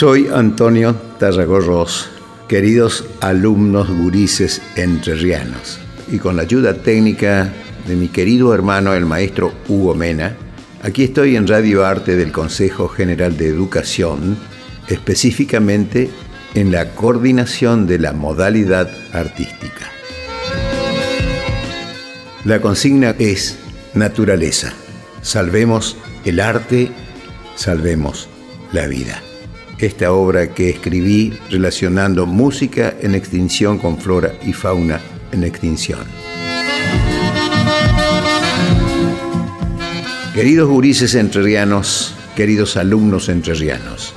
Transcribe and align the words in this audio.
Soy 0.00 0.28
Antonio 0.32 0.94
Tarragorros, 1.18 2.08
queridos 2.48 3.04
alumnos 3.20 3.90
gurises 3.90 4.62
entrerrianos, 4.74 5.78
y 6.10 6.16
con 6.16 6.36
la 6.36 6.42
ayuda 6.44 6.72
técnica 6.72 7.52
de 7.86 7.96
mi 7.96 8.08
querido 8.08 8.54
hermano 8.54 8.94
el 8.94 9.04
maestro 9.04 9.52
Hugo 9.68 9.94
Mena, 9.94 10.38
aquí 10.82 11.04
estoy 11.04 11.36
en 11.36 11.46
Radio 11.46 11.84
Arte 11.84 12.16
del 12.16 12.32
Consejo 12.32 12.88
General 12.88 13.36
de 13.36 13.48
Educación, 13.48 14.38
específicamente 14.88 16.08
en 16.54 16.72
la 16.72 16.94
coordinación 16.94 17.86
de 17.86 17.98
la 17.98 18.14
modalidad 18.14 18.90
artística. 19.12 19.92
La 22.46 22.62
consigna 22.62 23.14
es 23.18 23.58
naturaleza. 23.92 24.72
Salvemos 25.20 25.98
el 26.24 26.40
arte, 26.40 26.90
salvemos 27.54 28.30
la 28.72 28.86
vida 28.86 29.20
esta 29.86 30.12
obra 30.12 30.54
que 30.54 30.70
escribí 30.70 31.32
relacionando 31.50 32.26
música 32.26 32.94
en 33.00 33.14
extinción 33.14 33.78
con 33.78 33.98
flora 33.98 34.34
y 34.44 34.52
fauna 34.52 35.00
en 35.32 35.44
extinción. 35.44 36.00
Queridos 40.34 40.68
gurises 40.68 41.14
entrerrianos, 41.14 42.14
queridos 42.36 42.76
alumnos 42.76 43.28
entrerrianos, 43.28 44.14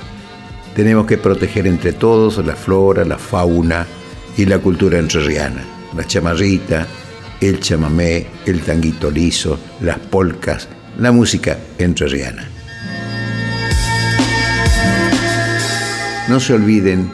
tenemos 0.74 1.06
que 1.06 1.18
proteger 1.18 1.66
entre 1.66 1.92
todos 1.92 2.44
la 2.44 2.56
flora, 2.56 3.04
la 3.04 3.18
fauna 3.18 3.86
y 4.36 4.46
la 4.46 4.58
cultura 4.58 4.98
entrerriana, 4.98 5.64
la 5.96 6.06
chamarrita, 6.06 6.86
el 7.40 7.60
chamamé, 7.60 8.26
el 8.46 8.60
tanguito 8.60 9.10
liso, 9.10 9.58
las 9.80 9.98
polcas, 9.98 10.68
la 10.98 11.12
música 11.12 11.58
entrerriana. 11.78 12.53
No 16.26 16.40
se 16.40 16.54
olviden 16.54 17.10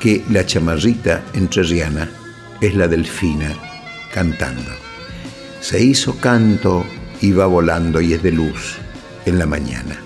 que 0.00 0.24
la 0.30 0.46
chamarrita 0.46 1.22
entrerriana 1.34 2.08
es 2.62 2.74
la 2.74 2.88
delfina 2.88 3.54
cantando. 4.10 4.70
Se 5.60 5.82
hizo 5.82 6.16
canto 6.18 6.86
y 7.20 7.32
va 7.32 7.44
volando 7.44 8.00
y 8.00 8.14
es 8.14 8.22
de 8.22 8.32
luz 8.32 8.76
en 9.26 9.38
la 9.38 9.44
mañana. 9.44 9.98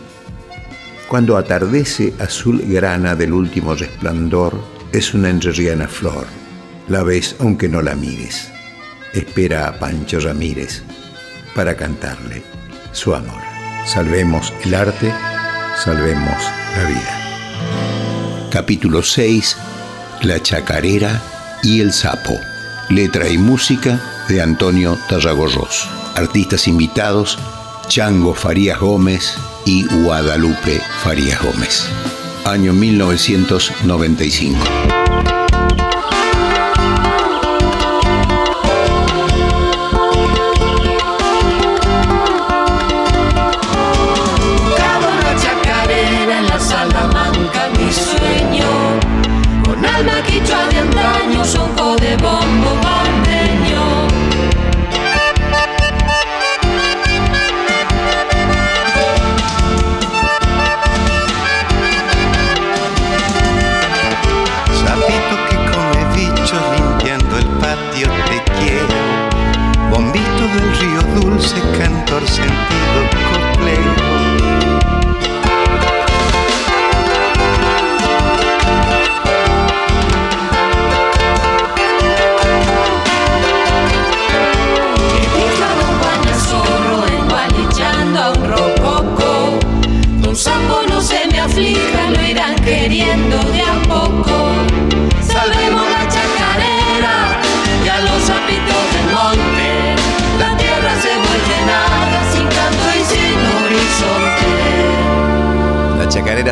Cuando 1.07 1.37
atardece 1.37 2.15
azul 2.19 2.63
grana 2.67 3.15
del 3.15 3.33
último 3.33 3.75
resplandor, 3.75 4.61
es 4.93 5.15
una 5.15 5.31
entrerriana 5.31 5.87
flor. 5.87 6.27
La 6.89 7.05
ves 7.05 7.37
aunque 7.39 7.69
no 7.69 7.81
la 7.81 7.95
mires. 7.95 8.51
Espera 9.15 9.69
a 9.69 9.79
Pancho 9.79 10.19
Ramírez 10.19 10.83
para 11.55 11.77
cantarle 11.77 12.43
su 12.91 13.15
amor. 13.15 13.41
Salvemos 13.87 14.53
el 14.65 14.75
arte, 14.75 15.13
salvemos 15.77 16.43
la 16.77 16.89
vida. 16.89 17.28
Capítulo 18.59 19.05
6. 19.05 19.57
La 20.23 20.43
chacarera 20.43 21.23
y 21.63 21.81
el 21.81 21.93
sapo. 21.93 22.37
Letra 22.89 23.29
y 23.29 23.39
música 23.39 24.01
de 24.29 24.43
Antonio 24.43 24.99
Tarragorros. 25.09 25.89
Artistas 26.17 26.67
invitados, 26.67 27.39
Chango 27.87 28.35
Farías 28.35 28.81
Gómez 28.81 29.35
y 29.65 29.87
Guadalupe 30.03 30.83
Farías 31.05 31.41
Gómez. 31.41 31.89
Año 32.47 32.73
1995. 32.73 34.59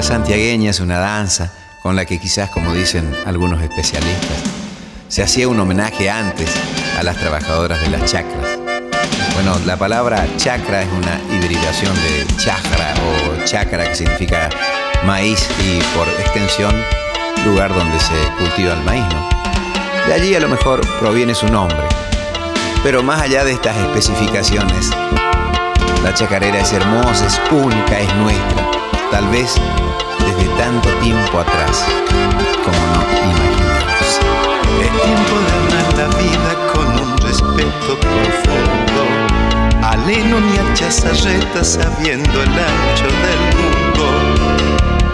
Santiagueña 0.02 0.70
es 0.70 0.80
una 0.80 0.98
danza 0.98 1.50
con 1.82 1.96
la 1.96 2.04
que 2.04 2.18
quizás, 2.18 2.50
como 2.50 2.74
dicen 2.74 3.10
algunos 3.24 3.62
especialistas, 3.62 4.38
se 5.08 5.22
hacía 5.22 5.48
un 5.48 5.58
homenaje 5.58 6.10
antes 6.10 6.50
a 6.98 7.02
las 7.02 7.16
trabajadoras 7.16 7.80
de 7.80 7.88
las 7.88 8.10
chacras. 8.10 8.58
Bueno, 9.34 9.58
la 9.64 9.76
palabra 9.76 10.26
chacra 10.36 10.82
es 10.82 10.88
una 10.92 11.20
hibridación 11.34 11.94
de 11.94 12.26
chakra 12.36 12.94
o 12.94 13.44
chacra 13.44 13.88
que 13.88 13.94
significa 13.94 14.48
maíz 15.04 15.48
y 15.60 15.78
por 15.96 16.08
extensión 16.08 16.74
lugar 17.44 17.74
donde 17.74 17.98
se 18.00 18.14
cultiva 18.38 18.72
el 18.72 18.82
maíz, 18.82 19.04
¿no? 19.14 19.28
De 20.08 20.14
allí 20.14 20.34
a 20.34 20.40
lo 20.40 20.48
mejor 20.48 20.80
proviene 20.98 21.34
su 21.34 21.46
nombre. 21.48 21.86
Pero 22.82 23.02
más 23.02 23.22
allá 23.22 23.44
de 23.44 23.52
estas 23.52 23.76
especificaciones, 23.76 24.90
la 26.02 26.12
chacarera 26.14 26.60
es 26.60 26.72
hermosa, 26.72 27.26
es 27.26 27.40
única, 27.50 27.98
es 27.98 28.14
nuestra. 28.16 28.85
Tal 29.10 29.26
vez 29.28 29.54
desde 30.18 30.48
tanto 30.56 30.88
tiempo 31.00 31.38
atrás 31.38 31.84
como 32.64 32.76
no 32.76 33.02
imaginamos. 33.02 34.20
Es 34.80 34.90
tiempo 35.02 35.34
de 35.46 35.50
amar 35.62 35.88
la 35.96 36.08
vida 36.18 36.50
con 36.72 36.86
un 37.00 37.16
respeto 37.18 37.90
profundo, 38.00 39.02
aleno 39.82 40.40
ni 40.40 40.58
a 40.58 40.74
chazarretas 40.74 41.78
sabiendo 41.80 42.42
el 42.42 42.48
ancho 42.48 43.08
del 43.24 43.40
mundo. 43.56 45.05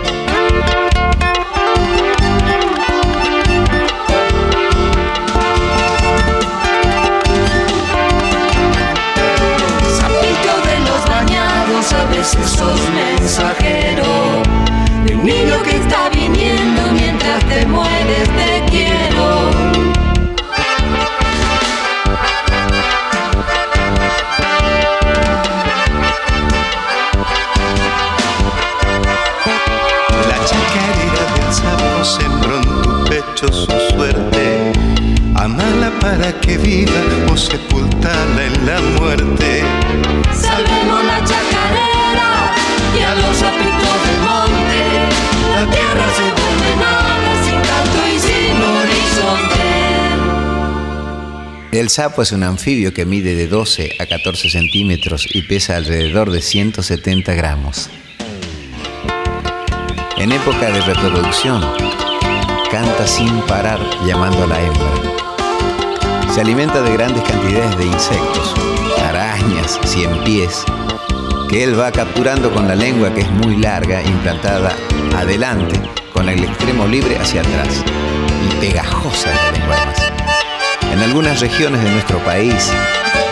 es 12.23 12.37
que 12.37 12.47
sos 12.47 12.81
de 15.05 15.17
un 15.17 15.25
niño 15.25 15.61
que 15.65 15.77
está 15.77 16.09
viniendo 16.11 16.83
mientras 16.93 17.45
te 17.49 17.67
mueres 17.67 18.29
te 18.39 18.65
quiero. 18.71 19.83
sembró 32.05 32.57
en 32.57 32.83
tu 32.83 33.05
pecho 33.05 33.53
su 33.53 33.73
suerte. 33.95 34.73
Amala 35.37 35.91
para 36.01 36.33
que 36.41 36.59
viva 36.59 37.01
o 37.33 37.37
sepultala 37.37 38.45
en 38.45 38.67
la 38.67 38.81
muerte. 38.99 39.63
Salvemos 40.33 41.02
El 51.83 51.91
sapo 51.91 52.23
es 52.23 52.31
un 52.31 52.45
anfibio 52.45 52.95
que 52.95 53.05
mide 53.05 53.35
de 53.35 53.49
12 53.49 53.97
a 53.99 54.07
14 54.07 54.51
centímetros 54.51 55.27
y 55.35 55.43
pesa 55.43 55.75
alrededor 55.77 56.31
de 56.31 56.41
170 56.41 57.35
gramos. 57.35 57.91
En 60.17 60.31
época 60.31 60.71
de 60.71 60.81
reproducción, 60.81 61.61
canta 62.71 63.05
sin 63.09 63.37
parar 63.49 63.81
llamando 64.07 64.45
a 64.45 64.47
la 64.47 64.63
hembra. 64.63 66.33
Se 66.33 66.41
alimenta 66.41 66.83
de 66.83 66.93
grandes 66.93 67.25
cantidades 67.25 67.77
de 67.77 67.87
insectos, 67.87 68.55
arañas, 69.09 69.81
cien 69.85 70.23
pies, 70.23 70.63
que 71.51 71.65
él 71.65 71.77
va 71.77 71.91
capturando 71.91 72.55
con 72.55 72.69
la 72.69 72.77
lengua 72.77 73.13
que 73.13 73.23
es 73.23 73.31
muy 73.33 73.57
larga, 73.57 74.05
implantada 74.05 74.73
adelante, 75.17 75.81
con 76.13 76.29
el 76.29 76.45
extremo 76.45 76.87
libre 76.87 77.19
hacia 77.19 77.41
atrás, 77.41 77.83
y 78.49 78.61
pegajosa 78.61 79.35
la 79.35 79.59
lengua. 79.59 79.92
En 80.93 81.01
algunas 81.01 81.41
regiones 81.41 81.83
de 81.83 81.91
nuestro 81.91 82.19
país 82.19 82.71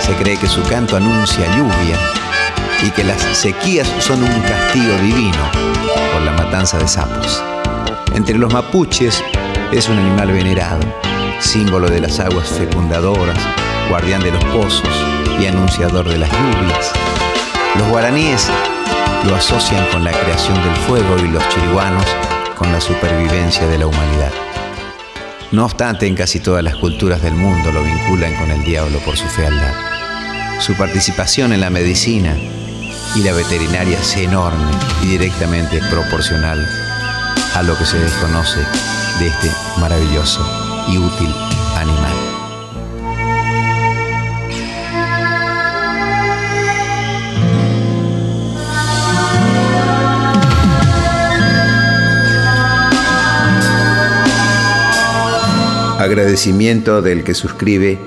se 0.01 0.15
cree 0.15 0.39
que 0.39 0.49
su 0.49 0.63
canto 0.63 0.97
anuncia 0.97 1.45
lluvia 1.57 1.99
y 2.83 2.91
que 2.91 3.05
las 3.05 3.21
sequías 3.37 3.87
son 3.99 4.23
un 4.23 4.41
castigo 4.41 4.95
divino 5.03 5.51
por 6.13 6.23
la 6.23 6.33
matanza 6.33 6.79
de 6.79 6.89
sapos. 6.89 7.43
Entre 8.15 8.39
los 8.39 8.51
mapuches 8.53 9.23
es 9.73 9.89
un 9.91 9.99
animal 9.99 10.33
venerado, 10.33 10.81
símbolo 11.39 11.89
de 11.89 12.01
las 12.01 12.19
aguas 12.19 12.49
fecundadoras, 12.49 13.39
guardián 13.91 14.23
de 14.23 14.33
los 14.33 14.45
pozos 14.47 15.05
y 15.39 15.47
anunciador 15.47 16.09
de 16.09 16.17
las 16.17 16.31
lluvias. 16.31 16.93
Los 17.79 17.89
guaraníes 17.89 18.49
lo 19.29 19.37
asocian 19.37 19.85
con 19.93 20.03
la 20.03 20.13
creación 20.13 20.57
del 20.63 20.77
fuego 20.87 21.19
y 21.19 21.29
los 21.29 21.47
chirihuanos 21.51 22.07
con 22.57 22.73
la 22.73 22.81
supervivencia 22.81 23.67
de 23.67 23.79
la 23.79 23.87
humanidad. 23.87 24.50
No 25.53 25.65
obstante, 25.65 26.07
en 26.07 26.15
casi 26.15 26.39
todas 26.39 26.63
las 26.63 26.77
culturas 26.77 27.23
del 27.23 27.35
mundo 27.35 27.73
lo 27.73 27.83
vinculan 27.83 28.35
con 28.37 28.53
el 28.53 28.63
diablo 28.63 29.01
por 29.01 29.17
su 29.17 29.27
fealdad. 29.27 29.75
Su 30.61 30.75
participación 30.75 31.53
en 31.53 31.61
la 31.61 31.71
medicina 31.71 32.37
y 33.17 33.23
la 33.23 33.33
veterinaria 33.33 33.99
es 33.99 34.17
enorme 34.17 34.71
y 35.03 35.07
directamente 35.07 35.81
proporcional 35.91 36.65
a 37.55 37.63
lo 37.65 37.77
que 37.77 37.85
se 37.85 37.99
desconoce 37.99 38.61
de 39.19 39.27
este 39.27 39.51
maravilloso 39.81 40.41
y 40.89 40.99
útil 40.99 41.35
animal. 41.77 42.20
Agradecimiento 56.01 57.03
del 57.03 57.25
que 57.25 57.35
suscribe 57.35 57.99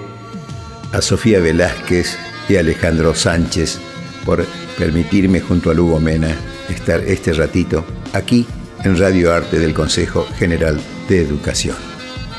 a 0.94 1.01
Sofía 1.04 1.40
Velázquez 1.40 2.18
y 2.50 2.56
Alejandro 2.56 3.13
Sánchez 3.13 3.78
por 4.25 4.48
permitirme 4.80 5.42
junto 5.42 5.69
a 5.69 5.75
Lugo 5.75 6.00
Mena 6.00 6.36
estar 6.69 7.01
este 7.01 7.34
ratito 7.34 7.86
aquí 8.13 8.48
en 8.84 8.98
Radio 8.98 9.31
Arte 9.31 9.60
del 9.60 9.75
Consejo 9.75 10.25
General 10.40 10.81
de 11.07 11.22
Educación. 11.22 11.75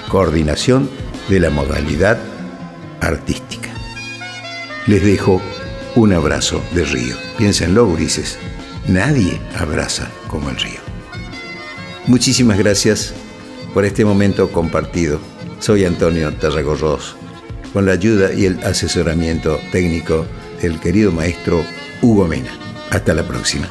Coordinación 0.08 0.90
de 1.28 1.38
la 1.38 1.50
modalidad 1.50 2.18
artística. 3.00 3.70
Les 4.88 5.04
dejo 5.04 5.40
un 5.94 6.14
abrazo 6.14 6.64
de 6.74 6.84
río. 6.84 7.14
Piénsenlo, 7.38 7.86
Ulises. 7.86 8.40
Nadie 8.88 9.40
abraza 9.56 10.10
como 10.26 10.50
el 10.50 10.56
río. 10.56 10.80
Muchísimas 12.08 12.58
gracias 12.58 13.14
por 13.72 13.84
este 13.84 14.04
momento 14.04 14.50
compartido. 14.50 15.20
Soy 15.64 15.87
Antonio 15.87 16.31
Tarragorros, 16.31 17.16
con 17.72 17.87
la 17.87 17.93
ayuda 17.93 18.34
y 18.34 18.44
el 18.44 18.62
asesoramiento 18.64 19.58
técnico 19.72 20.26
del 20.61 20.78
querido 20.78 21.11
maestro 21.11 21.64
Hugo 22.02 22.28
Mena. 22.28 22.50
Hasta 22.90 23.14
la 23.14 23.22
próxima. 23.22 23.66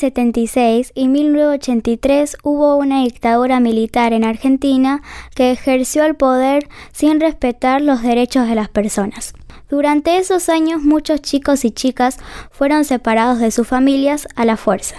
1976 0.00 0.92
y 0.94 1.08
1983 1.08 2.38
hubo 2.42 2.76
una 2.76 3.02
dictadura 3.02 3.60
militar 3.60 4.12
en 4.12 4.24
Argentina 4.24 5.02
que 5.34 5.50
ejerció 5.50 6.04
el 6.04 6.14
poder 6.14 6.68
sin 6.92 7.20
respetar 7.20 7.82
los 7.82 8.02
derechos 8.02 8.48
de 8.48 8.54
las 8.54 8.68
personas. 8.68 9.34
Durante 9.68 10.16
esos 10.16 10.48
años 10.48 10.82
muchos 10.82 11.20
chicos 11.20 11.64
y 11.64 11.70
chicas 11.70 12.18
fueron 12.50 12.84
separados 12.84 13.38
de 13.38 13.50
sus 13.50 13.68
familias 13.68 14.26
a 14.36 14.44
la 14.44 14.56
fuerza. 14.56 14.96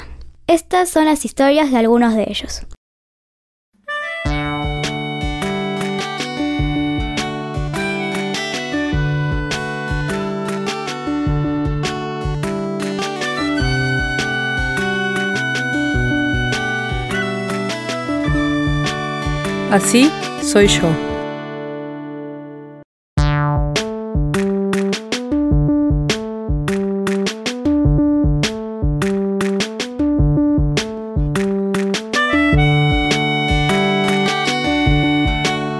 Estas 0.48 0.90
son 0.90 1.06
las 1.06 1.26
historias 1.26 1.72
de 1.72 1.78
algunos 1.78 2.16
de 2.16 2.26
ellos. 2.28 2.62
Así 19.72 20.12
soy 20.44 20.68
yo. 20.68 20.90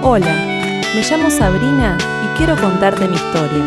Hola, 0.00 0.34
me 0.94 1.02
llamo 1.02 1.28
Sabrina 1.28 1.98
y 2.24 2.38
quiero 2.38 2.56
contarte 2.56 3.06
mi 3.06 3.14
historia. 3.14 3.62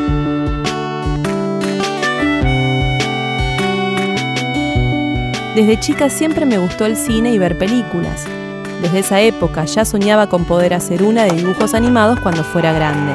Desde 5.55 5.79
chica 5.79 6.09
siempre 6.09 6.47
me 6.47 6.57
gustó 6.57 6.87
el 6.87 6.97
cine 6.97 7.31
y 7.31 7.37
ver 7.37 7.59
películas. 7.59 8.25
Desde 8.81 8.99
esa 8.99 9.21
época 9.21 9.65
ya 9.65 9.85
soñaba 9.85 10.27
con 10.27 10.45
poder 10.45 10.73
hacer 10.73 11.03
una 11.03 11.23
de 11.23 11.31
dibujos 11.31 11.73
animados 11.73 12.19
cuando 12.19 12.43
fuera 12.43 12.73
grande. 12.73 13.13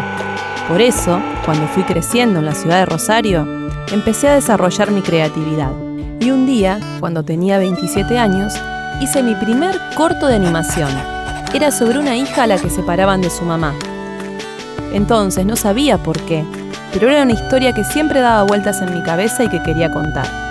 Por 0.68 0.80
eso, 0.80 1.20
cuando 1.44 1.66
fui 1.68 1.82
creciendo 1.82 2.38
en 2.38 2.46
la 2.46 2.54
ciudad 2.54 2.78
de 2.78 2.86
Rosario, 2.86 3.46
empecé 3.92 4.28
a 4.28 4.34
desarrollar 4.34 4.90
mi 4.90 5.02
creatividad. 5.02 5.72
Y 6.20 6.30
un 6.30 6.46
día, 6.46 6.78
cuando 7.00 7.22
tenía 7.22 7.58
27 7.58 8.18
años, 8.18 8.54
hice 9.00 9.22
mi 9.22 9.34
primer 9.34 9.78
corto 9.96 10.26
de 10.26 10.36
animación. 10.36 10.90
Era 11.52 11.70
sobre 11.70 11.98
una 11.98 12.16
hija 12.16 12.44
a 12.44 12.46
la 12.46 12.58
que 12.58 12.70
separaban 12.70 13.20
de 13.20 13.30
su 13.30 13.44
mamá. 13.44 13.74
Entonces 14.92 15.46
no 15.46 15.56
sabía 15.56 15.98
por 15.98 16.20
qué, 16.20 16.44
pero 16.92 17.10
era 17.10 17.22
una 17.22 17.32
historia 17.32 17.72
que 17.72 17.84
siempre 17.84 18.20
daba 18.20 18.44
vueltas 18.44 18.80
en 18.82 18.94
mi 18.94 19.02
cabeza 19.02 19.44
y 19.44 19.48
que 19.48 19.62
quería 19.62 19.90
contar. 19.90 20.49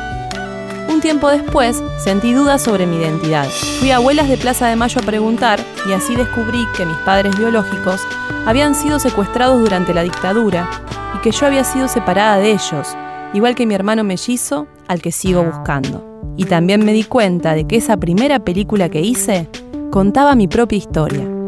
Un 1.00 1.04
tiempo 1.04 1.30
después 1.30 1.82
sentí 1.98 2.34
dudas 2.34 2.62
sobre 2.62 2.86
mi 2.86 2.98
identidad. 2.98 3.48
Fui 3.80 3.90
a 3.90 3.96
abuelas 3.96 4.28
de 4.28 4.36
Plaza 4.36 4.68
de 4.68 4.76
Mayo 4.76 5.00
a 5.00 5.06
preguntar 5.06 5.58
y 5.88 5.94
así 5.94 6.14
descubrí 6.14 6.68
que 6.76 6.86
mis 6.86 6.98
padres 6.98 7.38
biológicos 7.38 8.02
habían 8.46 8.76
sido 8.76 9.00
secuestrados 9.00 9.62
durante 9.62 9.94
la 9.94 10.04
dictadura 10.04 10.70
y 11.16 11.22
que 11.22 11.32
yo 11.32 11.46
había 11.46 11.64
sido 11.64 11.88
separada 11.88 12.36
de 12.40 12.52
ellos, 12.52 12.98
igual 13.34 13.56
que 13.56 13.66
mi 13.66 13.76
hermano 13.76 14.04
mellizo 14.04 14.68
al 14.90 15.02
que 15.02 15.14
sigo 15.14 15.42
buscando. 15.42 16.04
Y 16.36 16.44
también 16.44 16.84
me 16.84 16.92
di 16.92 17.06
cuenta 17.06 17.54
de 17.54 17.66
que 17.66 17.78
esa 17.78 17.96
primera 17.96 18.40
película 18.40 18.90
que 18.90 19.00
hice 19.00 19.48
contaba 19.92 20.36
mi 20.36 20.50
propia 20.50 20.80
historia. 20.80 21.39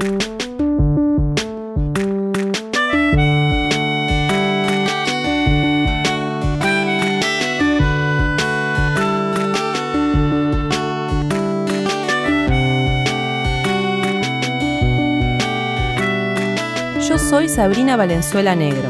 Soy 17.31 17.47
Sabrina 17.47 17.95
Valenzuela 17.95 18.57
Negro, 18.57 18.89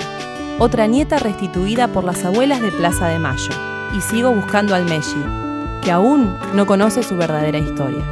otra 0.57 0.88
nieta 0.88 1.19
restituida 1.19 1.88
por 1.89 2.03
las 2.03 2.25
abuelas 2.25 2.60
de 2.60 2.71
Plaza 2.71 3.07
de 3.07 3.19
Mayo, 3.19 3.51
y 3.95 4.01
sigo 4.01 4.31
buscando 4.31 4.74
al 4.74 4.86
Meji, 4.86 5.24
que 5.83 5.91
aún 5.91 6.36
no 6.55 6.65
conoce 6.65 7.03
su 7.03 7.15
verdadera 7.15 7.60
historia. 7.60 8.03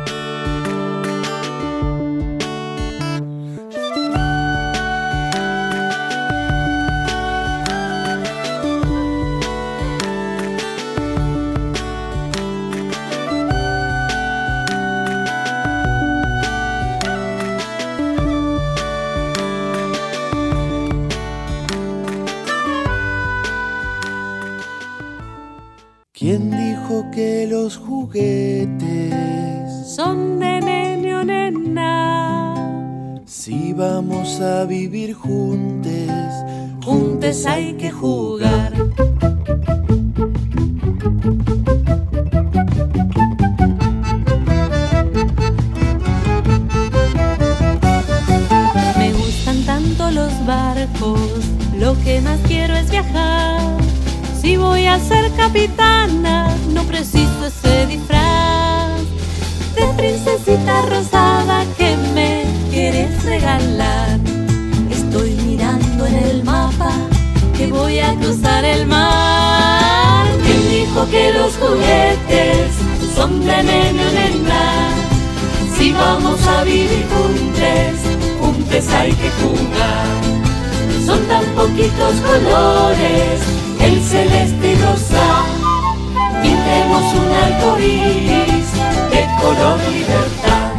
Color 89.59 89.79
libertad. 89.91 90.73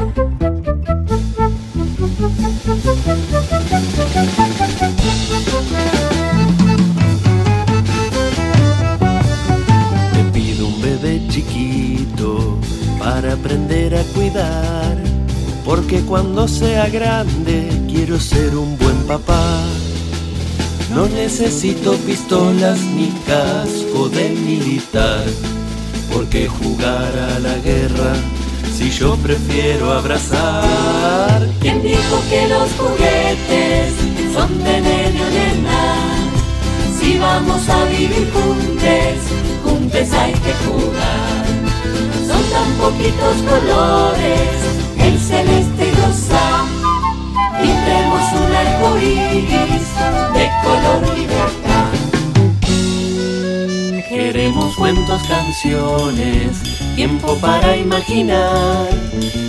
te 10.13 10.25
pido 10.33 10.67
un 10.67 10.81
bebé 10.81 11.23
chiquito 11.29 12.59
para 12.99 13.35
aprender 13.35 13.95
a 13.97 14.03
cuidar. 14.15 14.97
Porque 15.65 16.01
cuando 16.01 16.49
sea 16.49 16.89
grande 16.89 17.69
quiero 17.89 18.19
ser 18.19 18.57
un 18.57 18.79
buen 18.79 18.97
papá. 19.07 19.63
No 20.95 21.07
necesito 21.07 21.93
pistolas 21.99 22.81
ni 22.81 23.09
casco 23.25 24.09
de 24.09 24.31
militar, 24.31 25.25
porque 26.13 26.49
jugar 26.49 27.13
a 27.17 27.39
la 27.39 27.55
guerra 27.59 28.15
si 28.81 28.91
yo 28.91 29.15
prefiero 29.17 29.93
abrazar. 29.93 31.47
¿Quién 31.61 31.83
dijo 31.83 32.17
que 32.31 32.49
los 32.49 32.69
juguetes 32.79 33.93
son 34.33 34.65
de 34.65 34.81
nene 34.81 35.21
o 35.21 35.31
nena? 35.39 35.83
Si 36.99 37.19
vamos 37.19 37.69
a 37.69 37.85
vivir 37.85 38.31
juntos, 38.33 39.17
juntos 39.63 40.13
hay 40.15 40.33
que 40.33 40.55
jugar. 40.65 41.45
Son 42.27 42.43
tan 42.55 42.71
poquitos 42.81 43.37
colores, 43.51 44.57
el 44.99 45.19
celeste 45.19 45.89
y 45.89 45.95
rosa. 46.01 46.45
Pintemos 47.61 48.25
un 48.41 48.51
arco 48.63 48.89
iris 48.99 49.89
de 50.37 50.47
color 50.65 51.03
libertad. 51.19 51.93
Queremos 54.09 54.75
cuentos, 54.77 55.21
canciones, 55.29 56.81
tiempo 57.01 57.35
para 57.37 57.79
imaginar 57.79 58.87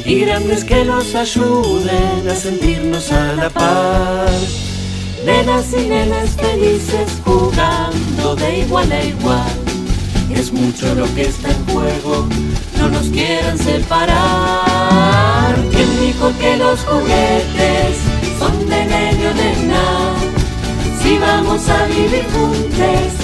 y 0.06 0.22
grandes 0.22 0.64
que 0.64 0.86
nos 0.86 1.14
ayuden 1.14 2.26
a 2.30 2.34
sentirnos 2.34 3.12
a 3.12 3.34
la 3.34 3.50
par. 3.50 4.30
Nenas 5.26 5.74
y 5.74 5.90
nenas 5.90 6.30
felices 6.30 7.10
jugando 7.26 8.38
de 8.38 8.60
igual 8.60 8.90
a 8.94 9.04
igual. 9.04 9.58
Es 10.34 10.54
mucho 10.54 10.96
lo 10.96 11.14
que 11.14 11.24
está 11.24 11.52
en 11.52 11.66
juego, 11.66 12.26
no 12.78 12.88
nos 12.88 13.10
quieran 13.10 13.58
separar. 13.58 15.54
¿Quién 15.74 15.90
dijo 16.00 16.32
que 16.40 16.56
los 16.56 16.80
juguetes 16.86 17.98
son 18.40 18.70
de 18.70 18.86
nene 18.86 19.28
o 19.28 19.34
nena? 19.34 20.14
Si 21.04 21.18
vamos 21.18 21.68
a 21.68 21.86
vivir 21.88 22.26
juntos 22.32 23.21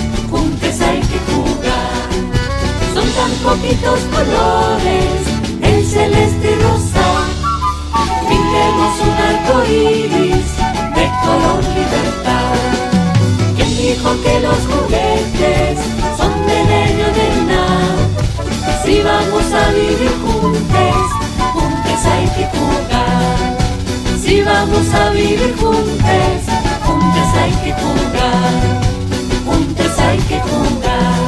tan 3.18 3.32
poquitos 3.44 4.00
colores, 4.14 5.22
el 5.64 5.86
celeste 5.86 6.52
y 6.52 6.62
rosa. 6.64 7.08
Pintemos 8.30 8.94
un 9.08 9.16
arco 9.32 9.56
iris 9.66 10.50
de 10.98 11.06
color 11.24 11.64
libertad. 11.78 12.58
¿Quién 13.56 13.72
dijo 13.76 14.10
que 14.24 14.40
los 14.46 14.60
juguetes 14.72 15.80
son 16.18 16.34
de 16.46 16.60
nene 16.70 17.04
o 17.08 17.12
nena? 17.20 17.66
Si 18.84 19.02
vamos 19.02 19.46
a 19.62 19.64
vivir 19.72 20.14
juntos, 20.24 21.06
juntos 21.54 22.00
hay 22.14 22.28
que 22.36 22.46
jugar. 22.56 23.58
Si 24.24 24.42
vamos 24.42 24.88
a 24.94 25.10
vivir 25.10 25.56
juntos, 25.60 26.40
juntos 26.86 27.30
hay 27.42 27.54
que 27.64 27.72
jugar. 27.82 28.54
Juntos 29.48 30.00
hay 30.06 30.20
que 30.30 30.40
jugar. 30.40 31.27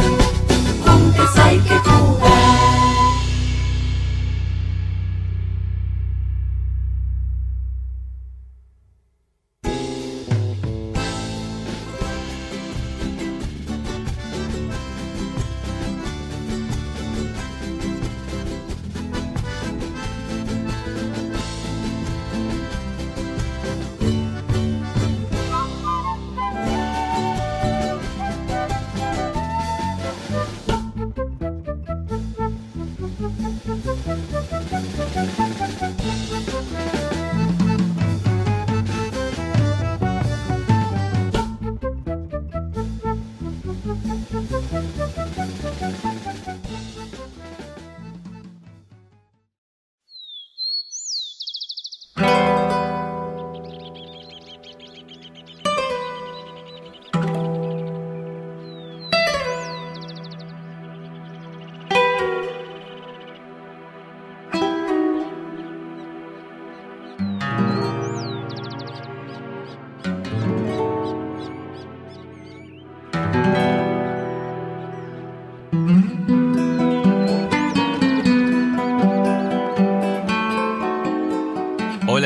Juntos 1.60 1.72
hay 1.72 1.82
que 1.82 1.90
jugar. 1.90 2.39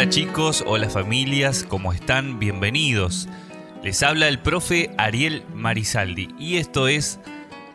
Hola 0.04 0.12
chicos, 0.12 0.66
hola 0.68 0.90
familias, 0.90 1.66
¿cómo 1.66 1.94
están? 1.94 2.38
Bienvenidos. 2.38 3.30
Les 3.84 4.04
habla 4.04 4.28
el 4.28 4.38
profe 4.38 4.90
Ariel 4.98 5.46
Marisaldi 5.54 6.28
y 6.38 6.58
esto 6.58 6.90
es 6.90 7.22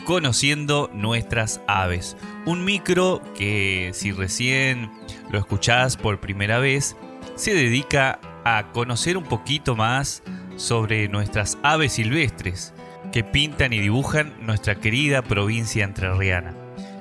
Conociendo 0.04 0.90
nuestras 0.92 1.62
aves. 1.66 2.18
Un 2.44 2.66
micro 2.66 3.22
que 3.34 3.92
si 3.94 4.12
recién 4.12 4.90
lo 5.30 5.38
escuchás 5.38 5.96
por 5.96 6.20
primera 6.20 6.58
vez, 6.58 6.96
se 7.34 7.54
dedica 7.54 8.20
a 8.44 8.72
conocer 8.74 9.16
un 9.16 9.24
poquito 9.24 9.74
más 9.74 10.22
sobre 10.56 11.08
nuestras 11.08 11.56
aves 11.62 11.94
silvestres 11.94 12.74
que 13.10 13.24
pintan 13.24 13.72
y 13.72 13.78
dibujan 13.78 14.34
nuestra 14.42 14.74
querida 14.74 15.22
provincia 15.22 15.82
entrerriana. 15.82 16.54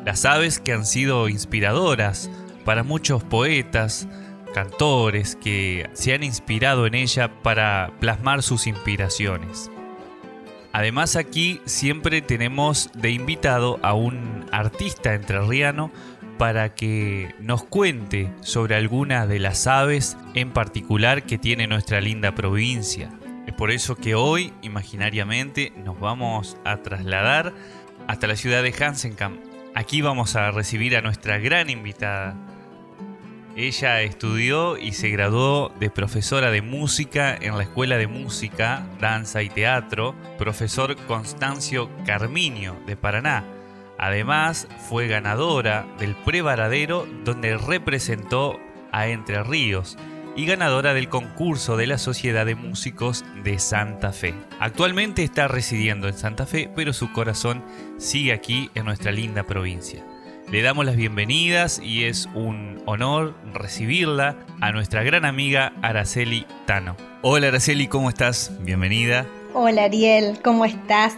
Las 0.06 0.24
aves 0.24 0.62
que 0.62 0.72
han 0.72 0.86
sido 0.86 1.28
inspiradoras 1.28 2.30
para 2.64 2.84
muchos 2.84 3.26
poetas, 3.26 4.08
cantores 4.48 5.36
que 5.36 5.90
se 5.94 6.14
han 6.14 6.24
inspirado 6.24 6.86
en 6.86 6.96
ella 6.96 7.42
para 7.42 7.92
plasmar 8.00 8.44
sus 8.44 8.68
inspiraciones. 8.68 9.72
Además 10.74 11.16
aquí 11.16 11.60
siempre 11.66 12.22
tenemos 12.22 12.92
de 12.94 13.12
invitado 13.12 13.80
a 13.82 13.94
un 13.94 14.46
artista 14.52 15.16
entrerriano 15.16 15.92
para 16.38 16.76
que 16.76 17.34
nos 17.40 17.64
cuente 17.64 18.32
sobre 18.42 18.76
algunas 18.76 19.28
de 19.28 19.40
las 19.40 19.66
aves 19.66 20.18
en 20.36 20.52
particular 20.52 21.24
que 21.24 21.38
tiene 21.38 21.68
nuestra 21.68 22.00
linda 22.00 22.36
provincia. 22.36 23.10
Es 23.48 23.54
por 23.54 23.72
eso 23.72 23.96
que 23.96 24.14
hoy, 24.14 24.54
imaginariamente, 24.62 25.74
nos 25.78 26.00
vamos 26.00 26.58
a 26.64 26.78
trasladar 26.78 27.54
hasta 28.08 28.28
la 28.28 28.36
ciudad 28.36 28.62
de 28.62 28.74
Hansenkamp. 28.74 29.40
Aquí 29.74 30.02
vamos 30.02 30.36
a 30.36 30.52
recibir 30.52 30.96
a 30.96 31.02
nuestra 31.02 31.40
gran 31.40 31.70
invitada, 31.70 32.36
ella 33.58 34.04
estudió 34.04 34.78
y 34.78 34.94
se 34.94 35.10
graduó 35.10 35.74
de 35.80 35.90
profesora 35.90 36.52
de 36.52 36.62
música 36.62 37.36
en 37.36 37.58
la 37.58 37.64
Escuela 37.64 37.98
de 37.98 38.06
Música, 38.06 38.86
Danza 39.02 39.42
y 39.42 39.50
Teatro, 39.50 40.14
profesor 40.38 40.96
Constancio 41.08 41.90
Carminio 42.06 42.76
de 42.86 42.96
Paraná. 42.96 43.44
Además, 43.98 44.68
fue 44.88 45.08
ganadora 45.08 45.88
del 45.98 46.16
Prevaradero 46.16 47.08
donde 47.26 47.58
representó 47.58 48.60
a 48.92 49.08
Entre 49.08 49.42
Ríos 49.42 49.98
y 50.36 50.46
ganadora 50.46 50.94
del 50.94 51.10
concurso 51.10 51.78
de 51.78 51.88
la 51.88 51.98
Sociedad 51.98 52.46
de 52.46 52.54
Músicos 52.54 53.26
de 53.44 53.58
Santa 53.58 54.14
Fe. 54.14 54.36
Actualmente 54.60 55.24
está 55.24 55.48
residiendo 55.48 56.08
en 56.08 56.14
Santa 56.16 56.46
Fe, 56.46 56.70
pero 56.76 56.94
su 56.94 57.12
corazón 57.12 57.66
sigue 57.98 58.34
aquí 58.34 58.70
en 58.76 58.86
nuestra 58.86 59.12
linda 59.12 59.48
provincia. 59.48 60.06
Le 60.50 60.62
damos 60.62 60.86
las 60.86 60.96
bienvenidas 60.96 61.82
y 61.84 62.06
es 62.06 62.30
un 62.34 62.82
honor 62.86 63.36
recibirla 63.54 64.38
a 64.62 64.72
nuestra 64.72 65.04
gran 65.04 65.26
amiga 65.26 65.74
Araceli 65.82 66.46
Tano. 66.66 66.96
Hola 67.22 67.50
Araceli, 67.50 67.88
¿cómo 67.88 68.08
estás? 68.08 68.54
Bienvenida. 68.62 69.26
Hola 69.54 69.84
Ariel, 69.84 70.40
¿cómo 70.42 70.64
estás? 70.64 71.18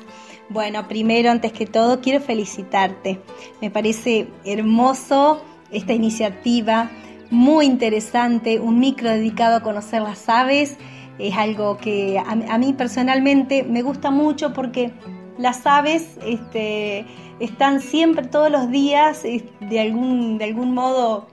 Bueno, 0.50 0.88
primero, 0.88 1.30
antes 1.30 1.54
que 1.54 1.68
todo, 1.68 2.02
quiero 2.02 2.22
felicitarte. 2.22 3.22
Me 3.62 3.70
parece 3.70 4.30
hermoso 4.46 5.46
esta 5.70 5.94
iniciativa, 5.94 6.90
muy 7.30 7.68
interesante, 7.68 8.60
un 8.60 8.80
micro 8.80 9.12
dedicado 9.12 9.58
a 9.58 9.62
conocer 9.62 10.02
las 10.02 10.28
aves. 10.28 10.78
Es 11.20 11.36
algo 11.36 11.78
que 11.78 12.18
a, 12.18 12.58
mí 12.58 12.74
personalmente 12.74 13.62
me 13.62 13.84
gusta 13.84 14.10
mucho 14.10 14.54
porque 14.54 14.92
las 15.40 15.66
aves 15.66 16.18
este, 16.26 17.06
están 17.40 17.82
siempre, 17.82 18.28
todos 18.28 18.52
los 18.52 18.70
días, 18.70 19.24
de 19.24 19.80
algún, 19.80 20.38
de 20.38 20.46
algún 20.46 20.74
modo 20.74 21.28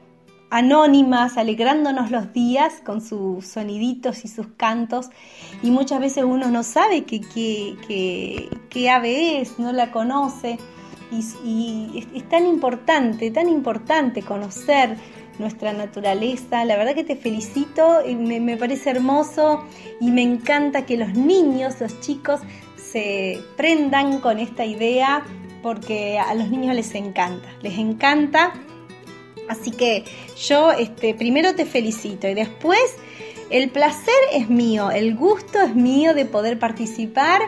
anónimas, 0.49 1.37
alegrándonos 1.37 2.13
los 2.13 2.33
días 2.33 2.75
con 2.85 3.01
sus 3.01 3.47
soniditos 3.47 4.25
y 4.25 4.29
sus 4.29 4.47
cantos. 4.57 5.11
Y 5.61 5.73
muchas 5.73 6.01
veces 6.01 6.25
uno 6.25 6.51
no 6.51 6.63
sabe 6.63 7.05
qué 7.05 7.21
que, 8.71 8.91
ave 8.91 9.41
es, 9.41 9.59
no 9.59 9.73
la 9.73 9.91
conoce. 9.91 10.59
Y, 11.45 12.05
es, 12.15 12.29
tan 12.29 12.47
importante, 12.47 13.31
tan 13.33 13.49
importante 13.49 14.23
conocer 14.23 14.97
nuestra 15.41 15.73
naturaleza. 15.73 16.65
La 16.65 16.77
verdad 16.77 16.95
que 16.95 17.05
te 17.05 17.17
felicito, 17.17 18.03
me, 18.07 18.39
me 18.39 18.57
parece 18.57 18.91
hermoso 18.91 19.65
y 20.01 20.13
me 20.13 20.23
encanta 20.23 20.87
que 20.87 20.97
los 20.97 21.13
niños, 21.15 21.81
los 21.81 22.01
chicos, 22.01 22.41
se 22.91 23.41
prendan 23.57 24.21
con 24.21 24.39
esta 24.39 24.65
idea 24.65 25.25
porque 25.63 26.19
a 26.19 26.35
los 26.35 26.49
niños 26.49 26.75
les 26.75 26.95
encanta, 26.95 27.49
les 27.63 27.79
encanta. 27.79 28.53
Así 29.49 29.71
que 29.71 30.05
yo 30.39 30.73
este, 30.73 31.15
primero 31.15 31.55
te 31.55 31.65
felicito 31.65 32.29
y 32.29 32.35
después 32.35 32.81
el 33.51 33.71
placer 33.71 34.15
es 34.33 34.49
mío, 34.49 34.91
el 34.91 35.15
gusto 35.15 35.61
es 35.61 35.75
mío 35.75 36.15
de 36.15 36.25
poder 36.25 36.59
participar 36.59 37.41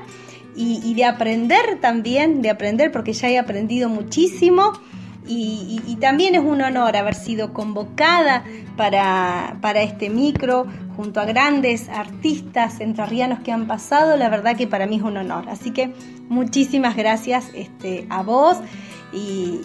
y, 0.54 0.94
de 0.94 1.04
aprender 1.04 1.78
también, 1.80 2.42
de 2.42 2.50
aprender 2.50 2.90
porque 2.90 3.12
ya 3.12 3.28
he 3.28 3.38
aprendido 3.38 3.88
muchísimo. 3.88 4.72
Y, 5.28 5.96
también 6.00 6.34
es 6.34 6.40
un 6.40 6.62
honor 6.62 6.96
haber 6.96 7.14
sido 7.14 7.52
convocada 7.52 8.44
para, 8.76 9.58
para, 9.60 9.82
este 9.82 10.10
micro 10.10 10.66
junto 10.96 11.20
a 11.20 11.24
grandes 11.24 11.88
artistas 11.88 12.80
entrerrianos 12.80 13.40
que 13.40 13.52
han 13.52 13.66
pasado. 13.66 14.16
La 14.16 14.28
verdad 14.28 14.56
que 14.56 14.66
para 14.66 14.86
mí 14.86 14.96
es 14.96 15.02
un 15.02 15.16
honor. 15.16 15.48
Así 15.48 15.72
que 15.72 15.92
muchísimas 16.28 16.96
gracias 16.96 17.50
este, 17.54 18.06
a 18.10 18.22
vos 18.22 18.58
y, 19.12 19.60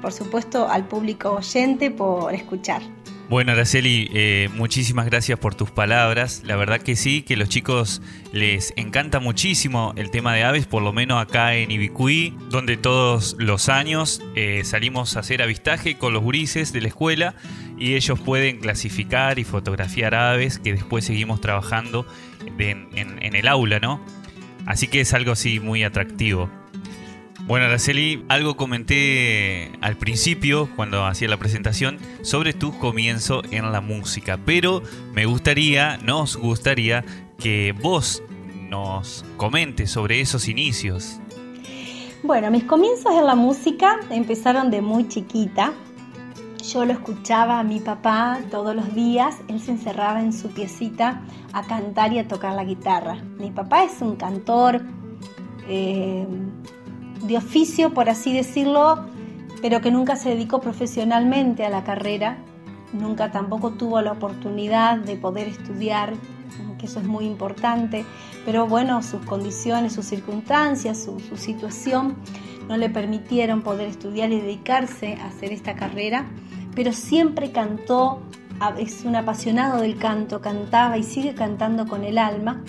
por 0.00 0.12
supuesto 0.12 0.68
al 0.68 0.86
público 0.86 1.30
oyente 1.30 1.90
por 1.90 2.34
escuchar. 2.34 2.82
Bueno, 3.30 3.52
Araceli, 3.52 4.10
eh, 4.12 4.50
muchísimas 4.54 5.06
gracias 5.06 5.38
por 5.38 5.54
tus 5.54 5.70
palabras. 5.70 6.42
La 6.44 6.56
verdad 6.56 6.82
que 6.82 6.94
sí, 6.94 7.22
que 7.22 7.38
los 7.38 7.48
chicos 7.48 8.02
les 8.32 8.74
encanta 8.76 9.18
muchísimo 9.18 9.94
el 9.96 10.10
tema 10.10 10.34
de 10.34 10.44
aves, 10.44 10.66
por 10.66 10.82
lo 10.82 10.92
menos 10.92 11.22
acá 11.22 11.54
en 11.54 11.70
Ibicuí, 11.70 12.36
donde 12.50 12.76
todos 12.76 13.34
los 13.38 13.70
años 13.70 14.20
eh, 14.36 14.60
salimos 14.64 15.16
a 15.16 15.20
hacer 15.20 15.40
avistaje 15.40 15.96
con 15.96 16.12
los 16.12 16.22
gurises 16.22 16.74
de 16.74 16.82
la 16.82 16.88
escuela 16.88 17.34
y 17.78 17.94
ellos 17.94 18.20
pueden 18.20 18.60
clasificar 18.60 19.38
y 19.38 19.44
fotografiar 19.44 20.14
aves 20.14 20.58
que 20.58 20.74
después 20.74 21.06
seguimos 21.06 21.40
trabajando 21.40 22.06
en, 22.58 22.88
en 22.94 23.34
el 23.34 23.48
aula, 23.48 23.80
¿no? 23.80 24.04
Así 24.66 24.86
que 24.86 25.00
es 25.00 25.14
algo 25.14 25.32
así 25.32 25.60
muy 25.60 25.82
atractivo. 25.82 26.50
Bueno, 27.46 27.66
Araceli, 27.66 28.24
algo 28.28 28.56
comenté 28.56 29.70
al 29.82 29.96
principio, 29.96 30.70
cuando 30.76 31.04
hacía 31.04 31.28
la 31.28 31.36
presentación, 31.36 31.98
sobre 32.22 32.54
tu 32.54 32.78
comienzo 32.78 33.42
en 33.50 33.70
la 33.70 33.82
música, 33.82 34.38
pero 34.46 34.82
me 35.12 35.26
gustaría, 35.26 35.98
nos 35.98 36.38
gustaría, 36.38 37.04
que 37.38 37.74
vos 37.82 38.22
nos 38.70 39.26
comentes 39.36 39.90
sobre 39.90 40.20
esos 40.20 40.48
inicios. 40.48 41.20
Bueno, 42.22 42.50
mis 42.50 42.64
comienzos 42.64 43.12
en 43.12 43.26
la 43.26 43.34
música 43.34 44.00
empezaron 44.08 44.70
de 44.70 44.80
muy 44.80 45.06
chiquita. 45.08 45.74
Yo 46.72 46.86
lo 46.86 46.94
escuchaba 46.94 47.60
a 47.60 47.62
mi 47.62 47.78
papá 47.78 48.40
todos 48.50 48.74
los 48.74 48.94
días, 48.94 49.36
él 49.48 49.60
se 49.60 49.72
encerraba 49.72 50.22
en 50.22 50.32
su 50.32 50.48
piecita 50.48 51.20
a 51.52 51.62
cantar 51.66 52.14
y 52.14 52.20
a 52.20 52.26
tocar 52.26 52.54
la 52.54 52.64
guitarra. 52.64 53.22
Mi 53.38 53.50
papá 53.50 53.84
es 53.84 54.00
un 54.00 54.16
cantor 54.16 54.80
eh, 55.68 56.26
de 57.26 57.36
oficio, 57.36 57.92
por 57.92 58.08
así 58.08 58.32
decirlo, 58.32 59.06
pero 59.62 59.80
que 59.80 59.90
nunca 59.90 60.16
se 60.16 60.30
dedicó 60.30 60.60
profesionalmente 60.60 61.64
a 61.64 61.70
la 61.70 61.84
carrera, 61.84 62.38
nunca 62.92 63.32
tampoco 63.32 63.72
tuvo 63.72 64.00
la 64.00 64.12
oportunidad 64.12 64.98
de 64.98 65.16
poder 65.16 65.48
estudiar, 65.48 66.14
que 66.78 66.86
eso 66.86 67.00
es 67.00 67.06
muy 67.06 67.24
importante, 67.24 68.04
pero 68.44 68.66
bueno, 68.66 69.02
sus 69.02 69.24
condiciones, 69.24 69.92
sus 69.92 70.06
circunstancias, 70.06 71.02
su, 71.02 71.18
su 71.20 71.36
situación 71.36 72.16
no 72.68 72.76
le 72.76 72.90
permitieron 72.90 73.62
poder 73.62 73.88
estudiar 73.88 74.32
y 74.32 74.40
dedicarse 74.40 75.14
a 75.14 75.26
hacer 75.26 75.52
esta 75.52 75.74
carrera 75.74 76.26
pero 76.74 76.92
siempre 76.92 77.52
cantó, 77.52 78.20
es 78.78 79.04
un 79.04 79.16
apasionado 79.16 79.80
del 79.80 79.98
canto, 79.98 80.40
cantaba 80.40 80.98
y 80.98 81.02
sigue 81.02 81.34
cantando 81.34 81.86
con 81.86 82.04
el 82.04 82.18
alma. 82.18 82.62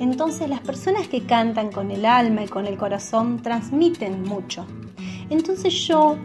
Entonces 0.00 0.48
las 0.48 0.60
personas 0.60 1.08
que 1.08 1.24
cantan 1.24 1.70
con 1.70 1.90
el 1.90 2.04
alma 2.04 2.44
y 2.44 2.48
con 2.48 2.66
el 2.66 2.76
corazón 2.76 3.42
transmiten 3.42 4.22
mucho. 4.22 4.66
Entonces 5.30 5.72
yo 5.86 6.16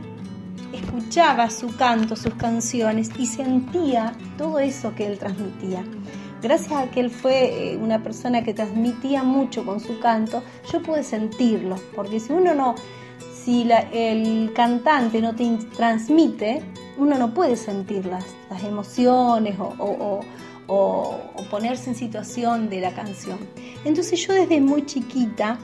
escuchaba 0.74 1.50
su 1.50 1.76
canto, 1.76 2.16
sus 2.16 2.34
canciones 2.36 3.12
y 3.18 3.26
sentía 3.26 4.14
todo 4.38 4.60
eso 4.60 4.94
que 4.96 5.08
él 5.08 5.18
transmitía. 5.18 5.84
Gracias 6.42 6.72
a 6.72 6.90
que 6.92 7.00
él 7.00 7.10
fue 7.10 7.72
eh, 7.74 7.78
una 7.78 8.04
persona 8.04 8.44
que 8.44 8.54
transmitía 8.54 9.24
mucho 9.24 9.66
con 9.66 9.80
su 9.80 10.00
canto, 10.00 10.44
yo 10.72 10.84
pude 10.84 11.04
sentirlo, 11.04 11.78
porque 11.96 12.20
si 12.20 12.32
uno 12.32 12.54
no, 12.54 12.76
si 13.48 13.66
el 13.94 14.52
cantante 14.52 15.22
no 15.22 15.34
te 15.34 15.58
transmite, 15.74 16.62
uno 16.98 17.18
no 17.18 17.34
puede 17.34 17.56
sentir 17.56 18.06
las, 18.06 18.26
emociones 18.62 19.56
o, 19.58 20.20
ponerse 21.50 21.92
en 21.92 21.96
situación 21.96 22.70
de 22.70 22.82
la 22.82 22.92
canción. 22.92 23.38
Entonces 23.86 24.20
yo 24.28 24.34
desde 24.34 24.60
muy 24.60 24.86
chiquita 24.86 25.60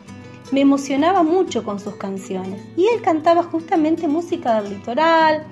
me 0.54 0.62
emocionaba 0.62 1.24
mucho 1.24 1.66
con 1.66 1.78
sus 1.78 1.98
canciones. 1.98 2.62
Y 2.78 2.88
él 2.88 3.02
cantaba 3.02 3.44
justamente 3.44 4.08
música 4.08 4.62
del 4.62 4.76
litoral, 4.76 5.44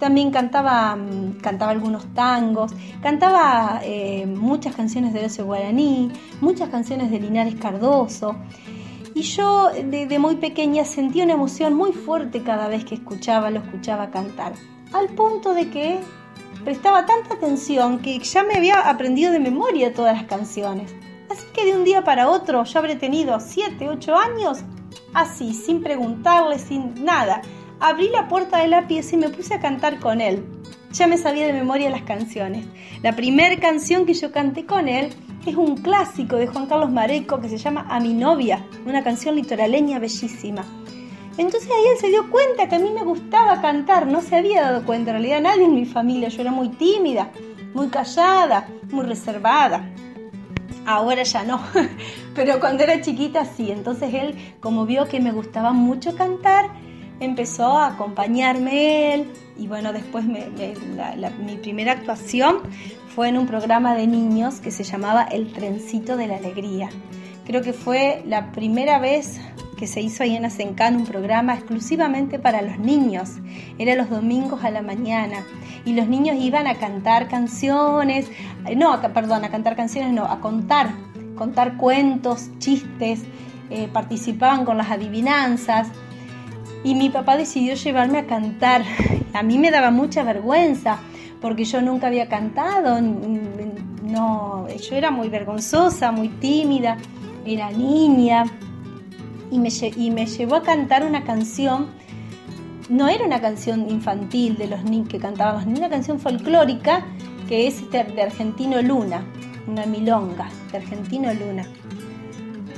También 0.00 0.30
cantaba, 0.32 0.96
mm, 0.96 1.38
cantaba 1.40 1.72
algunos 1.72 2.04
tangos, 2.14 2.72
cantaba 3.02 3.80
eh, 3.84 4.26
muchas 4.26 4.74
canciones 4.74 5.12
de 5.12 5.20
Horacio 5.20 5.44
Guaraní, 5.44 6.10
muchas 6.40 6.68
canciones 6.70 7.10
de 7.10 7.20
Linares 7.20 7.54
Cardoso. 7.56 8.34
Y 9.14 9.22
yo 9.22 9.70
de, 9.70 10.18
muy 10.18 10.36
pequeña 10.36 10.84
sentía 10.84 11.24
una 11.24 11.34
emoción 11.34 11.74
muy 11.74 11.92
fuerte 11.92 12.42
cada 12.42 12.68
vez 12.68 12.84
que 12.84 12.94
escuchaba, 12.94 13.50
lo 13.50 13.60
escuchaba 13.60 14.10
cantar. 14.10 14.52
Al 14.92 15.08
punto 15.08 15.54
de 15.54 15.70
que 15.70 16.00
prestaba 16.64 17.06
tanta 17.06 17.34
atención 17.34 18.00
que 18.00 18.18
ya 18.18 18.42
me 18.42 18.54
había 18.54 18.88
aprendido 18.88 19.32
de 19.32 19.40
memoria 19.40 19.94
todas 19.94 20.16
las 20.16 20.26
canciones. 20.26 20.94
Así 21.30 21.44
que 21.52 21.64
de 21.64 21.76
un 21.76 21.84
día 21.84 22.04
para 22.04 22.28
otro, 22.28 22.64
yo 22.64 22.78
habré 22.78 22.96
tenido 22.96 23.38
7, 23.40 23.88
8 23.88 24.16
años, 24.16 24.58
así, 25.14 25.52
sin 25.52 25.82
preguntarle, 25.82 26.58
sin 26.58 27.04
nada. 27.04 27.42
Abrí 27.80 28.08
la 28.08 28.28
puerta 28.28 28.58
de 28.58 28.68
la 28.68 28.88
pieza 28.88 29.14
y 29.14 29.18
me 29.18 29.28
puse 29.28 29.54
a 29.54 29.60
cantar 29.60 30.00
con 30.00 30.20
él. 30.20 30.44
Ya 30.92 31.06
me 31.06 31.18
sabía 31.18 31.46
de 31.46 31.52
memoria 31.52 31.90
las 31.90 32.02
canciones. 32.02 32.66
La 33.02 33.14
primera 33.14 33.56
canción 33.60 34.06
que 34.06 34.14
yo 34.14 34.32
canté 34.32 34.64
con 34.64 34.88
él 34.88 35.12
es 35.46 35.56
un 35.56 35.76
clásico 35.76 36.36
de 36.36 36.46
Juan 36.46 36.66
Carlos 36.66 36.90
Mareco 36.90 37.40
que 37.40 37.48
se 37.48 37.58
llama 37.58 37.86
A 37.88 38.00
mi 38.00 38.14
novia, 38.14 38.66
una 38.86 39.02
canción 39.02 39.34
litoraleña 39.34 39.98
bellísima. 39.98 40.64
Entonces 41.36 41.70
ahí 41.70 41.84
él 41.92 41.98
se 42.00 42.08
dio 42.08 42.28
cuenta 42.30 42.68
que 42.68 42.76
a 42.76 42.78
mí 42.78 42.90
me 42.90 43.04
gustaba 43.04 43.60
cantar, 43.60 44.06
no 44.06 44.20
se 44.20 44.36
había 44.36 44.62
dado 44.62 44.84
cuenta, 44.84 45.10
en 45.10 45.16
realidad 45.16 45.40
nadie 45.40 45.64
en 45.64 45.74
mi 45.74 45.86
familia, 45.86 46.28
yo 46.28 46.40
era 46.40 46.50
muy 46.50 46.68
tímida, 46.70 47.30
muy 47.74 47.88
callada, 47.88 48.68
muy 48.90 49.06
reservada. 49.06 49.88
Ahora 50.84 51.22
ya 51.22 51.44
no, 51.44 51.60
pero 52.34 52.58
cuando 52.60 52.82
era 52.82 53.00
chiquita 53.00 53.44
sí, 53.44 53.70
entonces 53.70 54.12
él 54.14 54.34
como 54.60 54.84
vio 54.84 55.06
que 55.06 55.20
me 55.20 55.32
gustaba 55.32 55.72
mucho 55.72 56.16
cantar, 56.16 56.70
empezó 57.20 57.78
a 57.78 57.88
acompañarme 57.88 59.14
él 59.14 59.30
y 59.56 59.68
bueno, 59.68 59.92
después 59.92 60.24
mi 60.24 61.56
primera 61.56 61.92
actuación 61.92 62.62
fue 63.18 63.30
en 63.30 63.36
un 63.36 63.48
programa 63.48 63.96
de 63.96 64.06
niños 64.06 64.60
que 64.60 64.70
se 64.70 64.84
llamaba 64.84 65.24
El 65.24 65.52
Trencito 65.52 66.16
de 66.16 66.28
la 66.28 66.36
Alegría. 66.36 66.88
Creo 67.44 67.62
que 67.62 67.72
fue 67.72 68.22
la 68.28 68.52
primera 68.52 69.00
vez 69.00 69.40
que 69.76 69.88
se 69.88 70.00
hizo 70.00 70.22
ahí 70.22 70.36
en 70.36 70.44
Asencán 70.44 70.94
un 70.94 71.04
programa 71.04 71.54
exclusivamente 71.54 72.38
para 72.38 72.62
los 72.62 72.78
niños. 72.78 73.30
Era 73.76 73.96
los 73.96 74.08
domingos 74.08 74.62
a 74.62 74.70
la 74.70 74.82
mañana 74.82 75.44
y 75.84 75.94
los 75.94 76.06
niños 76.06 76.36
iban 76.38 76.68
a 76.68 76.76
cantar 76.76 77.26
canciones, 77.26 78.30
eh, 78.66 78.76
no, 78.76 79.02
perdón, 79.12 79.44
a 79.44 79.48
cantar 79.48 79.74
canciones, 79.74 80.12
no, 80.12 80.24
a 80.24 80.38
contar, 80.40 80.90
contar 81.34 81.76
cuentos, 81.76 82.50
chistes, 82.60 83.24
eh, 83.70 83.88
participaban 83.92 84.64
con 84.64 84.76
las 84.78 84.92
adivinanzas 84.92 85.88
y 86.84 86.94
mi 86.94 87.10
papá 87.10 87.36
decidió 87.36 87.74
llevarme 87.74 88.18
a 88.18 88.26
cantar. 88.28 88.84
A 89.32 89.42
mí 89.42 89.58
me 89.58 89.72
daba 89.72 89.90
mucha 89.90 90.22
vergüenza 90.22 91.00
porque 91.40 91.64
yo 91.64 91.80
nunca 91.80 92.08
había 92.08 92.28
cantado, 92.28 93.00
no, 93.00 94.66
yo 94.68 94.96
era 94.96 95.10
muy 95.10 95.28
vergonzosa, 95.28 96.12
muy 96.12 96.28
tímida, 96.28 96.96
era 97.44 97.70
niña 97.70 98.44
y 99.50 99.58
me, 99.58 99.68
y 99.96 100.10
me 100.10 100.26
llevó 100.26 100.56
a 100.56 100.62
cantar 100.62 101.04
una 101.04 101.24
canción 101.24 101.98
no 102.88 103.08
era 103.08 103.24
una 103.24 103.40
canción 103.40 103.88
infantil 103.90 104.56
de 104.56 104.66
los 104.66 104.82
niños 104.84 105.08
que 105.08 105.18
cantábamos, 105.18 105.66
ni 105.66 105.78
una 105.78 105.90
canción 105.90 106.18
folclórica 106.18 107.04
que 107.48 107.66
es 107.66 107.90
de 107.90 108.22
Argentino 108.22 108.80
Luna, 108.82 109.24
una 109.66 109.86
milonga 109.86 110.48
de 110.70 110.78
Argentino 110.78 111.32
Luna. 111.34 111.66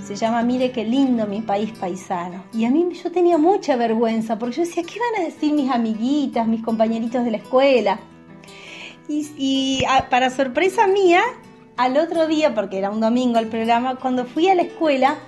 Se 0.04 0.16
llama 0.16 0.42
Mire 0.42 0.72
qué 0.72 0.84
lindo 0.84 1.26
mi 1.26 1.40
país 1.40 1.70
paisano. 1.78 2.42
Y 2.52 2.64
a 2.64 2.70
mí 2.70 2.88
yo 2.92 3.12
tenía 3.12 3.38
mucha 3.38 3.76
vergüenza 3.76 4.38
porque 4.38 4.56
yo 4.56 4.62
decía, 4.62 4.82
¿qué 4.82 4.98
van 4.98 5.22
a 5.22 5.24
decir 5.24 5.52
mis 5.52 5.70
amiguitas, 5.70 6.48
mis 6.48 6.62
compañeritos 6.62 7.24
de 7.24 7.30
la 7.30 7.36
escuela? 7.36 8.00
Y, 9.12 9.82
para 10.08 10.30
sorpresa 10.30 10.86
mía, 10.86 11.22
al 11.76 11.96
otro 11.96 12.28
día, 12.28 12.54
porque 12.54 12.78
era 12.78 12.90
un 12.90 13.00
domingo 13.00 13.40
el 13.40 13.48
programa, 13.48 13.96
cuando 13.96 14.24
fui 14.24 14.48
a 14.48 14.54
la 14.54 14.62
escuela, 14.62 15.18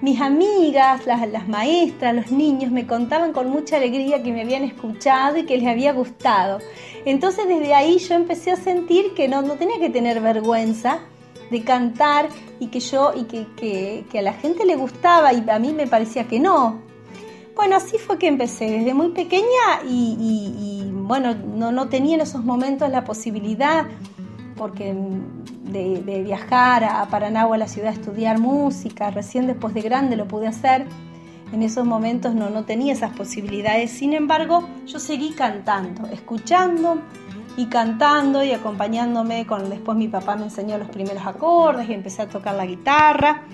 mis 0.00 0.20
amigas, 0.20 1.06
las, 1.06 1.46
maestras, 1.46 2.14
los 2.14 2.32
niños 2.32 2.72
me 2.72 2.86
contaban 2.86 3.32
con 3.32 3.48
mucha 3.48 3.76
alegría 3.76 4.22
que 4.24 4.32
me 4.32 4.42
habían 4.42 4.64
escuchado 4.64 5.36
y 5.38 5.44
que 5.44 5.56
les 5.56 5.68
había 5.68 5.92
gustado. 5.92 6.58
Entonces 7.04 7.46
desde 7.46 7.74
ahí 7.74 7.98
yo 7.98 8.14
empecé 8.14 8.50
a 8.50 8.56
sentir 8.56 9.14
que 9.14 9.28
no, 9.28 9.42
no 9.42 9.54
tenía 9.54 9.78
que 9.78 9.90
tener 9.90 10.20
vergüenza 10.20 11.00
de 11.50 11.62
cantar 11.62 12.28
y 12.58 12.68
que 12.68 12.80
yo 12.80 13.12
y 13.14 13.24
que, 13.24 14.18
a 14.18 14.22
la 14.22 14.32
gente 14.32 14.66
le 14.66 14.74
gustaba 14.74 15.32
y 15.32 15.48
a 15.48 15.58
mí 15.58 15.72
me 15.72 15.86
parecía 15.86 16.24
que 16.24 16.40
no. 16.40 16.82
Bueno, 17.54 17.76
así 17.76 17.98
fue 17.98 18.18
que 18.18 18.28
empecé 18.28 18.70
desde 18.70 18.94
muy 18.94 19.08
pequeña 19.08 19.82
y, 19.88 20.77
bueno, 21.08 21.34
no, 21.34 21.72
no 21.72 21.88
tenía 21.88 22.14
en 22.16 22.20
esos 22.20 22.44
momentos 22.44 22.90
la 22.90 23.02
posibilidad 23.02 23.86
porque 24.56 24.94
de, 25.62 26.22
viajar 26.22 26.84
a 26.84 27.06
Paraná 27.06 27.42
a 27.42 27.56
la 27.56 27.66
ciudad 27.66 27.90
a 27.90 27.94
estudiar 27.94 28.38
música, 28.38 29.10
recién 29.10 29.46
después 29.46 29.72
de 29.72 29.80
grande 29.80 30.16
lo 30.16 30.28
pude 30.28 30.48
hacer. 30.48 30.86
En 31.52 31.62
esos 31.62 31.86
momentos 31.86 32.34
no, 32.34 32.50
no 32.50 32.64
tenía 32.64 32.92
esas 32.92 33.16
posibilidades, 33.16 33.90
sin 33.90 34.12
embargo 34.12 34.68
yo 34.86 34.98
seguí 34.98 35.30
cantando, 35.30 36.06
escuchando 36.08 37.00
y 37.56 37.66
cantando 37.66 38.44
y 38.44 38.52
acompañándome 38.52 39.46
con 39.46 39.70
después 39.70 39.96
mi 39.96 40.08
papá 40.08 40.36
me 40.36 40.44
enseñó 40.44 40.76
los 40.76 40.90
primeros 40.90 41.26
acordes 41.26 41.88
y 41.88 41.94
empecé 41.94 42.22
a 42.22 42.28
tocar 42.28 42.54
la 42.54 42.66
guitarra 42.66 43.44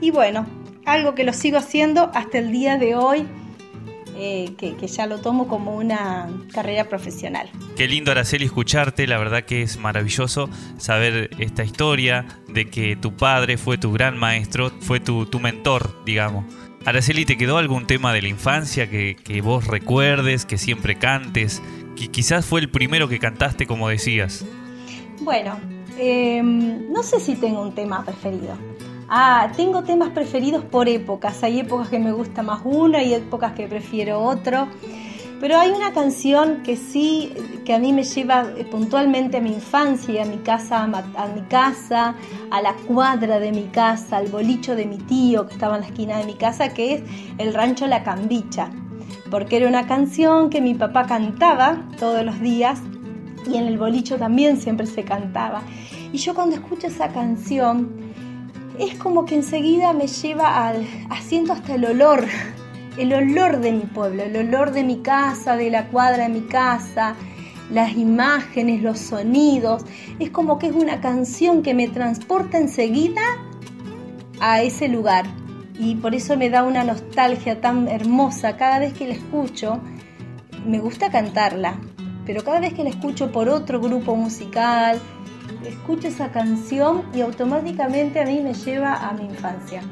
y 0.00 0.10
bueno, 0.10 0.46
algo 0.86 1.14
que 1.14 1.24
lo 1.24 1.34
sigo 1.34 1.58
haciendo 1.58 2.10
hasta 2.14 2.38
el 2.38 2.50
día 2.52 2.78
de 2.78 2.96
hoy 2.96 3.28
eh, 4.18 4.54
que, 4.56 4.74
ya 4.86 5.06
lo 5.06 5.18
tomo 5.18 5.46
como 5.46 5.76
una 5.76 6.28
carrera 6.52 6.88
profesional. 6.88 7.50
Qué 7.76 7.86
lindo, 7.86 8.10
Araceli, 8.10 8.46
escucharte. 8.46 9.06
La 9.06 9.18
verdad 9.18 9.44
que 9.44 9.62
es 9.62 9.78
maravilloso 9.78 10.48
saber 10.78 11.30
esta 11.38 11.64
historia 11.64 12.26
de 12.48 12.70
que 12.70 12.96
tu 12.96 13.14
padre 13.14 13.58
fue 13.58 13.76
tu 13.76 13.92
gran 13.92 14.16
maestro, 14.16 14.70
fue 14.80 15.00
tu, 15.00 15.28
mentor, 15.40 16.02
digamos. 16.04 16.46
Araceli, 16.84 17.26
¿te 17.26 17.36
quedó 17.36 17.58
algún 17.58 17.86
tema 17.86 18.12
de 18.12 18.22
la 18.22 18.28
infancia 18.28 18.88
que, 18.88 19.40
vos 19.42 19.66
recuerdes, 19.66 20.46
que 20.46 20.56
siempre 20.56 20.96
cantes? 20.96 21.62
Que 21.94 22.08
quizás 22.08 22.46
fue 22.46 22.60
el 22.60 22.70
primero 22.70 23.08
que 23.08 23.18
cantaste, 23.18 23.66
como 23.66 23.88
decías. 23.88 24.46
Bueno, 25.20 25.58
em, 25.98 26.90
no 26.90 27.02
sé 27.02 27.20
si 27.20 27.34
tengo 27.36 27.60
un 27.60 27.74
tema 27.74 28.04
preferido. 28.04 28.56
Ah, 29.08 29.52
tengo 29.56 29.84
temas 29.84 30.10
preferidos 30.10 30.64
por 30.64 30.88
épocas. 30.88 31.42
Hay 31.44 31.60
épocas 31.60 31.88
que 31.88 31.98
me 31.98 32.10
gusta 32.10 32.42
más 32.42 32.62
uno 32.64 33.00
y 33.00 33.14
épocas 33.14 33.52
que 33.52 33.68
prefiero 33.68 34.20
otro. 34.20 34.66
Pero 35.38 35.58
hay 35.58 35.70
una 35.70 35.92
canción 35.92 36.62
que 36.64 36.76
sí, 36.76 37.32
que 37.64 37.74
a 37.74 37.78
mí 37.78 37.92
me 37.92 38.02
lleva 38.02 38.46
eh, 38.56 38.64
puntualmente 38.64 39.36
a 39.36 39.40
mi 39.40 39.50
infancia, 39.50 40.22
a 40.22 40.26
mi 40.26 40.38
casa, 40.38 40.82
a 40.82 41.26
mi 41.28 41.42
casa, 41.42 42.14
a 42.50 42.62
la 42.62 42.74
cuadra 42.74 43.38
de 43.38 43.52
mi 43.52 43.64
casa, 43.64 44.16
al 44.16 44.28
bolicho 44.28 44.74
de 44.74 44.86
mi 44.86 44.96
tío 44.96 45.46
que 45.46 45.52
estaba 45.52 45.76
en 45.76 45.82
la 45.82 45.88
esquina 45.88 46.18
de 46.18 46.24
mi 46.24 46.34
casa, 46.34 46.72
que 46.72 46.94
es 46.94 47.02
el 47.38 47.52
rancho 47.54 47.86
La 47.86 48.02
Cambicha. 48.02 48.70
Porque 49.30 49.58
era 49.58 49.68
una 49.68 49.86
canción 49.86 50.50
que 50.50 50.60
mi 50.60 50.74
papá 50.74 51.06
cantaba 51.06 51.86
todos 51.98 52.24
los 52.24 52.40
días 52.40 52.80
y 53.46 53.56
en 53.56 53.66
el 53.66 53.78
bolicho 53.78 54.16
también 54.16 54.56
siempre 54.56 54.86
se 54.86 55.04
cantaba. 55.04 55.62
Y 56.12 56.18
yo 56.18 56.34
cuando 56.34 56.56
escucho 56.56 56.86
esa 56.86 57.08
canción, 57.08 58.05
es 58.78 58.96
como 58.98 59.24
que 59.24 59.34
enseguida 59.34 59.92
me 59.92 60.06
lleva 60.06 60.68
al, 60.68 60.86
haciendo 61.10 61.52
hasta 61.52 61.74
el 61.74 61.84
olor, 61.84 62.24
el 62.96 63.12
olor 63.12 63.60
de 63.60 63.72
mi 63.72 63.82
pueblo, 63.82 64.22
el 64.22 64.36
olor 64.36 64.72
de 64.72 64.84
mi 64.84 64.96
casa, 64.98 65.56
de 65.56 65.70
la 65.70 65.88
cuadra 65.88 66.24
de 66.24 66.28
mi 66.28 66.42
casa, 66.42 67.14
las 67.70 67.96
imágenes, 67.96 68.82
los 68.82 68.98
sonidos. 68.98 69.84
Es 70.18 70.30
como 70.30 70.58
que 70.58 70.68
es 70.68 70.74
una 70.74 71.00
canción 71.00 71.62
que 71.62 71.74
me 71.74 71.88
transporta 71.88 72.58
enseguida 72.58 73.22
a 74.40 74.62
ese 74.62 74.88
lugar. 74.88 75.26
Y 75.78 75.96
por 75.96 76.14
eso 76.14 76.36
me 76.36 76.48
da 76.48 76.62
una 76.62 76.84
nostalgia 76.84 77.60
tan 77.60 77.88
hermosa 77.88 78.56
cada 78.56 78.78
vez 78.78 78.94
que 78.94 79.06
la 79.06 79.14
escucho. 79.14 79.80
Me 80.66 80.78
gusta 80.78 81.10
cantarla, 81.10 81.78
pero 82.24 82.42
cada 82.42 82.60
vez 82.60 82.72
que 82.72 82.82
la 82.82 82.90
escucho 82.90 83.30
por 83.30 83.48
otro 83.48 83.80
grupo 83.80 84.16
musical, 84.16 85.00
escucho 85.68 86.08
esa 86.08 86.30
canción 86.30 87.04
y 87.14 87.20
automáticamente 87.20 88.20
a 88.20 88.24
mí 88.24 88.40
me 88.40 88.54
lleva 88.54 88.94
a 88.94 89.12
mi 89.12 89.24
infancia. 89.24 89.82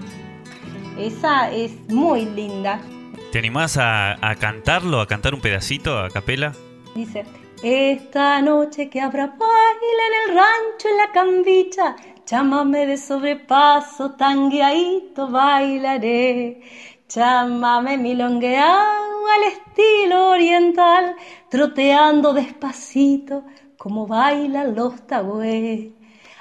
Esa 0.99 1.51
es 1.51 1.73
muy 1.89 2.25
linda. 2.25 2.81
¿Te 3.33 3.41
animás 3.41 3.77
a, 3.81 4.17
cantarlo, 4.39 5.01
a 5.01 5.09
cantar 5.09 5.35
un 5.35 5.41
pedacito 5.41 5.99
a 5.99 6.09
capela? 6.09 6.53
Dice, 6.95 7.25
esta 7.65 8.41
noche 8.43 8.89
que 8.89 9.01
habrá 9.01 9.27
baile 9.27 10.03
en 10.07 10.31
el 10.31 10.37
rancho, 10.37 10.89
en 10.89 10.97
la 10.97 11.13
cambicha, 11.13 11.97
llámame 12.27 12.87
de 12.87 12.97
sobrepaso, 12.97 14.13
tangueadito 14.13 15.29
bailaré. 15.29 16.61
Llámame 17.09 17.99
milongueado 17.99 19.27
al 19.35 19.43
estilo 19.53 20.31
oriental, 20.31 21.17
troteando 21.51 22.33
despacito 22.33 23.45
como 23.85 24.07
bailan 24.07 24.75
los 24.75 25.07
tagües. 25.07 25.93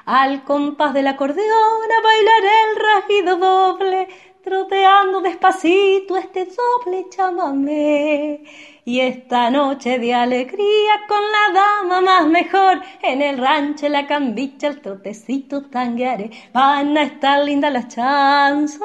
Al 0.05 0.45
compás 0.45 0.93
del 0.93 1.07
acordeón 1.07 1.87
a 1.97 2.01
bailar 2.01 2.43
el 2.61 2.71
rajido 2.87 3.35
doble, 3.35 4.07
troteando 4.41 5.19
despacito 5.19 6.15
este 6.15 6.45
doble 6.45 7.07
chamamé. 7.09 8.45
Y 8.85 9.01
esta 9.01 9.49
noche 9.49 9.99
de 9.99 10.13
alegría 10.13 10.93
con 11.09 11.19
la 11.35 11.59
dama 11.59 11.99
más 11.99 12.27
mejor, 12.27 12.81
en 13.01 13.21
el 13.21 13.37
rancho, 13.37 13.89
la 13.89 14.07
cambicha, 14.07 14.67
el 14.67 14.79
trotecito 14.79 15.63
tanguearé, 15.63 16.31
van 16.53 16.97
a 16.97 17.03
estar 17.03 17.43
lindas 17.43 17.73
las 17.73 17.89
chanzas. 17.89 18.79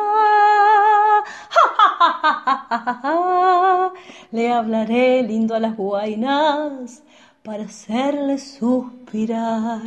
Le 4.33 4.51
hablaré 4.51 5.23
lindo 5.23 5.55
a 5.55 5.61
las 5.61 5.77
guainas 5.77 7.05
para 7.49 7.65
hacerle 7.65 8.37
suspirar. 8.37 9.81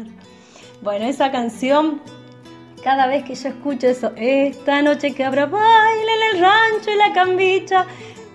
Bueno, 0.81 1.05
esa 1.05 1.31
canción 1.31 2.01
cada 2.83 3.05
vez 3.05 3.23
que 3.23 3.35
yo 3.35 3.49
escucho 3.49 3.85
eso, 3.85 4.11
esta 4.15 4.81
noche 4.81 5.13
que 5.13 5.23
habrá 5.23 5.45
baile 5.45 6.11
en 6.11 6.35
el 6.35 6.41
rancho 6.41 6.89
y 6.89 6.95
la 6.95 7.13
cambicha, 7.13 7.85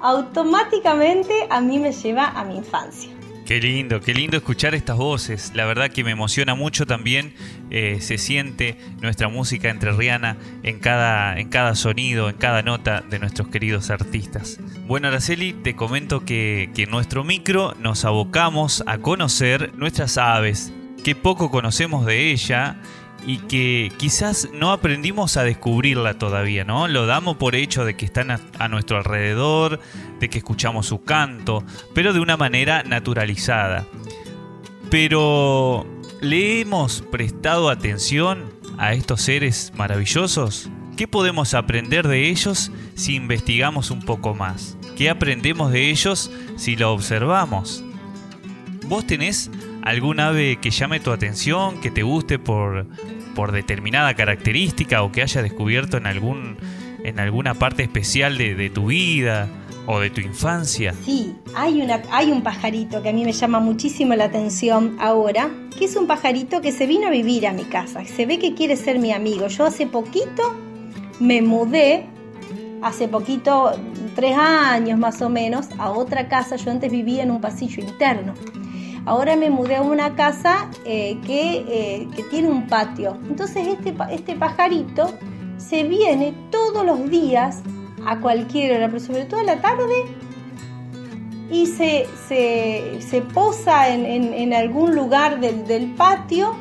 automáticamente 0.00 1.48
a 1.50 1.60
mí 1.60 1.80
me 1.80 1.90
lleva 1.90 2.28
a 2.28 2.44
mi 2.44 2.58
infancia. 2.58 3.15
Qué 3.46 3.60
lindo, 3.60 4.00
qué 4.00 4.12
lindo 4.12 4.36
escuchar 4.36 4.74
estas 4.74 4.96
voces. 4.96 5.52
La 5.54 5.66
verdad 5.66 5.92
que 5.92 6.02
me 6.02 6.10
emociona 6.10 6.56
mucho 6.56 6.84
también. 6.84 7.32
Eh, 7.70 7.98
se 8.00 8.18
siente 8.18 8.76
nuestra 9.00 9.28
música 9.28 9.70
entrerriana 9.70 10.36
en 10.64 10.80
cada, 10.80 11.38
en 11.38 11.48
cada 11.48 11.76
sonido, 11.76 12.28
en 12.28 12.34
cada 12.34 12.62
nota 12.62 13.04
de 13.08 13.20
nuestros 13.20 13.46
queridos 13.46 13.90
artistas. 13.90 14.58
Bueno, 14.88 15.06
Araceli, 15.06 15.52
te 15.52 15.76
comento 15.76 16.24
que, 16.24 16.70
que 16.74 16.82
en 16.82 16.90
nuestro 16.90 17.22
micro 17.22 17.76
nos 17.78 18.04
abocamos 18.04 18.82
a 18.84 18.98
conocer 18.98 19.72
nuestras 19.76 20.18
aves. 20.18 20.72
Qué 21.04 21.14
poco 21.14 21.48
conocemos 21.48 22.04
de 22.04 22.32
ella 22.32 22.80
y 23.26 23.38
que 23.38 23.90
quizás 23.96 24.48
no 24.52 24.70
aprendimos 24.70 25.36
a 25.36 25.42
descubrirla 25.42 26.14
todavía, 26.14 26.64
¿no? 26.64 26.86
Lo 26.86 27.06
damos 27.06 27.36
por 27.36 27.56
hecho 27.56 27.84
de 27.84 27.96
que 27.96 28.04
están 28.04 28.30
a, 28.30 28.68
nuestro 28.68 28.98
alrededor, 28.98 29.80
de 30.20 30.30
que 30.30 30.38
escuchamos 30.38 30.86
su 30.86 31.02
canto, 31.02 31.64
pero 31.92 32.12
de 32.12 32.20
una 32.20 32.36
manera 32.36 32.84
naturalizada. 32.84 33.84
Pero, 34.90 35.84
¿le 36.20 36.60
hemos 36.60 37.02
prestado 37.02 37.68
atención 37.68 38.44
a 38.78 38.94
estos 38.94 39.22
seres 39.22 39.72
maravillosos? 39.76 40.70
¿Qué 40.96 41.08
podemos 41.08 41.54
aprender 41.54 42.06
de 42.06 42.28
ellos 42.28 42.70
si 42.94 43.16
investigamos 43.16 43.90
un 43.90 44.02
poco 44.02 44.36
más? 44.36 44.78
¿Qué 44.96 45.10
aprendemos 45.10 45.72
de 45.72 45.90
ellos 45.90 46.30
si 46.56 46.76
lo 46.76 46.92
observamos? 46.92 47.82
¿Vos 48.86 49.04
tenés 49.04 49.50
algún 49.82 50.20
ave 50.20 50.58
que 50.62 50.70
llame 50.70 51.00
tu 51.00 51.10
atención, 51.10 51.80
que 51.80 51.90
te 51.90 52.04
guste 52.04 52.38
por, 52.38 52.86
por 53.36 53.52
determinada 53.52 54.14
característica 54.14 55.02
o 55.02 55.12
que 55.12 55.22
hayas 55.22 55.44
descubierto 55.44 55.98
en, 55.98 56.06
algún, 56.06 56.56
en 57.04 57.20
alguna 57.20 57.54
parte 57.54 57.82
especial 57.84 58.38
de, 58.38 58.70
tu 58.70 58.86
vida 58.86 59.48
o 59.86 60.00
de 60.00 60.10
tu 60.10 60.22
infancia? 60.22 60.94
Sí, 61.04 61.36
hay, 61.54 61.82
una, 61.82 62.02
hay 62.10 62.32
un 62.32 62.42
pajarito 62.42 63.02
que 63.02 63.10
a 63.10 63.12
mí 63.12 63.24
me 63.24 63.32
llama 63.32 63.60
muchísimo 63.60 64.14
la 64.14 64.24
atención 64.24 64.96
ahora, 64.98 65.50
que 65.78 65.84
es 65.84 65.94
un 65.94 66.06
pajarito 66.06 66.62
que 66.62 66.72
se 66.72 66.86
vino 66.86 67.06
a 67.06 67.10
vivir 67.10 67.46
a 67.46 67.52
mi 67.52 67.64
casa, 67.64 68.04
se 68.06 68.24
ve 68.24 68.38
que 68.38 68.54
quiere 68.54 68.74
ser 68.74 68.98
mi 68.98 69.12
amigo. 69.12 69.46
Yo 69.48 69.66
hace 69.66 69.86
poquito 69.86 70.42
me 71.20 71.42
mudé, 71.42 72.06
hace 72.82 73.06
poquito, 73.06 73.72
tres 74.14 74.34
años 74.36 74.98
más 74.98 75.20
o 75.20 75.28
menos, 75.28 75.66
a 75.78 75.90
otra 75.90 76.26
casa, 76.26 76.56
yo 76.56 76.70
antes 76.70 76.90
vivía 76.90 77.22
en 77.22 77.30
un 77.30 77.40
pasillo 77.42 77.82
interno. 77.82 78.32
Ahora 79.06 79.36
me 79.36 79.50
mudé 79.50 79.76
a 79.76 79.82
una 79.82 80.16
casa 80.16 80.68
eh, 80.84 81.16
eh, 81.28 82.08
que, 82.14 82.22
tiene 82.24 82.48
un 82.48 82.66
patio. 82.66 83.16
Entonces 83.28 83.68
este, 83.68 83.94
este 84.10 84.34
pajarito 84.34 85.14
se 85.58 85.84
viene 85.84 86.34
todos 86.50 86.84
los 86.84 87.08
días 87.08 87.62
a 88.04 88.18
cualquier 88.18 88.76
hora, 88.76 88.88
pero 88.88 88.98
sobre 88.98 89.24
todo 89.24 89.40
a 89.40 89.44
la 89.44 89.60
tarde, 89.60 90.04
y 91.48 91.66
se, 91.66 92.08
posa 93.32 93.88
en, 93.94 94.52
algún 94.52 94.96
lugar 94.96 95.38
del, 95.38 95.64
del 95.68 95.94
patio 95.94 96.56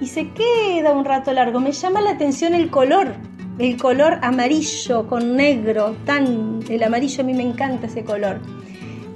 y 0.00 0.08
se 0.08 0.32
queda 0.32 0.92
un 0.92 1.04
rato 1.04 1.32
largo. 1.32 1.60
Me 1.60 1.70
llama 1.70 2.00
la 2.00 2.10
atención 2.10 2.52
el 2.54 2.68
color, 2.68 3.14
el 3.60 3.80
color 3.80 4.18
amarillo 4.22 5.06
con 5.06 5.36
negro, 5.36 5.94
tan 6.04 6.58
el 6.68 6.82
amarillo 6.82 7.22
a 7.22 7.26
mí 7.26 7.32
me 7.32 7.44
encanta 7.44 7.86
ese 7.86 8.04
color 8.04 8.40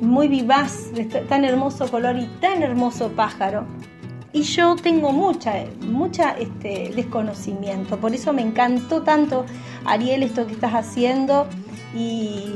muy 0.00 0.28
vivaz, 0.28 0.90
tan 1.28 1.44
hermoso 1.44 1.90
color 1.90 2.16
y 2.18 2.26
tan 2.40 2.62
hermoso 2.62 3.10
pájaro. 3.10 3.66
Y 4.32 4.42
yo 4.42 4.76
tengo 4.76 5.12
mucha, 5.12 5.64
mucha 5.80 6.38
este, 6.38 6.92
desconocimiento, 6.94 7.98
por 7.98 8.14
eso 8.14 8.32
me 8.32 8.42
encantó 8.42 9.02
tanto, 9.02 9.44
Ariel, 9.84 10.22
esto 10.22 10.46
que 10.46 10.52
estás 10.52 10.72
haciendo. 10.72 11.46
Y, 11.94 12.54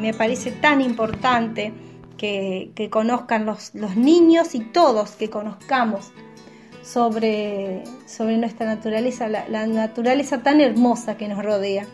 me 0.00 0.12
parece 0.12 0.50
tan 0.50 0.80
importante 0.80 1.72
que, 2.16 2.72
conozcan 2.90 3.46
los, 3.46 3.72
niños 3.94 4.56
y 4.56 4.60
todos 4.60 5.12
que 5.12 5.30
conozcamos 5.30 6.10
sobre, 6.82 7.84
sobre 8.06 8.36
nuestra 8.36 8.66
naturaleza, 8.66 9.28
la 9.28 9.66
naturaleza 9.68 10.42
tan 10.42 10.60
hermosa 10.60 11.16
que 11.16 11.28
nos 11.28 11.44
rodea 11.44 11.86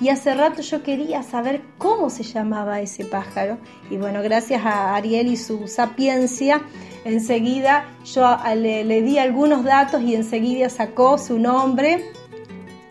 y 0.00 0.08
hace 0.08 0.34
rato 0.34 0.62
yo 0.62 0.82
quería 0.82 1.22
saber 1.22 1.60
cómo 1.76 2.08
se 2.08 2.22
llamaba 2.22 2.80
ese 2.80 3.04
pájaro. 3.04 3.58
Y 3.90 3.98
bueno, 3.98 4.22
gracias 4.22 4.64
a 4.64 4.94
Ariel 4.96 5.28
y 5.28 5.36
su 5.36 5.68
sapiencia, 5.68 6.62
enseguida 7.04 7.86
yo 8.14 8.36
le, 8.56 9.02
di 9.02 9.18
algunos 9.18 9.62
datos 9.62 10.02
y 10.02 10.14
enseguida 10.14 10.70
sacó 10.70 11.18
su 11.18 11.38
nombre 11.38 12.04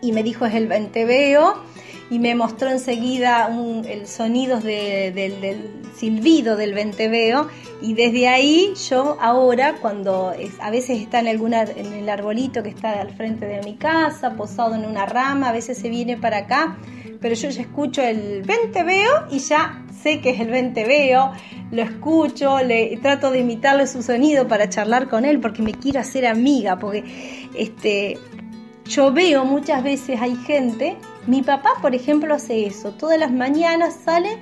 y 0.00 0.12
me 0.12 0.22
dijo 0.22 0.46
es 0.46 0.54
el 0.54 0.68
venteveo 0.68 1.62
y 2.10 2.18
me 2.18 2.34
mostró 2.34 2.70
enseguida 2.70 3.50
el 3.88 4.06
sonido 4.06 4.60
del 4.60 5.80
silbido 5.94 6.56
del 6.56 6.74
venteveo 6.74 7.48
y 7.82 7.94
desde 7.94 8.26
ahí 8.28 8.72
yo 8.88 9.16
ahora 9.20 9.76
cuando 9.80 10.32
a 10.60 10.70
veces 10.70 11.00
está 11.00 11.20
en, 11.20 11.28
alguna, 11.28 11.62
en 11.62 11.92
el 11.92 12.08
arbolito 12.08 12.62
que 12.62 12.70
está 12.70 13.00
al 13.00 13.14
frente 13.14 13.46
de 13.46 13.62
mi 13.62 13.76
casa, 13.76 14.34
posado 14.34 14.74
en 14.74 14.84
una 14.84 15.06
rama, 15.06 15.50
a 15.50 15.52
veces 15.52 15.78
se 15.78 15.88
viene 15.88 16.16
para 16.16 16.38
acá 16.38 16.78
pero 17.20 17.34
yo 17.34 17.50
ya 17.50 17.62
escucho 17.62 18.02
el 18.02 18.42
veo 18.42 19.26
y 19.30 19.38
ya 19.38 19.84
sé 20.02 20.20
que 20.20 20.30
es 20.30 20.40
el 20.40 20.50
veo, 20.72 21.32
lo 21.70 21.82
escucho, 21.82 22.58
le 22.60 22.96
trato 23.02 23.30
de 23.30 23.40
imitarle 23.40 23.86
su 23.86 24.02
sonido 24.02 24.48
para 24.48 24.68
charlar 24.68 25.08
con 25.08 25.24
él 25.24 25.40
porque 25.40 25.62
me 25.62 25.72
quiero 25.72 26.00
hacer 26.00 26.26
amiga, 26.26 26.78
porque 26.78 27.48
este, 27.54 28.18
yo 28.86 29.12
veo 29.12 29.44
muchas 29.44 29.82
veces 29.82 30.20
hay 30.20 30.34
gente, 30.36 30.96
mi 31.26 31.42
papá 31.42 31.70
por 31.82 31.94
ejemplo 31.94 32.34
hace 32.34 32.66
eso, 32.66 32.92
todas 32.92 33.18
las 33.18 33.32
mañanas 33.32 33.98
sale 34.04 34.38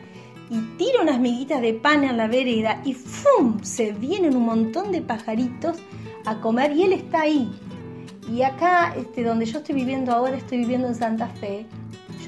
y 0.50 0.60
tira 0.78 1.02
unas 1.02 1.18
miguitas 1.18 1.60
de 1.60 1.74
pan 1.74 2.04
en 2.04 2.16
la 2.16 2.28
vereda 2.28 2.80
y 2.84 2.94
¡fum! 2.94 3.62
se 3.62 3.92
vienen 3.92 4.36
un 4.36 4.46
montón 4.46 4.92
de 4.92 5.02
pajaritos 5.02 5.76
a 6.24 6.40
comer 6.40 6.72
y 6.72 6.84
él 6.84 6.92
está 6.92 7.22
ahí. 7.22 7.50
Y 8.30 8.42
acá, 8.42 8.94
este, 8.96 9.24
donde 9.24 9.46
yo 9.46 9.58
estoy 9.58 9.74
viviendo 9.74 10.12
ahora, 10.12 10.36
estoy 10.36 10.58
viviendo 10.58 10.88
en 10.88 10.94
Santa 10.94 11.28
Fe, 11.28 11.66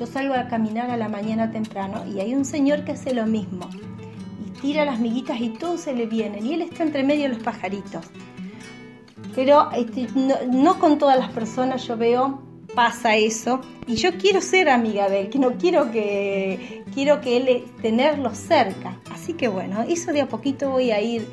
yo 0.01 0.07
salgo 0.07 0.33
a 0.33 0.49
caminar 0.49 0.91
a 0.91 0.97
la 0.97 1.11
mañana 1.11 1.51
temprano 1.51 2.07
y 2.11 2.21
hay 2.21 2.35
un 2.35 2.47
señor 2.47 2.85
que 2.85 2.93
hace 2.93 3.13
lo 3.13 3.27
mismo. 3.27 3.69
Y 4.43 4.51
tira 4.59 4.87
las 4.87 4.99
miguitas 4.99 5.39
y 5.43 5.51
todos 5.51 5.83
se 5.83 5.93
le 5.93 6.07
vienen. 6.07 6.47
Y 6.47 6.55
él 6.55 6.63
está 6.63 6.85
entre 6.85 7.03
medio 7.03 7.25
de 7.25 7.35
los 7.35 7.43
pajaritos. 7.43 8.07
Pero 9.35 9.71
este, 9.73 10.07
no, 10.15 10.79
con 10.79 10.97
todas 10.97 11.19
las 11.19 11.29
personas 11.33 11.87
yo 11.87 11.99
veo 11.99 12.41
pasa 12.75 13.17
eso 13.17 13.61
y 13.87 13.97
yo 13.97 14.17
quiero 14.17 14.41
ser 14.41 14.71
amiga 14.71 15.09
de 15.11 15.23
él, 15.23 15.29
que 15.29 15.39
no 15.39 15.59
quiero 15.59 15.91
que 15.91 16.83
quiero 16.95 17.21
que 17.21 17.37
él 17.37 17.65
tenerlo 17.83 18.35
cerca. 18.35 18.99
Así 19.13 19.35
que 19.35 19.49
bueno, 19.49 19.83
eso 19.87 20.15
de 20.15 20.23
a 20.23 20.29
poquito 20.29 20.71
voy 20.71 20.93
a 20.93 21.03
ir. 21.03 21.29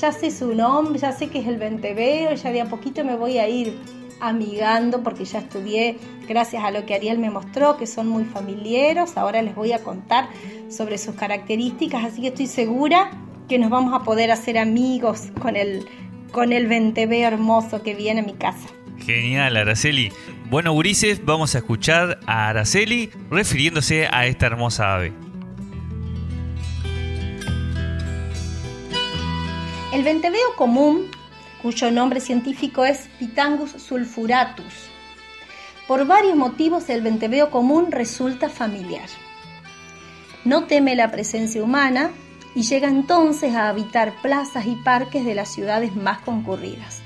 Ya 0.00 0.12
sé 0.12 0.30
su 0.30 0.54
nombre, 0.54 0.98
ya 1.00 1.10
sé 1.10 1.28
que 1.28 1.40
es 1.40 1.48
el 1.48 1.58
venteveo, 1.58 2.34
ya 2.34 2.52
de 2.52 2.60
a 2.60 2.66
poquito 2.66 3.04
me 3.04 3.16
voy 3.16 3.38
a 3.38 3.48
ir 3.48 3.76
amigando 4.22 5.02
porque 5.02 5.24
ya 5.24 5.40
estudié 5.40 5.98
gracias 6.28 6.64
a 6.64 6.70
lo 6.70 6.86
que 6.86 6.94
Ariel 6.94 7.18
me 7.18 7.28
mostró, 7.28 7.76
que 7.76 7.86
son 7.86 8.08
muy 8.08 8.24
familiares. 8.24 9.16
Ahora 9.16 9.42
les 9.42 9.54
voy 9.54 9.72
a 9.72 9.80
contar 9.80 10.28
sobre 10.70 10.96
sus 10.96 11.16
características, 11.16 12.04
así 12.04 12.22
que 12.22 12.28
estoy 12.28 12.46
segura 12.46 13.10
que 13.48 13.58
nos 13.58 13.68
vamos 13.68 13.92
a 14.00 14.04
poder 14.04 14.30
hacer 14.30 14.56
amigos 14.58 15.32
con 15.40 15.56
el, 15.56 15.84
con 16.30 16.52
el 16.52 16.68
venteve 16.68 17.22
hermoso 17.22 17.82
que 17.82 17.94
viene 17.94 18.20
a 18.20 18.24
mi 18.24 18.34
casa. 18.34 18.68
Genial, 18.98 19.56
Araceli. 19.56 20.12
Bueno, 20.48 20.72
Urises, 20.72 21.24
vamos 21.24 21.54
a 21.56 21.58
escuchar 21.58 22.20
a 22.26 22.48
Araceli 22.48 23.10
refiriéndose 23.28 24.06
a 24.10 24.26
esta 24.26 24.46
hermosa 24.46 24.94
ave. 24.94 25.12
El 29.92 30.04
venteveo 30.04 30.54
común 30.56 31.08
cuyo 31.62 31.90
nombre 31.90 32.20
científico 32.20 32.84
es 32.84 33.08
Pitangus 33.18 33.70
sulfuratus. 33.70 34.90
Por 35.86 36.06
varios 36.06 36.36
motivos 36.36 36.88
el 36.90 37.02
venteveo 37.02 37.50
común 37.50 37.92
resulta 37.92 38.48
familiar. 38.48 39.08
No 40.44 40.64
teme 40.64 40.96
la 40.96 41.10
presencia 41.10 41.62
humana 41.62 42.10
y 42.54 42.62
llega 42.62 42.88
entonces 42.88 43.54
a 43.54 43.68
habitar 43.68 44.12
plazas 44.22 44.66
y 44.66 44.74
parques 44.76 45.24
de 45.24 45.34
las 45.34 45.52
ciudades 45.52 45.94
más 45.94 46.18
concurridas. 46.20 47.00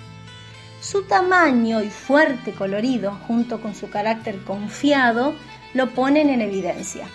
Su 0.81 1.03
tamaño 1.03 1.83
y 1.83 1.91
fuerte 1.91 2.53
colorido, 2.53 3.19
junto 3.27 3.61
con 3.61 3.75
su 3.75 3.91
carácter 3.91 4.43
confiado, 4.45 5.35
lo 5.75 5.91
ponen 5.91 6.31
en 6.31 6.41
evidencia. 6.41 7.09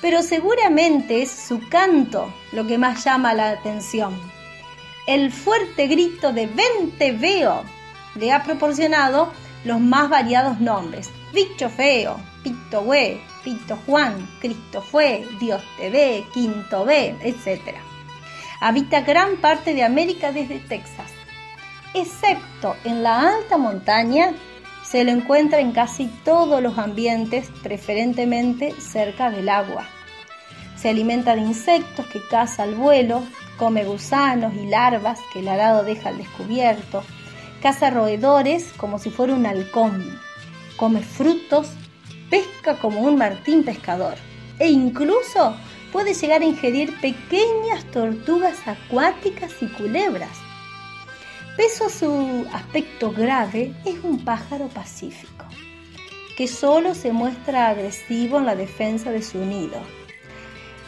Pero 0.00 0.22
seguramente 0.22 1.22
es 1.22 1.30
su 1.30 1.60
canto 1.68 2.32
lo 2.52 2.66
que 2.66 2.78
más 2.78 3.04
llama 3.04 3.34
la 3.34 3.50
atención. 3.50 4.14
El 5.06 5.30
fuerte 5.32 5.86
grito 5.86 6.32
de 6.32 6.46
Vente 6.46 7.12
veo 7.12 7.62
le 8.16 8.32
ha 8.32 8.42
proporcionado 8.42 9.32
los 9.64 9.80
más 9.80 10.08
variados 10.08 10.60
nombres. 10.60 11.10
Bicho 11.32 11.68
feo, 11.68 12.18
Pito 12.42 12.80
hue, 12.80 13.20
Pito 13.44 13.78
Juan, 13.86 14.28
Cristo 14.40 14.82
fue, 14.82 15.26
Dios 15.38 15.62
te 15.76 15.90
ve, 15.90 16.24
Quinto 16.32 16.84
ve, 16.84 17.16
etc. 17.22 17.76
Habita 18.60 19.02
gran 19.02 19.36
parte 19.36 19.74
de 19.74 19.84
América 19.84 20.32
desde 20.32 20.58
Texas, 20.60 21.12
excepto 21.94 22.74
en 22.84 23.02
la 23.02 23.34
alta 23.34 23.58
montaña 23.58 24.32
se 24.84 25.04
lo 25.04 25.10
encuentra 25.10 25.58
en 25.58 25.72
casi 25.72 26.06
todos 26.24 26.62
los 26.62 26.78
ambientes, 26.78 27.50
preferentemente 27.62 28.72
cerca 28.80 29.30
del 29.30 29.48
agua. 29.48 29.84
Se 30.76 30.88
alimenta 30.88 31.34
de 31.34 31.42
insectos 31.42 32.06
que 32.06 32.20
caza 32.28 32.62
al 32.62 32.76
vuelo, 32.76 33.24
come 33.58 33.84
gusanos 33.84 34.54
y 34.54 34.66
larvas 34.66 35.20
que 35.32 35.40
el 35.40 35.48
arado 35.48 35.84
deja 35.84 36.10
al 36.10 36.18
descubierto, 36.18 37.02
caza 37.62 37.90
roedores 37.90 38.72
como 38.76 38.98
si 38.98 39.10
fuera 39.10 39.34
un 39.34 39.46
halcón, 39.46 40.18
come 40.76 41.00
frutos, 41.00 41.68
pesca 42.30 42.76
como 42.78 43.00
un 43.00 43.16
martín 43.16 43.64
pescador 43.64 44.14
e 44.58 44.68
incluso 44.68 45.56
puede 45.92 46.14
llegar 46.14 46.42
a 46.42 46.46
ingerir 46.46 46.98
pequeñas 47.00 47.84
tortugas 47.92 48.56
acuáticas 48.66 49.52
y 49.60 49.66
culebras. 49.66 50.36
Pese 51.56 51.84
a 51.84 51.88
su 51.88 52.46
aspecto 52.52 53.12
grave, 53.12 53.74
es 53.84 53.96
un 54.02 54.22
pájaro 54.24 54.68
pacífico, 54.68 55.46
que 56.36 56.46
solo 56.48 56.94
se 56.94 57.12
muestra 57.12 57.68
agresivo 57.68 58.38
en 58.38 58.46
la 58.46 58.54
defensa 58.54 59.10
de 59.10 59.22
su 59.22 59.38
nido. 59.38 59.80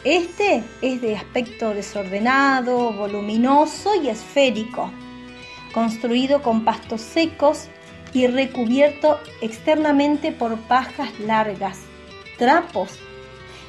Este 0.05 0.63
es 0.81 1.01
de 1.01 1.17
aspecto 1.17 1.73
desordenado, 1.73 2.93
voluminoso 2.93 4.01
y 4.01 4.07
esférico, 4.07 4.89
construido 5.73 6.41
con 6.41 6.63
pastos 6.63 7.01
secos 7.01 7.67
y 8.13 8.25
recubierto 8.27 9.19
externamente 9.41 10.31
por 10.31 10.57
pajas 10.57 11.09
largas, 11.19 11.79
trapos 12.37 12.97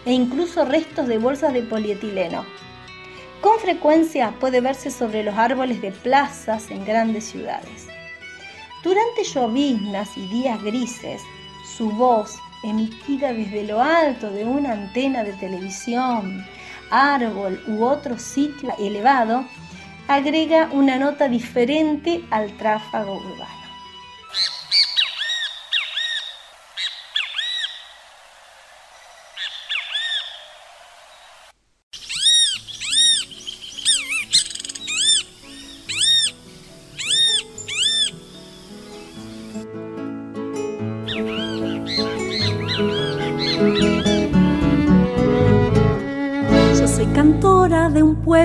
e 0.04 0.12
incluso 0.12 0.64
restos 0.64 1.08
de 1.08 1.18
bolsas 1.18 1.52
de 1.52 1.62
polietileno. 1.62 2.46
Con 3.40 3.58
frecuencia 3.58 4.32
puede 4.38 4.60
verse 4.60 4.92
sobre 4.92 5.24
los 5.24 5.34
árboles 5.34 5.82
de 5.82 5.90
plazas 5.90 6.70
en 6.70 6.84
grandes 6.84 7.24
ciudades. 7.24 7.88
Durante 8.84 9.24
lloviznas 9.24 10.16
y 10.16 10.28
días 10.28 10.62
grises, 10.62 11.20
su 11.76 11.90
voz, 11.90 12.36
emitida 12.62 13.32
desde 13.32 13.64
lo 13.64 13.82
alto 13.82 14.30
de 14.30 14.44
una 14.44 14.72
antena 14.72 15.24
de 15.24 15.32
televisión, 15.34 16.44
árbol 16.90 17.62
u 17.66 17.84
otro 17.84 18.18
sitio 18.18 18.72
elevado, 18.78 19.44
agrega 20.08 20.68
una 20.72 20.98
nota 20.98 21.28
diferente 21.28 22.24
al 22.30 22.50
tráfago 22.56 23.16
urbano. 23.16 23.59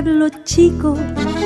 Pueblo 0.06 0.30
chico, 0.44 0.96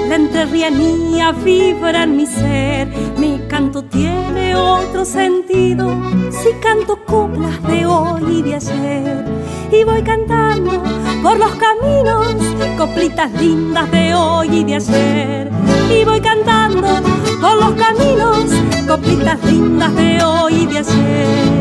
la 0.10 0.16
entrerrianía 0.16 1.32
vibra 1.32 2.04
en 2.04 2.18
mi 2.18 2.26
ser. 2.26 2.90
Mi 3.18 3.40
canto 3.48 3.86
tiene 3.86 4.54
otro 4.54 5.06
sentido 5.06 5.90
si 6.30 6.52
canto 6.60 7.06
coplas 7.06 7.64
de 7.64 7.86
hoy 7.86 8.40
y 8.40 8.42
de 8.42 8.56
ayer. 8.56 9.26
Y 9.72 9.86
voy 9.86 10.04
cantando 10.04 10.84
por 11.24 11.40
los 11.40 11.52
caminos 11.56 12.36
coplitas 12.78 13.32
lindas 13.42 13.90
de 13.92 14.14
hoy 14.14 14.50
y 14.50 14.64
de 14.66 14.76
ayer. 14.76 15.50
Y 15.90 16.04
voy 16.04 16.20
cantando 16.20 16.88
por 17.40 17.56
los 17.56 17.72
caminos 17.76 18.44
coplitas 18.86 19.42
lindas 19.46 19.96
de 19.96 20.22
hoy 20.22 20.54
y 20.54 20.66
de 20.66 20.78
ayer. 20.80 21.60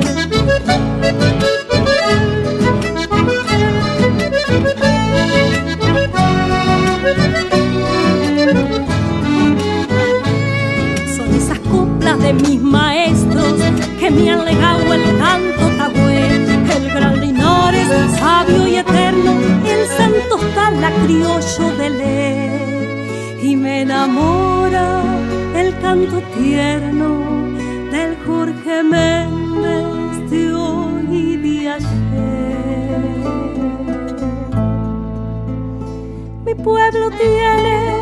Mis 12.32 12.60
maestros 12.60 13.54
que 13.98 14.10
me 14.10 14.30
han 14.30 14.44
legado 14.44 14.92
el 14.92 15.02
canto 15.18 15.64
tabue, 15.78 16.26
el 16.76 16.88
gran 16.92 17.20
Linares, 17.20 17.88
sabio 18.18 18.66
y 18.68 18.76
eterno, 18.76 19.32
el 19.64 19.86
santo 19.96 20.38
la 20.80 20.90
criollo 21.04 21.76
de 21.78 21.90
ley. 21.90 23.38
Y 23.42 23.56
me 23.56 23.82
enamora 23.82 25.02
el 25.54 25.78
canto 25.80 26.20
tierno 26.36 27.08
del 27.90 28.16
Jorge 28.26 28.82
Méndez 28.82 30.30
de 30.30 30.52
hoy 30.52 31.06
y 31.10 31.36
de 31.36 31.68
ayer. 31.70 31.88
Mi 36.44 36.54
pueblo 36.54 37.10
tiene 37.10 37.92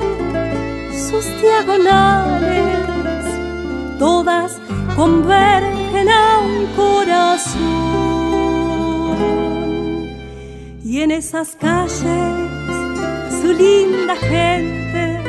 sus 0.92 1.24
diagonales 1.40 2.05
convergen 4.96 6.08
a 6.08 6.38
un 6.38 6.66
corazón. 6.74 7.66
Y 10.82 11.02
en 11.02 11.10
esas 11.10 11.54
calles 11.56 12.00
su 13.42 13.52
linda 13.52 14.16
gente 14.16 15.20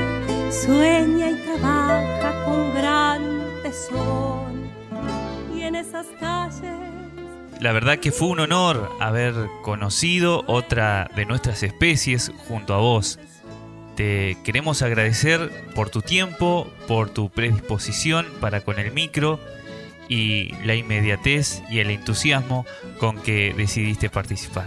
sueña 0.50 1.32
y 1.32 1.36
trabaja 1.44 2.46
con 2.46 2.74
gran 2.74 3.22
tesón. 3.62 4.72
Y 5.54 5.64
en 5.64 5.76
esas 5.76 6.08
calles... 6.20 6.64
La 7.60 7.74
verdad 7.74 7.98
que 8.00 8.14
fue 8.14 8.30
un 8.30 8.40
honor 8.40 8.90
haber 9.02 9.34
conocido 9.64 10.46
otra 10.48 11.10
de 11.16 11.26
nuestras 11.26 11.64
especies 11.64 12.32
junto 12.48 12.74
a 12.74 12.78
vos. 12.78 13.20
Te 13.96 14.38
queremos 14.46 14.84
agradecer 14.84 15.52
por 15.74 15.90
tu 15.90 16.04
tiempo, 16.04 16.72
por 16.88 17.10
tu 17.10 17.30
predisposición 17.32 18.28
para 18.40 18.62
con 18.62 18.78
el 18.80 18.92
micro 18.92 19.40
y 20.10 20.52
la 20.66 20.76
inmediatez 20.76 21.64
y 21.70 21.80
el 21.80 21.90
entusiasmo 21.90 22.66
con 23.00 23.18
que 23.18 23.54
decidiste 23.56 24.10
participar. 24.10 24.66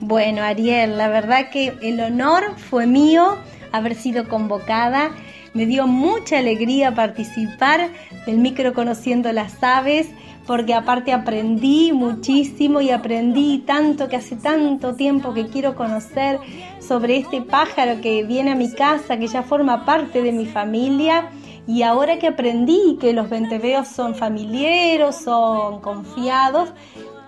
Bueno, 0.00 0.42
Ariel, 0.42 0.96
la 0.96 1.08
verdad 1.08 1.50
que 1.50 1.74
el 1.82 2.00
honor 2.00 2.54
fue 2.56 2.86
mío 2.86 3.36
haber 3.72 3.94
sido 3.94 4.28
convocada. 4.28 5.10
Me 5.54 5.66
dio 5.66 5.86
mucha 5.86 6.38
alegría 6.38 6.94
participar 6.94 7.90
del 8.26 8.38
micro 8.38 8.74
Conociendo 8.74 9.32
las 9.32 9.62
Aves 9.62 10.08
porque 10.48 10.72
aparte 10.72 11.12
aprendí 11.12 11.92
muchísimo 11.92 12.80
y 12.80 12.90
aprendí 12.90 13.58
tanto 13.66 14.08
que 14.08 14.16
hace 14.16 14.34
tanto 14.34 14.94
tiempo 14.94 15.34
que 15.34 15.46
quiero 15.48 15.74
conocer 15.74 16.40
sobre 16.80 17.18
este 17.18 17.42
pájaro 17.42 18.00
que 18.00 18.22
viene 18.22 18.52
a 18.52 18.54
mi 18.54 18.72
casa, 18.72 19.18
que 19.18 19.26
ya 19.26 19.42
forma 19.42 19.84
parte 19.84 20.22
de 20.22 20.32
mi 20.32 20.46
familia. 20.46 21.28
Y 21.68 21.82
ahora 21.82 22.18
que 22.18 22.26
aprendí 22.26 22.98
que 22.98 23.12
los 23.12 23.30
venteveos 23.30 23.86
son 23.86 24.16
familiares, 24.16 25.16
son 25.16 25.80
confiados, 25.80 26.70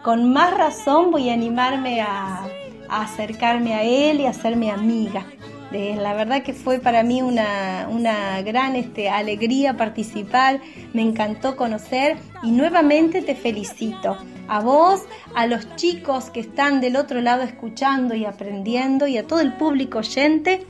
con 0.03 0.33
más 0.33 0.57
razón 0.57 1.13
voy 1.13 1.31
a 1.31 1.35
animarme 1.35 2.01
a, 2.01 2.49
acercarme 2.89 3.75
a 3.75 3.85
él 3.85 4.21
y 4.21 4.27
a 4.27 4.31
hacerme 4.31 4.73
amiga 4.73 5.25
la 5.71 6.15
verdad 6.15 6.43
que 6.43 6.53
fue 6.53 6.81
para 6.81 7.03
mí 7.03 7.23
una, 7.23 8.43
gran 8.43 8.75
este, 8.77 9.09
alegría 9.09 9.77
participar, 9.77 10.61
me 10.93 11.03
encantó 11.03 11.57
conocer 11.57 12.17
y 12.43 12.51
nuevamente 12.51 13.23
te 13.23 13.35
felicito. 13.35 14.17
A 14.49 14.61
vos, 14.61 15.03
a 15.37 15.47
los 15.47 15.77
chicos 15.77 16.31
que 16.31 16.41
están 16.41 16.81
del 16.81 16.97
otro 16.97 17.21
lado 17.21 17.43
escuchando 17.43 18.17
y 18.17 18.25
aprendiendo 18.25 19.07
y 19.07 19.17
a 19.17 19.27
todo 19.27 19.41
el 19.41 19.53
público 19.53 19.99
oyente. 19.99 20.67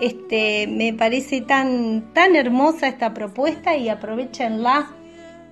Este, 0.00 0.66
me 0.66 0.92
parece 0.92 1.40
tan, 1.40 2.12
tan 2.12 2.36
hermosa 2.36 2.88
esta 2.88 3.14
propuesta 3.14 3.76
y 3.76 3.88
aprovechenla 3.88 4.90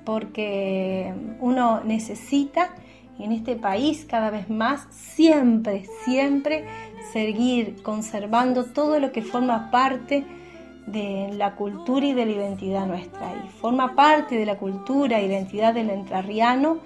porque 0.05 1.13
uno 1.41 1.83
necesita 1.85 2.75
en 3.19 3.33
este 3.33 3.55
país 3.55 4.05
cada 4.09 4.31
vez 4.31 4.51
más 4.51 4.87
siempre, 4.91 5.85
siempre 6.05 6.65
seguir 7.13 7.83
conservando 7.83 8.65
todo 8.65 8.99
lo 8.99 9.13
que 9.13 9.23
forma 9.23 9.71
parte 9.71 10.25
de 10.87 11.31
la 11.35 11.55
cultura 11.55 12.07
y 12.07 12.13
de 12.13 12.27
la 12.27 12.33
identidad 12.33 12.87
nuestra. 12.87 13.33
Y 13.45 13.49
forma 13.61 13.95
parte 13.95 14.37
de 14.37 14.47
la 14.47 14.59
cultura 14.59 15.21
e 15.21 15.27
identidad 15.27 15.75
del 15.75 15.91
entrerriano 15.91 16.81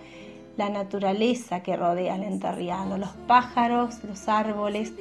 la 0.57 0.70
naturaleza 0.70 1.62
que 1.62 1.76
rodea 1.76 2.14
al 2.14 2.22
enterriano, 2.22 2.96
los 2.98 3.11
pájaros, 3.26 4.02
los 4.04 4.28
árboles. 4.28 4.92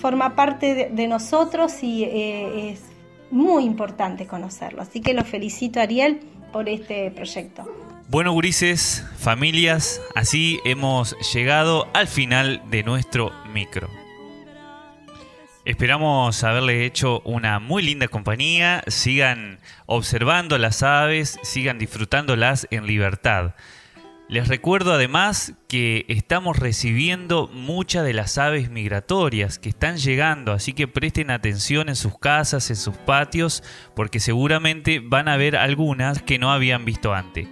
Forma 0.00 0.34
parte 0.34 0.90
de, 0.90 1.08
nosotros 1.08 1.82
y 1.82 2.04
eh, 2.04 2.70
es 2.72 2.82
muy 3.30 3.64
importante 3.64 4.26
conocerlo. 4.26 4.82
Así 4.82 5.00
que 5.00 5.14
lo 5.14 5.24
felicito 5.24 5.80
Ariel 5.80 6.20
por 6.52 6.68
este 6.68 7.10
proyecto. 7.10 7.64
Bueno, 8.08 8.32
gurises, 8.32 9.04
familias, 9.18 10.00
así 10.14 10.60
hemos 10.64 11.16
llegado 11.32 11.88
al 11.92 12.06
final 12.06 12.62
de 12.70 12.84
nuestro 12.84 13.32
micro. 13.52 13.88
Esperamos 15.66 16.44
haberle 16.44 16.84
hecho 16.84 17.20
una 17.24 17.58
muy 17.58 17.82
linda 17.82 18.06
compañía. 18.06 18.84
Sigan 18.86 19.58
observando 19.86 20.58
las 20.58 20.84
aves, 20.84 21.40
sigan 21.42 21.80
disfrutándolas 21.80 22.68
en 22.70 22.86
libertad. 22.86 23.56
Les 24.28 24.48
recuerdo 24.48 24.92
además 24.92 25.54
que 25.68 26.04
estamos 26.08 26.58
recibiendo 26.58 27.48
muchas 27.52 28.04
de 28.04 28.12
las 28.12 28.38
aves 28.38 28.70
migratorias 28.70 29.60
que 29.60 29.68
están 29.68 29.98
llegando, 29.98 30.52
así 30.52 30.72
que 30.72 30.88
presten 30.88 31.30
atención 31.30 31.88
en 31.88 31.94
sus 31.94 32.18
casas, 32.18 32.68
en 32.70 32.76
sus 32.76 32.96
patios, 32.96 33.62
porque 33.94 34.18
seguramente 34.18 34.98
van 34.98 35.28
a 35.28 35.36
ver 35.36 35.56
algunas 35.56 36.22
que 36.22 36.40
no 36.40 36.50
habían 36.50 36.84
visto 36.84 37.14
antes. 37.14 37.46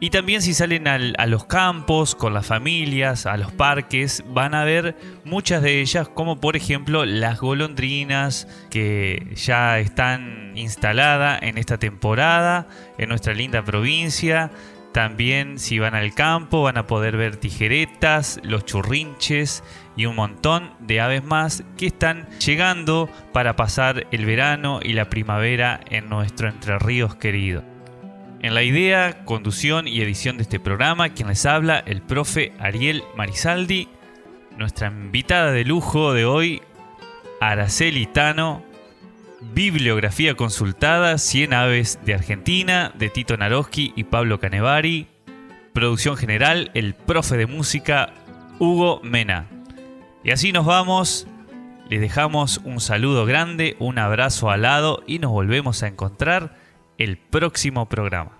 Y 0.00 0.08
también 0.08 0.40
si 0.42 0.54
salen 0.54 0.86
a 0.86 1.26
los 1.26 1.44
campos, 1.44 2.14
con 2.14 2.32
las 2.32 2.46
familias, 2.46 3.26
a 3.26 3.36
los 3.36 3.52
parques, 3.52 4.22
van 4.28 4.54
a 4.54 4.64
ver 4.64 4.96
muchas 5.24 5.60
de 5.60 5.80
ellas, 5.80 6.08
como 6.08 6.40
por 6.40 6.56
ejemplo 6.56 7.04
las 7.04 7.40
golondrinas 7.40 8.46
que 8.70 9.32
ya 9.34 9.80
están 9.80 10.52
instaladas 10.56 11.42
en 11.42 11.58
esta 11.58 11.78
temporada 11.78 12.68
en 12.96 13.08
nuestra 13.08 13.34
linda 13.34 13.64
provincia. 13.64 14.52
También 14.98 15.60
si 15.60 15.78
van 15.78 15.94
al 15.94 16.12
campo 16.12 16.64
van 16.64 16.76
a 16.76 16.88
poder 16.88 17.16
ver 17.16 17.36
tijeretas, 17.36 18.40
los 18.42 18.64
churrinches 18.64 19.62
y 19.96 20.06
un 20.06 20.16
montón 20.16 20.72
de 20.80 21.00
aves 21.00 21.22
más 21.22 21.62
que 21.76 21.86
están 21.86 22.28
llegando 22.40 23.08
para 23.32 23.54
pasar 23.54 24.08
el 24.10 24.26
verano 24.26 24.80
y 24.82 24.94
la 24.94 25.08
primavera 25.08 25.78
en 25.88 26.08
nuestro 26.08 26.48
Entre 26.48 26.80
Ríos 26.80 27.14
querido. 27.14 27.62
En 28.40 28.54
la 28.54 28.64
idea, 28.64 29.24
conducción 29.24 29.86
y 29.86 30.00
edición 30.00 30.36
de 30.36 30.42
este 30.42 30.58
programa, 30.58 31.10
quien 31.10 31.28
les 31.28 31.46
habla, 31.46 31.78
el 31.78 32.02
profe 32.02 32.52
Ariel 32.58 33.04
Marisaldi, 33.16 33.86
nuestra 34.56 34.88
invitada 34.88 35.52
de 35.52 35.64
lujo 35.64 36.12
de 36.12 36.24
hoy, 36.24 36.60
Araceli 37.40 38.06
Tano, 38.06 38.64
bibliografía 39.40 40.34
consultada, 40.34 41.18
100 41.18 41.52
aves 41.52 41.98
de 42.04 42.14
Argentina, 42.14 42.92
de 42.96 43.08
Tito 43.08 43.36
Naroski 43.36 43.92
y 43.96 44.04
Pablo 44.04 44.40
Canevari, 44.40 45.06
producción 45.72 46.16
general, 46.16 46.70
el 46.74 46.94
profe 46.94 47.36
de 47.36 47.46
música, 47.46 48.12
Hugo 48.58 49.00
Mena. 49.02 49.46
Y 50.24 50.32
así 50.32 50.52
nos 50.52 50.66
vamos, 50.66 51.26
les 51.88 52.00
dejamos 52.00 52.60
un 52.64 52.80
saludo 52.80 53.26
grande, 53.26 53.76
un 53.78 53.98
abrazo 53.98 54.50
al 54.50 54.62
lado 54.62 55.02
y 55.06 55.20
nos 55.20 55.30
volvemos 55.30 55.82
a 55.82 55.88
encontrar 55.88 56.56
el 56.98 57.16
próximo 57.16 57.88
programa. 57.88 58.37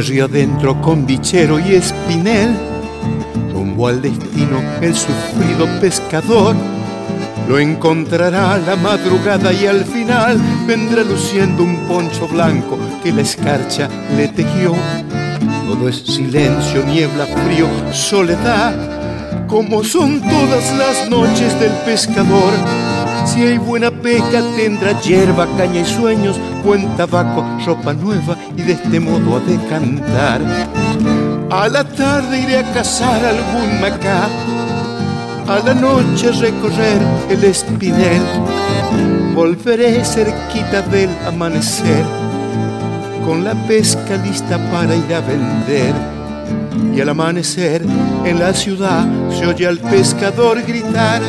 Río 0.00 0.24
adentro 0.24 0.80
con 0.80 1.06
bichero 1.06 1.58
y 1.58 1.74
espinel, 1.74 2.54
rumbo 3.52 3.88
al 3.88 4.02
destino 4.02 4.60
el 4.80 4.94
sufrido 4.94 5.66
pescador. 5.80 6.56
Lo 7.48 7.58
encontrará 7.58 8.54
a 8.54 8.58
la 8.58 8.76
madrugada 8.76 9.52
y 9.52 9.66
al 9.66 9.84
final 9.84 10.40
vendrá 10.66 11.02
luciendo 11.02 11.62
un 11.62 11.76
poncho 11.86 12.26
blanco 12.26 12.78
que 13.02 13.12
la 13.12 13.20
escarcha 13.20 13.88
le 14.16 14.28
tejió. 14.28 14.74
Todo 15.66 15.88
es 15.88 15.98
silencio, 15.98 16.84
niebla, 16.84 17.26
frío, 17.26 17.68
soledad, 17.92 19.46
como 19.46 19.84
son 19.84 20.20
todas 20.20 20.76
las 20.76 21.08
noches 21.08 21.58
del 21.60 21.72
pescador 21.84 22.52
si 23.26 23.42
hay 23.42 23.58
buena 23.58 23.90
pesca 23.90 24.42
tendrá 24.56 25.00
hierba, 25.00 25.46
caña 25.56 25.80
y 25.80 25.84
sueños, 25.84 26.38
buen 26.64 26.96
tabaco, 26.96 27.44
ropa 27.64 27.92
nueva 27.92 28.36
y 28.56 28.62
de 28.62 28.72
este 28.72 29.00
modo 29.00 29.36
a 29.36 29.40
decantar. 29.40 30.40
A 31.50 31.68
la 31.68 31.84
tarde 31.84 32.40
iré 32.40 32.58
a 32.58 32.72
cazar 32.72 33.24
algún 33.24 33.80
macá, 33.80 34.28
a 35.48 35.58
la 35.64 35.74
noche 35.74 36.32
recorrer 36.32 37.00
el 37.30 37.44
espinel, 37.44 38.22
volveré 39.34 40.04
cerquita 40.04 40.82
del 40.82 41.10
amanecer, 41.26 42.04
con 43.24 43.44
la 43.44 43.54
pesca 43.66 44.16
lista 44.16 44.58
para 44.70 44.94
ir 44.94 45.14
a 45.14 45.20
vender. 45.20 45.94
Y 46.94 47.00
al 47.00 47.08
amanecer 47.08 47.82
en 48.24 48.38
la 48.38 48.52
ciudad 48.52 49.06
se 49.30 49.46
oye 49.46 49.66
al 49.66 49.78
pescador 49.78 50.62
gritar 50.62 51.22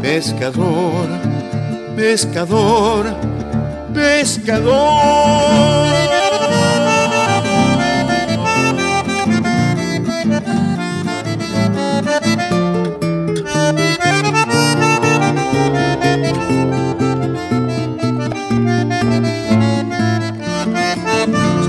pescador, 0.00 1.08
pescador, 1.96 3.06
pescador. 3.92 5.30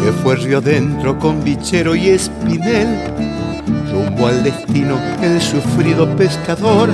Se 0.04 0.12
fue 0.24 0.36
río 0.36 0.58
adentro 0.60 1.20
con 1.20 1.44
bichero 1.44 1.96
y 1.96 2.10
espinel, 2.10 2.88
rumbo 3.92 4.28
al 4.28 4.44
destino 4.44 4.98
el 5.22 5.42
sufrido 5.42 6.16
pescador 6.16 6.90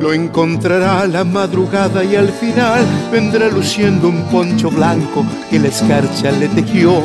lo 0.00 0.12
encontrará 0.12 1.00
a 1.00 1.06
la 1.06 1.24
madrugada 1.24 2.04
y 2.04 2.14
al 2.14 2.28
final 2.28 2.84
vendrá 3.10 3.48
luciendo 3.48 4.08
un 4.08 4.22
poncho 4.24 4.70
blanco 4.70 5.24
que 5.50 5.58
la 5.58 5.68
escarcha 5.68 6.30
le 6.30 6.48
tejió. 6.48 7.02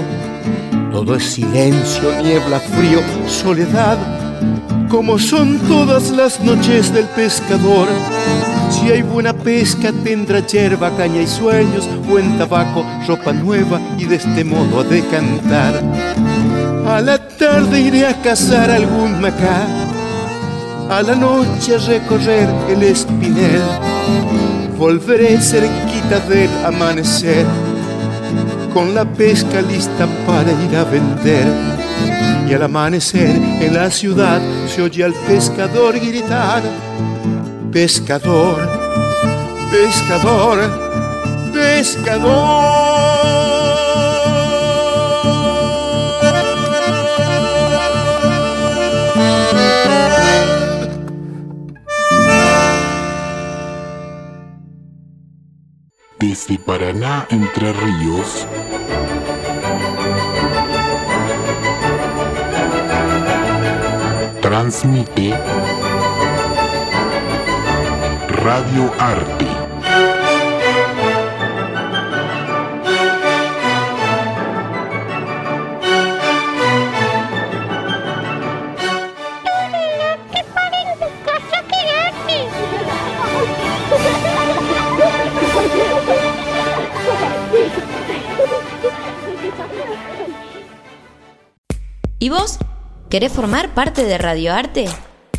Todo 0.91 1.15
es 1.15 1.23
silencio, 1.23 2.21
niebla, 2.21 2.59
frío, 2.59 2.99
soledad, 3.27 3.97
como 4.89 5.17
son 5.17 5.57
todas 5.67 6.11
las 6.11 6.39
noches 6.41 6.93
del 6.93 7.05
pescador. 7.07 7.87
Si 8.69 8.91
hay 8.91 9.01
buena 9.01 9.33
pesca 9.33 9.91
tendrá 10.03 10.45
yerba, 10.45 10.95
caña 10.95 11.21
y 11.21 11.27
sueños, 11.27 11.89
buen 12.07 12.37
tabaco, 12.37 12.85
ropa 13.07 13.33
nueva 13.33 13.81
y 13.97 14.05
de 14.05 14.17
este 14.17 14.43
modo 14.43 14.81
a 14.81 14.83
decantar. 14.83 15.81
A 16.87 17.01
la 17.01 17.17
tarde 17.17 17.81
iré 17.81 18.05
a 18.05 18.21
cazar 18.21 18.69
algún 18.69 19.19
macá 19.19 19.82
a 20.89 21.01
la 21.01 21.15
noche 21.15 21.75
a 21.75 21.77
recorrer 21.79 22.47
el 22.69 22.83
espinel, 22.83 23.61
volveré 24.77 25.39
cerquita 25.39 26.19
del 26.27 26.49
amanecer, 26.65 27.45
con 28.73 28.93
la 28.93 29.05
pesca 29.05 29.61
lista 29.61 30.07
para 30.25 30.51
ir 30.51 30.75
a 30.75 30.83
vender. 30.83 31.47
Y 32.49 32.53
al 32.53 32.63
amanecer 32.63 33.35
en 33.61 33.73
la 33.73 33.89
ciudad 33.89 34.41
se 34.67 34.81
oye 34.81 35.03
al 35.03 35.13
pescador 35.27 35.99
gritar, 35.99 36.61
pescador, 37.71 38.69
pescador, 39.71 40.59
pescador. 41.53 42.92
Desde 56.45 56.59
Paraná, 56.61 57.25
Entre 57.29 57.71
Ríos. 57.71 58.45
Transmite 64.41 65.33
Radio 68.43 68.91
Arte. 68.99 69.62
¿Y 92.23 92.29
vos? 92.29 92.57
¿Querés 93.09 93.33
formar 93.33 93.73
parte 93.73 94.05
de 94.05 94.17
Radioarte? 94.17 94.85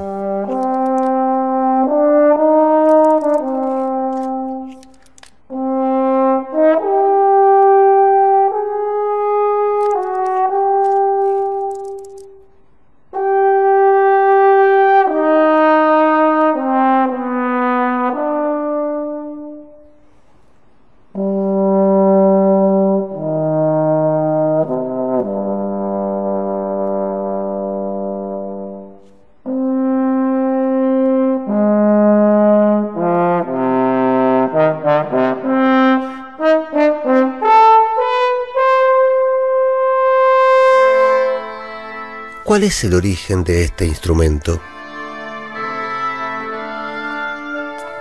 ¿Cuál 42.52 42.64
es 42.64 42.84
el 42.84 42.92
origen 42.92 43.44
de 43.44 43.64
este 43.64 43.86
instrumento? 43.86 44.60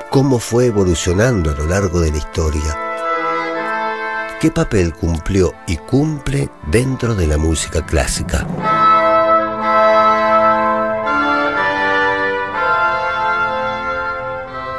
¿Cómo 0.10 0.40
fue 0.40 0.66
evolucionando 0.66 1.52
a 1.52 1.54
lo 1.54 1.68
largo 1.68 2.02
de 2.02 2.12
la 2.12 2.18
historia? 2.18 2.78
¿Qué 4.42 4.52
papel 4.52 4.94
cumplió 4.94 5.54
y 5.68 5.78
cumple 5.78 6.50
dentro 6.70 7.16
de 7.16 7.28
la 7.28 7.38
música 7.38 7.86
clásica? 7.86 8.46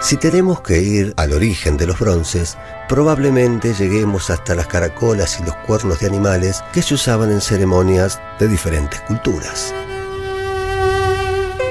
Si 0.03 0.16
tenemos 0.16 0.61
que 0.62 0.82
ir 0.82 1.14
al 1.16 1.32
origen 1.32 1.76
de 1.76 1.86
los 1.86 2.00
bronces, 2.00 2.59
probablemente 2.88 3.72
lleguemos 3.72 4.30
hasta 4.30 4.57
las 4.57 4.66
caracolas 4.66 5.38
y 5.38 5.44
los 5.44 5.55
cuernos 5.59 6.00
de 6.00 6.09
animales 6.09 6.64
que 6.72 6.82
se 6.82 6.94
usaban 6.94 7.30
en 7.30 7.40
ceremonias 7.40 8.20
de 8.40 8.48
diferentes 8.48 9.00
culturas. 9.03 9.72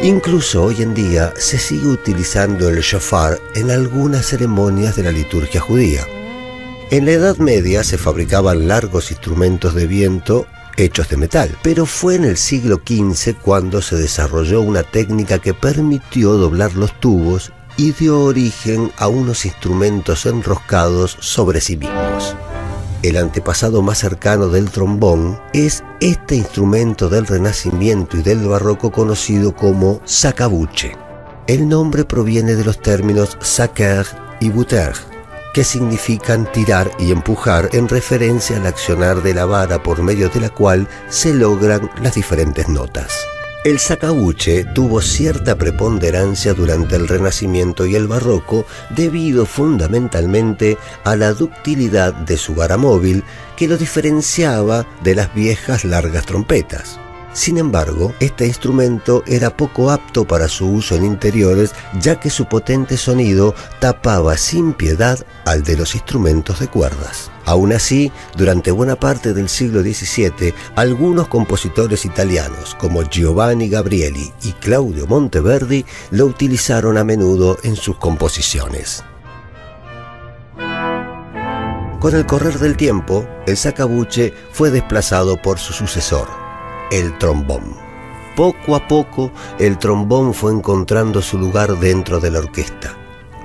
Incluso 0.01 0.63
hoy 0.63 0.81
en 0.81 0.93
día 0.93 1.33
se 1.35 1.59
sigue 1.59 1.87
utilizando 1.87 2.69
el 2.69 2.79
shofar 2.79 3.37
en 3.53 3.69
algunas 3.69 4.25
ceremonias 4.27 4.95
de 4.95 5.03
la 5.03 5.11
liturgia 5.11 5.59
judía. 5.59 6.07
En 6.89 7.05
la 7.05 7.11
Edad 7.11 7.35
Media 7.35 7.83
se 7.83 7.97
fabricaban 7.97 8.65
largos 8.65 9.11
instrumentos 9.11 9.75
de 9.75 9.87
viento 9.87 10.47
hechos 10.77 11.09
de 11.09 11.17
metal, 11.17 11.57
pero 11.61 11.85
fue 11.85 12.15
en 12.15 12.23
el 12.23 12.37
siglo 12.37 12.81
XV 12.85 13.35
cuando 13.41 13.81
se 13.81 13.97
desarrolló 13.97 14.61
una 14.61 14.83
técnica 14.83 15.39
que 15.39 15.53
permitió 15.53 16.31
doblar 16.31 16.75
los 16.75 16.97
tubos 16.99 17.51
y 17.77 17.91
dio 17.91 18.19
origen 18.21 18.91
a 18.97 19.07
unos 19.07 19.45
instrumentos 19.45 20.25
enroscados 20.25 21.17
sobre 21.19 21.61
sí 21.61 21.77
mismos. 21.77 22.35
El 23.03 23.17
antepasado 23.17 23.81
más 23.81 23.97
cercano 23.97 24.47
del 24.49 24.69
trombón 24.69 25.41
es 25.53 25.83
este 26.01 26.35
instrumento 26.35 27.09
del 27.09 27.25
Renacimiento 27.25 28.17
y 28.17 28.21
del 28.21 28.47
Barroco 28.47 28.91
conocido 28.91 29.55
como 29.55 30.01
sacabuche. 30.05 30.95
El 31.47 31.67
nombre 31.67 32.05
proviene 32.05 32.55
de 32.55 32.63
los 32.63 32.79
términos 32.79 33.37
sacer 33.41 34.05
y 34.39 34.49
buter, 34.49 34.93
que 35.55 35.63
significan 35.63 36.49
tirar 36.51 36.91
y 36.99 37.11
empujar 37.11 37.69
en 37.73 37.89
referencia 37.89 38.57
al 38.57 38.67
accionar 38.67 39.23
de 39.23 39.33
la 39.33 39.45
vara 39.45 39.81
por 39.81 40.03
medio 40.03 40.29
de 40.29 40.39
la 40.39 40.49
cual 40.49 40.87
se 41.09 41.33
logran 41.33 41.89
las 42.01 42.13
diferentes 42.13 42.69
notas. 42.69 43.30
El 43.63 43.77
sacabuche 43.77 44.65
tuvo 44.65 45.01
cierta 45.01 45.55
preponderancia 45.55 46.55
durante 46.55 46.95
el 46.95 47.07
Renacimiento 47.07 47.85
y 47.85 47.95
el 47.95 48.07
Barroco 48.07 48.65
debido 48.89 49.45
fundamentalmente 49.45 50.79
a 51.03 51.15
la 51.15 51.33
ductilidad 51.33 52.11
de 52.11 52.37
su 52.37 52.55
vara 52.55 52.77
móvil 52.77 53.23
que 53.55 53.67
lo 53.67 53.77
diferenciaba 53.77 54.87
de 55.03 55.13
las 55.13 55.31
viejas 55.35 55.85
largas 55.85 56.25
trompetas. 56.25 56.99
Sin 57.33 57.57
embargo, 57.57 58.13
este 58.19 58.45
instrumento 58.45 59.23
era 59.25 59.55
poco 59.55 59.89
apto 59.89 60.25
para 60.25 60.49
su 60.49 60.67
uso 60.67 60.95
en 60.95 61.05
interiores 61.05 61.71
ya 62.01 62.19
que 62.19 62.29
su 62.29 62.45
potente 62.45 62.97
sonido 62.97 63.55
tapaba 63.79 64.35
sin 64.35 64.73
piedad 64.73 65.25
al 65.45 65.63
de 65.63 65.77
los 65.77 65.95
instrumentos 65.95 66.59
de 66.59 66.67
cuerdas. 66.67 67.31
Aún 67.45 67.71
así, 67.71 68.11
durante 68.35 68.71
buena 68.71 68.97
parte 68.97 69.33
del 69.33 69.47
siglo 69.47 69.81
XVII, 69.81 70.53
algunos 70.75 71.29
compositores 71.29 72.05
italianos 72.05 72.75
como 72.75 73.03
Giovanni 73.03 73.69
Gabrieli 73.69 74.31
y 74.43 74.51
Claudio 74.53 75.07
Monteverdi 75.07 75.85
lo 76.11 76.25
utilizaron 76.25 76.97
a 76.97 77.03
menudo 77.05 77.57
en 77.63 77.77
sus 77.77 77.95
composiciones. 77.97 79.03
Con 82.01 82.15
el 82.15 82.25
correr 82.25 82.57
del 82.59 82.77
tiempo, 82.77 83.27
el 83.45 83.55
sacabuche 83.57 84.33
fue 84.51 84.71
desplazado 84.71 85.39
por 85.39 85.59
su 85.59 85.71
sucesor, 85.71 86.27
el 86.91 87.17
trombón. 87.17 87.75
Poco 88.35 88.75
a 88.75 88.87
poco, 88.87 89.31
el 89.59 89.77
trombón 89.77 90.33
fue 90.33 90.51
encontrando 90.51 91.21
su 91.21 91.37
lugar 91.37 91.77
dentro 91.79 92.19
de 92.19 92.31
la 92.31 92.39
orquesta 92.39 92.95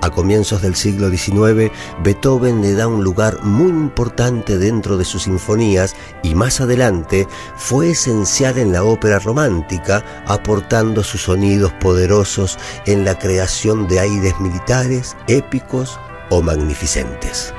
a 0.07 0.11
comienzos 0.11 0.63
del 0.63 0.75
siglo 0.75 1.11
XIX, 1.11 1.73
Beethoven 2.03 2.63
le 2.63 2.75
da 2.75 2.87
un 2.87 3.03
lugar 3.03 3.43
muy 3.43 3.71
importante 3.71 4.59
dentro 4.59 4.97
de 4.97 5.05
sus 5.05 5.25
sinfonías 5.25 5.97
y 6.23 6.35
más 6.35 6.61
adelante 6.61 7.27
fue 7.57 7.91
esencial 7.91 8.59
en 8.59 8.73
la 8.73 8.85
ópera 8.85 9.19
romántica, 9.19 10.05
aportando 10.27 11.03
sus 11.03 11.23
sonidos 11.23 11.73
poderosos 11.81 12.59
en 12.87 13.05
la 13.05 13.19
creación 13.19 13.89
de 13.89 14.01
aires 14.01 14.39
militares, 14.39 15.17
épicos 15.27 15.99
o 16.31 16.43
magnificentes. 16.43 17.53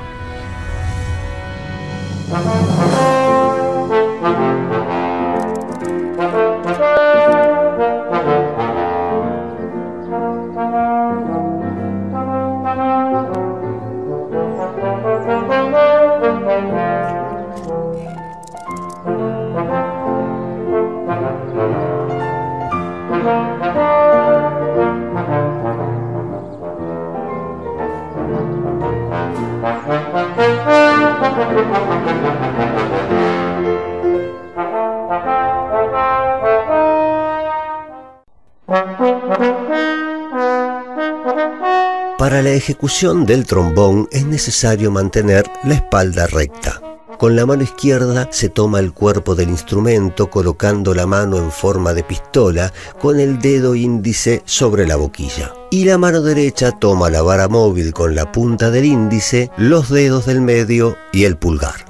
Para 42.28 42.42
la 42.42 42.50
ejecución 42.50 43.24
del 43.24 43.46
trombón 43.46 44.06
es 44.12 44.26
necesario 44.26 44.90
mantener 44.90 45.46
la 45.64 45.72
espalda 45.72 46.26
recta. 46.26 46.78
Con 47.16 47.34
la 47.34 47.46
mano 47.46 47.62
izquierda 47.62 48.28
se 48.30 48.50
toma 48.50 48.80
el 48.80 48.92
cuerpo 48.92 49.34
del 49.34 49.48
instrumento 49.48 50.28
colocando 50.28 50.92
la 50.94 51.06
mano 51.06 51.38
en 51.38 51.50
forma 51.50 51.94
de 51.94 52.02
pistola 52.02 52.70
con 53.00 53.18
el 53.18 53.38
dedo 53.38 53.74
índice 53.74 54.42
sobre 54.44 54.86
la 54.86 54.96
boquilla. 54.96 55.54
Y 55.70 55.86
la 55.86 55.96
mano 55.96 56.20
derecha 56.20 56.70
toma 56.72 57.08
la 57.08 57.22
vara 57.22 57.48
móvil 57.48 57.94
con 57.94 58.14
la 58.14 58.30
punta 58.30 58.70
del 58.70 58.84
índice, 58.84 59.50
los 59.56 59.88
dedos 59.88 60.26
del 60.26 60.42
medio 60.42 60.98
y 61.14 61.24
el 61.24 61.38
pulgar. 61.38 61.86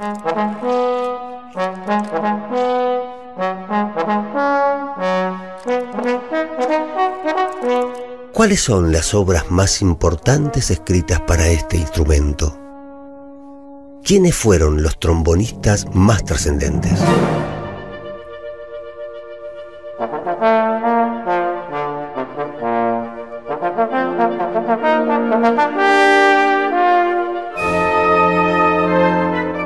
¿Cuáles 8.39 8.61
son 8.61 8.93
las 8.93 9.15
obras 9.15 9.51
más 9.51 9.83
importantes 9.83 10.71
escritas 10.71 11.21
para 11.23 11.49
este 11.49 11.77
instrumento? 11.77 12.57
¿Quiénes 14.05 14.37
fueron 14.37 14.81
los 14.81 14.97
trombonistas 15.01 15.87
más 15.93 16.25
trascendentes? 16.25 17.01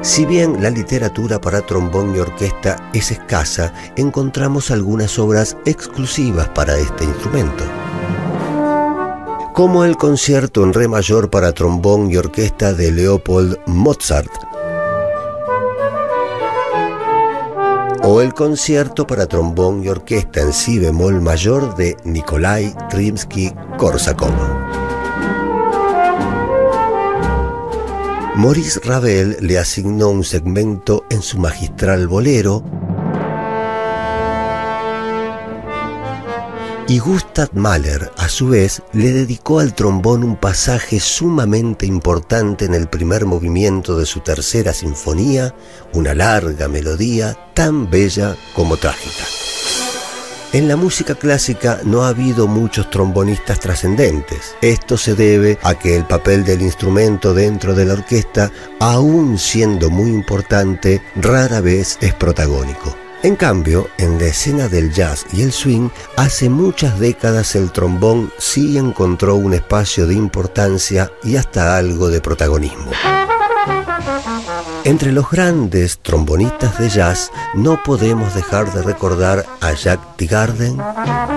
Si 0.01 0.25
bien 0.25 0.63
la 0.63 0.71
literatura 0.71 1.39
para 1.39 1.61
trombón 1.61 2.17
y 2.17 2.21
orquesta 2.21 2.89
es 2.95 3.11
escasa, 3.11 3.75
encontramos 3.97 4.71
algunas 4.71 5.19
obras 5.19 5.59
exclusivas 5.67 6.49
para 6.49 6.79
este 6.79 7.05
instrumento. 7.05 7.65
Como 9.55 9.85
el 9.85 9.99
concierto 9.99 10.65
en 10.65 10.73
re 10.73 10.89
mayor 10.89 11.29
para 11.29 11.53
trombón 11.53 12.11
y 12.11 12.17
orquesta 12.17 12.73
de 12.73 12.91
Leopold 12.91 13.59
Mozart, 13.67 14.31
o 18.03 18.23
el 18.23 18.33
concierto 18.33 19.07
para 19.07 19.27
trombón 19.27 19.85
y 19.85 19.89
orquesta 19.89 20.41
en 20.41 20.55
si 20.55 20.79
bemol 20.79 21.21
mayor 21.21 21.77
de 21.77 21.99
Nikolai 22.05 22.75
Rimsky-Korsakov. 22.91 24.33
Maurice 28.37 28.81
Ravel 28.83 29.37
le 29.41 29.59
asignó 29.59 30.09
un 30.09 30.25
segmento 30.25 31.05
en 31.11 31.21
su 31.21 31.39
magistral 31.39 32.09
bolero 32.09 32.65
y 36.89 36.99
Gustav 36.99 37.51
Mahler, 37.55 38.11
a 38.17 38.29
su 38.29 38.49
vez, 38.49 38.83
le 38.93 39.13
dedicó 39.13 39.61
al 39.61 39.75
trombón 39.75 40.25
un 40.25 40.37
pasaje 40.37 41.01
sumamente 41.01 41.87
importante 41.87 42.65
en 42.65 42.75
el 42.75 42.89
primer 42.89 43.27
movimiento 43.27 43.97
de 43.97 44.07
su 44.07 44.21
tercera 44.21 44.73
sinfonía, 44.73 45.55
una 45.93 46.15
larga 46.15 46.69
melodía 46.69 47.37
tan 47.55 47.91
bella 47.91 48.37
como 48.55 48.77
trágica. 48.77 49.25
En 50.53 50.69
la 50.69 50.77
música 50.77 51.15
clásica 51.15 51.81
no 51.85 52.05
ha 52.05 52.09
habido 52.09 52.47
muchos 52.47 52.91
trombonistas 52.91 53.59
trascendentes. 53.59 54.55
Esto 54.61 54.99
se 54.99 55.15
debe 55.15 55.59
a 55.63 55.79
que 55.79 55.97
el 55.97 56.05
papel 56.05 56.45
del 56.45 56.61
instrumento 56.61 57.33
dentro 57.33 57.75
de 57.75 57.87
la 57.87 57.95
orquesta, 57.95 58.51
aun 58.79 59.39
siendo 59.39 59.89
muy 59.89 60.11
importante, 60.11 61.01
rara 61.17 61.63
vez 61.63 61.97
es 62.03 62.13
protagónico. 62.13 63.02
En 63.25 63.37
cambio, 63.37 63.89
en 63.99 64.19
la 64.19 64.27
escena 64.27 64.67
del 64.67 64.93
jazz 64.93 65.27
y 65.33 65.43
el 65.43 65.53
swing, 65.53 65.91
hace 66.17 66.49
muchas 66.49 66.99
décadas 66.99 67.55
el 67.55 67.71
trombón 67.71 68.33
sí 68.37 68.77
encontró 68.77 69.37
un 69.37 69.55
espacio 69.55 70.09
de 70.09 70.15
importancia 70.15 71.09
y 71.23 71.37
hasta 71.37 71.77
algo 71.77 72.09
de 72.09 72.21
protagonismo. 72.21 72.91
Entre 74.83 75.13
los 75.13 75.31
grandes 75.31 76.01
trombonistas 76.01 76.81
de 76.81 76.89
jazz 76.89 77.31
no 77.55 77.81
podemos 77.85 78.35
dejar 78.35 78.73
de 78.73 78.83
recordar 78.83 79.47
a 79.61 79.73
Jack 79.73 80.01
Teagarden, 80.17 80.81
a 80.81 81.29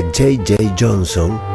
J.J. 0.00 0.76
Johnson, 0.78 1.53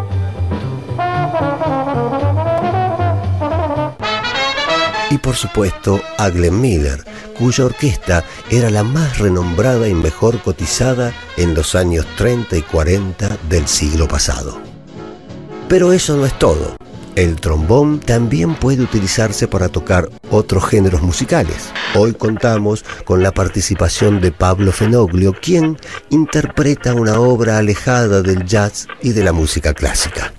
y 5.09 5.17
por 5.17 5.35
supuesto 5.35 6.01
a 6.17 6.29
Glenn 6.29 6.59
Miller, 6.59 7.03
cuya 7.37 7.65
orquesta 7.65 8.23
era 8.49 8.69
la 8.69 8.83
más 8.83 9.17
renombrada 9.17 9.87
y 9.87 9.93
mejor 9.93 10.41
cotizada 10.41 11.13
en 11.37 11.53
los 11.53 11.75
años 11.75 12.05
30 12.17 12.57
y 12.57 12.61
40 12.61 13.37
del 13.49 13.67
siglo 13.67 14.07
pasado. 14.07 14.59
Pero 15.67 15.93
eso 15.93 16.17
no 16.17 16.25
es 16.25 16.37
todo. 16.37 16.75
El 17.15 17.35
trombón 17.35 17.99
también 17.99 18.55
puede 18.55 18.83
utilizarse 18.83 19.47
para 19.47 19.67
tocar 19.67 20.09
otros 20.31 20.65
géneros 20.65 21.01
musicales. 21.01 21.69
Hoy 21.95 22.13
contamos 22.13 22.85
con 23.03 23.23
la 23.23 23.31
participación 23.31 24.21
de 24.21 24.31
Pablo 24.31 24.71
Fenoglio, 24.71 25.33
quien 25.33 25.77
interpreta 26.11 26.93
una 26.93 27.19
obra 27.19 27.57
alejada 27.57 28.21
del 28.21 28.45
jazz 28.45 28.87
y 29.01 29.11
de 29.11 29.23
la 29.23 29.33
música 29.33 29.73
clásica. 29.73 30.33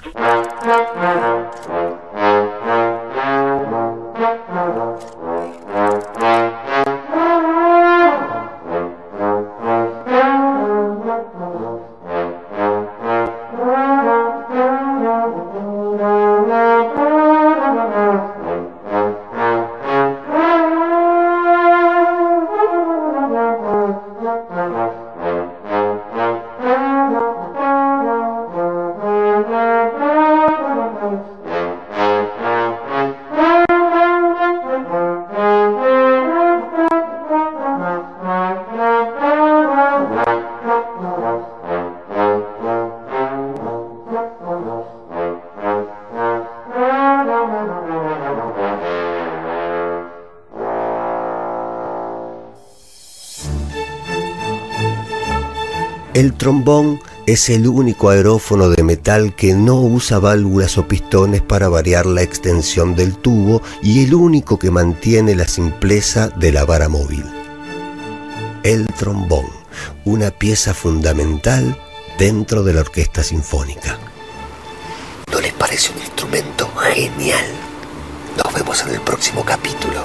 El 56.20 56.34
trombón 56.34 57.00
es 57.24 57.48
el 57.48 57.66
único 57.66 58.10
aerófono 58.10 58.68
de 58.68 58.82
metal 58.82 59.34
que 59.34 59.54
no 59.54 59.80
usa 59.80 60.18
válvulas 60.18 60.76
o 60.76 60.86
pistones 60.86 61.40
para 61.40 61.70
variar 61.70 62.04
la 62.04 62.20
extensión 62.20 62.94
del 62.94 63.16
tubo 63.16 63.62
y 63.82 64.04
el 64.04 64.12
único 64.12 64.58
que 64.58 64.70
mantiene 64.70 65.34
la 65.34 65.48
simpleza 65.48 66.28
de 66.28 66.52
la 66.52 66.66
vara 66.66 66.90
móvil. 66.90 67.24
El 68.62 68.86
trombón, 68.88 69.46
una 70.04 70.30
pieza 70.30 70.74
fundamental 70.74 71.74
dentro 72.18 72.64
de 72.64 72.74
la 72.74 72.82
orquesta 72.82 73.24
sinfónica. 73.24 73.98
¿No 75.32 75.40
les 75.40 75.54
parece 75.54 75.90
un 75.90 76.00
instrumento 76.00 76.70
genial? 76.92 77.46
Nos 78.36 78.52
vemos 78.52 78.82
en 78.82 78.90
el 78.90 79.00
próximo 79.00 79.42
capítulo. 79.42 79.99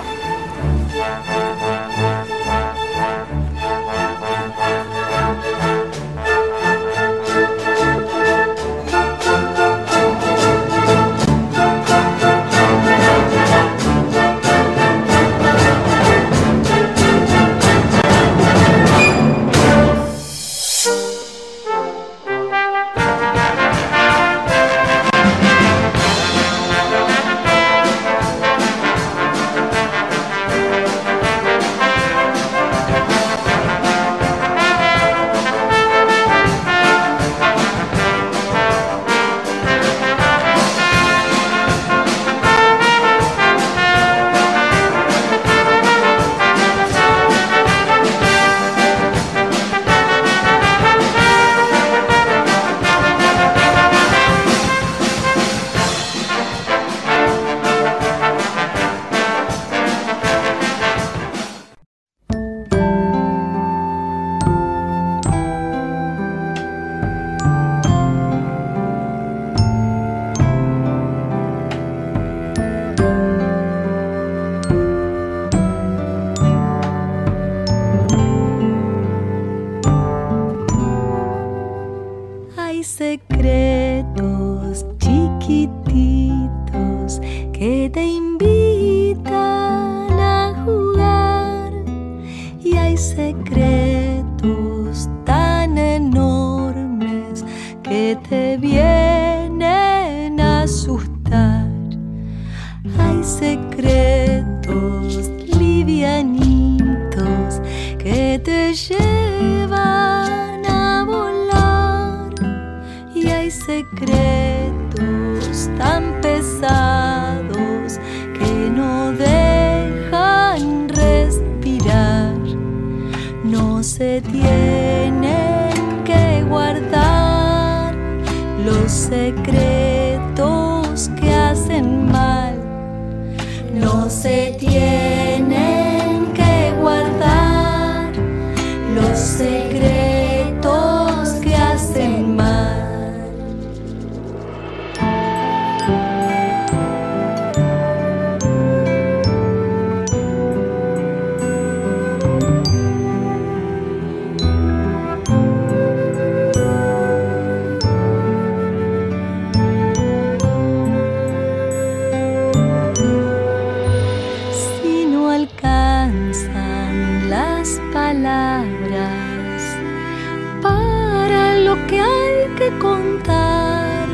Contar, 172.80 174.07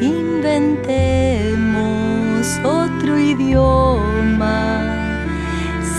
inventemos 0.00 1.64
otro 2.64 3.18
idioma. 3.18 4.82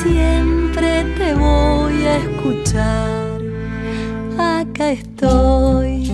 Siempre 0.02 1.04
te 1.18 1.34
voy 1.34 2.06
a 2.06 2.18
escuchar. 2.18 3.42
Acá 4.38 4.92
estoy, 4.92 6.12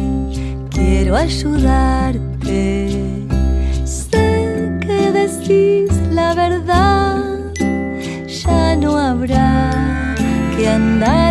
quiero 0.70 1.16
ayudarte. 1.16 2.90
Sé 3.84 4.78
que 4.82 5.12
decís 5.12 5.92
la 6.12 6.34
verdad 6.34 7.32
ya 8.28 8.76
no 8.76 8.98
habrá 8.98 10.16
que 10.56 10.68
andar 10.68 11.31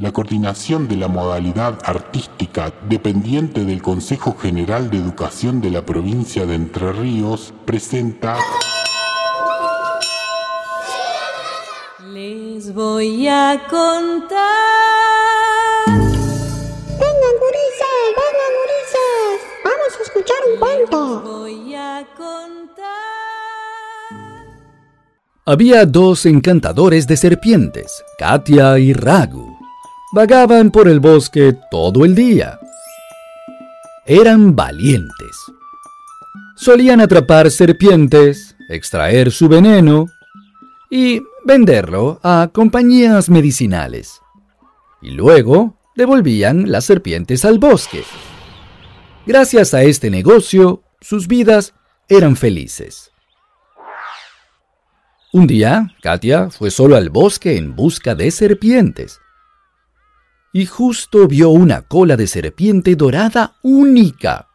La 0.00 0.10
coordinación 0.10 0.88
de 0.88 0.96
la 0.96 1.06
modalidad 1.06 1.78
artística 1.84 2.72
dependiente 2.88 3.64
del 3.64 3.80
Consejo 3.80 4.36
General 4.36 4.90
de 4.90 4.96
Educación 4.96 5.60
de 5.60 5.70
la 5.70 5.86
provincia 5.86 6.46
de 6.46 6.56
Entre 6.56 6.92
Ríos 6.92 7.54
presenta 7.64 8.36
Les 12.12 12.74
voy 12.74 13.28
a 13.28 13.62
contar. 13.70 14.40
Vengan, 15.86 17.36
gurises, 17.38 18.10
vengan, 18.18 18.52
gurises. 18.58 19.38
Vamos 19.62 19.92
a 19.96 20.02
escuchar 20.02 20.38
un 20.52 20.58
cuento. 20.58 21.22
Voy 21.22 21.72
a 21.76 22.04
contar. 22.16 22.88
Había 25.46 25.86
dos 25.86 26.26
encantadores 26.26 27.06
de 27.06 27.16
serpientes, 27.16 28.02
Katia 28.18 28.76
y 28.80 28.92
Ragu. 28.92 29.43
Vagaban 30.14 30.70
por 30.70 30.86
el 30.86 31.00
bosque 31.00 31.56
todo 31.72 32.04
el 32.04 32.14
día. 32.14 32.60
Eran 34.06 34.54
valientes. 34.54 35.36
Solían 36.54 37.00
atrapar 37.00 37.50
serpientes, 37.50 38.54
extraer 38.68 39.32
su 39.32 39.48
veneno 39.48 40.06
y 40.88 41.20
venderlo 41.44 42.20
a 42.22 42.48
compañías 42.52 43.28
medicinales. 43.28 44.20
Y 45.02 45.10
luego 45.10 45.80
devolvían 45.96 46.70
las 46.70 46.84
serpientes 46.84 47.44
al 47.44 47.58
bosque. 47.58 48.04
Gracias 49.26 49.74
a 49.74 49.82
este 49.82 50.10
negocio, 50.10 50.84
sus 51.00 51.26
vidas 51.26 51.74
eran 52.08 52.36
felices. 52.36 53.10
Un 55.32 55.48
día, 55.48 55.92
Katia 56.02 56.50
fue 56.50 56.70
solo 56.70 56.94
al 56.94 57.10
bosque 57.10 57.56
en 57.56 57.74
busca 57.74 58.14
de 58.14 58.30
serpientes. 58.30 59.18
Y 60.56 60.66
justo 60.66 61.26
vio 61.26 61.50
una 61.50 61.82
cola 61.82 62.16
de 62.16 62.28
serpiente 62.28 62.94
dorada 62.94 63.54
única. 63.64 64.46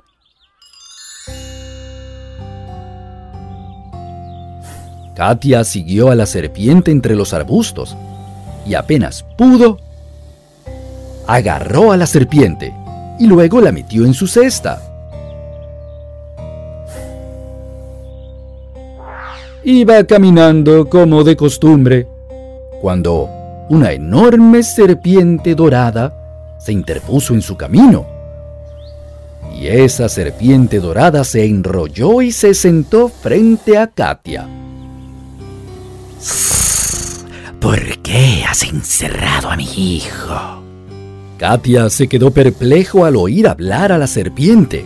Katia 5.14 5.66
siguió 5.66 6.10
a 6.10 6.16
la 6.16 6.26
serpiente 6.26 6.92
entre 6.92 7.16
los 7.16 7.34
arbustos 7.34 7.98
y 8.66 8.76
apenas 8.76 9.26
pudo, 9.38 9.78
agarró 11.28 11.92
a 11.92 11.98
la 11.98 12.06
serpiente 12.06 12.74
y 13.20 13.28
luego 13.28 13.60
la 13.60 13.74
metió 13.74 14.06
en 14.06 14.14
su 14.14 14.26
cesta. 14.26 14.82
Iba 19.66 20.02
caminando 20.06 20.88
como 20.88 21.26
de 21.26 21.36
costumbre, 21.36 22.08
cuando 22.80 23.39
una 23.70 23.92
enorme 23.92 24.64
serpiente 24.64 25.54
dorada 25.56 26.14
se 26.60 26.72
interpuso 26.74 27.34
en 27.34 27.42
su 27.42 27.56
camino. 27.56 28.06
y 29.56 29.68
esa 29.68 30.08
serpiente 30.08 30.80
dorada 30.80 31.24
se 31.24 31.44
enrolló 31.46 32.22
y 32.22 32.32
se 32.32 32.54
sentó 32.54 33.10
frente 33.10 33.78
a 33.78 33.88
Katia. 33.88 34.48
¿Por 37.60 37.98
qué 38.00 38.44
has 38.48 38.64
encerrado 38.64 39.50
a 39.50 39.58
mi 39.58 39.66
hijo? 39.66 40.64
Katia 41.38 41.90
se 41.90 42.08
quedó 42.08 42.32
perplejo 42.32 43.04
al 43.06 43.18
oír 43.18 43.48
hablar 43.48 43.92
a 43.92 43.98
la 43.98 44.08
serpiente. 44.08 44.86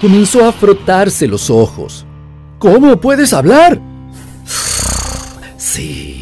Comenzó 0.00 0.46
a 0.46 0.52
frotarse 0.52 1.26
los 1.26 1.50
ojos. 1.50 2.06
¿Cómo 2.58 2.98
puedes 2.98 3.32
hablar? 3.34 3.78
Sí, 5.58 6.17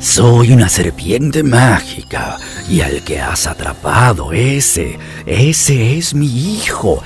soy 0.00 0.52
una 0.52 0.68
serpiente 0.68 1.42
mágica 1.42 2.38
y 2.68 2.80
al 2.80 3.02
que 3.02 3.20
has 3.20 3.46
atrapado 3.46 4.32
ese, 4.32 4.98
ese 5.26 5.98
es 5.98 6.14
mi 6.14 6.54
hijo. 6.54 7.02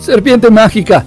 Serpiente 0.00 0.50
mágica. 0.50 1.04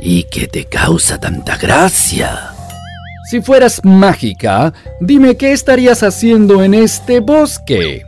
¿Y 0.00 0.24
qué 0.24 0.46
te 0.46 0.64
causa 0.64 1.18
tanta 1.18 1.56
gracia? 1.56 2.54
Si 3.30 3.40
fueras 3.40 3.80
mágica, 3.84 4.72
dime 5.00 5.36
qué 5.36 5.52
estarías 5.52 6.02
haciendo 6.02 6.62
en 6.62 6.74
este 6.74 7.20
bosque. 7.20 8.04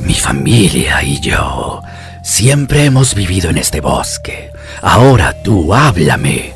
Mi 0.00 0.14
familia 0.14 1.02
y 1.02 1.20
yo 1.20 1.82
siempre 2.22 2.84
hemos 2.84 3.14
vivido 3.14 3.50
en 3.50 3.58
este 3.58 3.80
bosque. 3.80 4.52
Ahora 4.82 5.34
tú 5.42 5.74
háblame. 5.74 6.54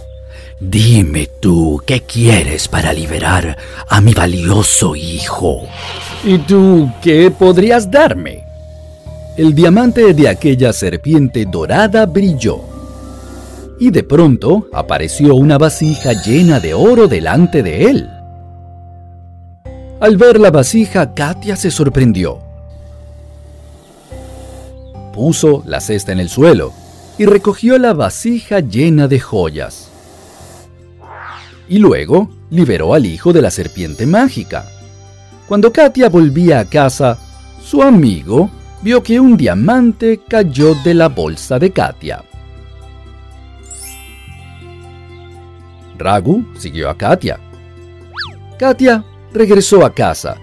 Dime 0.61 1.29
tú 1.41 1.83
qué 1.85 2.03
quieres 2.03 2.69
para 2.69 2.93
liberar 2.93 3.57
a 3.89 4.01
mi 4.01 4.15
valioso 4.15 4.95
hijo. 4.95 5.63
¿Y 6.23 6.39
tú 6.39 6.89
qué 7.03 7.33
podrías 7.33 7.91
darme? 7.91 8.45
El 9.37 9.55
diamante 9.55 10.15
de 10.15 10.29
aquella 10.29 10.73
serpiente 10.73 11.47
dorada 11.47 12.07
brilló. 12.07 12.61
Y 13.81 13.91
de 13.91 14.05
pronto 14.05 14.69
apareció 14.73 15.35
una 15.35 15.59
vasija 15.59 16.13
llena 16.13 16.61
de 16.61 16.75
oro 16.75 17.09
delante 17.09 17.65
de 17.65 17.91
él. 17.91 18.11
Al 19.99 20.17
ver 20.17 20.39
la 20.39 20.53
vasija, 20.53 21.13
Katia 21.13 21.57
se 21.57 21.73
sorprendió. 21.73 22.39
Puso 25.13 25.65
la 25.67 25.81
cesta 25.81 26.13
en 26.13 26.21
el 26.21 26.29
suelo 26.29 26.82
y 27.19 27.27
recogió 27.27 27.79
la 27.79 27.93
vasija 27.93 28.61
llena 28.61 29.09
de 29.09 29.21
joyas. 29.21 29.91
Y 31.69 31.79
luego 31.79 32.31
liberó 32.51 32.95
al 32.95 33.07
hijo 33.07 33.33
de 33.33 33.43
la 33.43 33.51
serpiente 33.51 34.07
mágica. 34.07 34.67
Cuando 35.49 35.73
Katia 35.73 36.09
volvía 36.09 36.61
a 36.61 36.65
casa, 36.65 37.19
su 37.63 37.83
amigo 37.83 38.51
vio 38.83 39.03
que 39.03 39.21
un 39.21 39.37
diamante 39.37 40.21
cayó 40.29 40.75
de 40.83 40.95
la 40.95 41.09
bolsa 41.09 41.59
de 41.59 41.71
Katia. 41.71 42.25
Ragu 45.99 46.45
siguió 46.59 46.91
a 46.91 46.97
Katia. 46.97 47.39
Katia 48.59 49.05
regresó 49.33 49.85
a 49.85 49.95
casa 49.95 50.37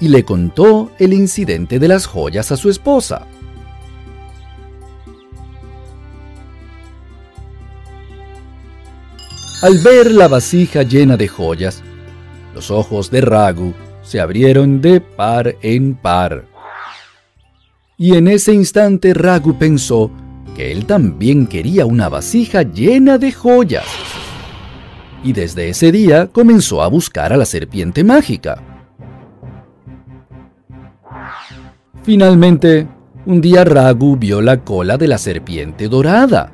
y 0.00 0.08
le 0.08 0.24
contó 0.24 0.90
el 0.98 1.12
incidente 1.12 1.78
de 1.78 1.88
las 1.88 2.06
joyas 2.06 2.52
a 2.52 2.56
su 2.56 2.68
esposa. 2.68 3.26
Al 9.66 9.78
ver 9.78 10.12
la 10.12 10.28
vasija 10.28 10.84
llena 10.84 11.16
de 11.16 11.26
joyas, 11.26 11.82
los 12.54 12.70
ojos 12.70 13.10
de 13.10 13.20
Ragu 13.20 13.74
se 14.00 14.20
abrieron 14.20 14.80
de 14.80 15.00
par 15.00 15.56
en 15.60 15.96
par. 15.96 16.44
Y 17.98 18.14
en 18.16 18.28
ese 18.28 18.54
instante 18.54 19.12
Ragu 19.12 19.58
pensó 19.58 20.12
que 20.54 20.70
él 20.70 20.86
también 20.86 21.48
quería 21.48 21.84
una 21.84 22.08
vasija 22.08 22.62
llena 22.62 23.18
de 23.18 23.32
joyas. 23.32 23.86
Y 25.24 25.32
desde 25.32 25.68
ese 25.68 25.90
día 25.90 26.28
comenzó 26.28 26.80
a 26.80 26.86
buscar 26.86 27.32
a 27.32 27.36
la 27.36 27.44
serpiente 27.44 28.04
mágica. 28.04 28.62
Finalmente, 32.04 32.86
un 33.26 33.40
día 33.40 33.64
Ragu 33.64 34.16
vio 34.16 34.40
la 34.40 34.60
cola 34.62 34.96
de 34.96 35.08
la 35.08 35.18
serpiente 35.18 35.88
dorada. 35.88 36.52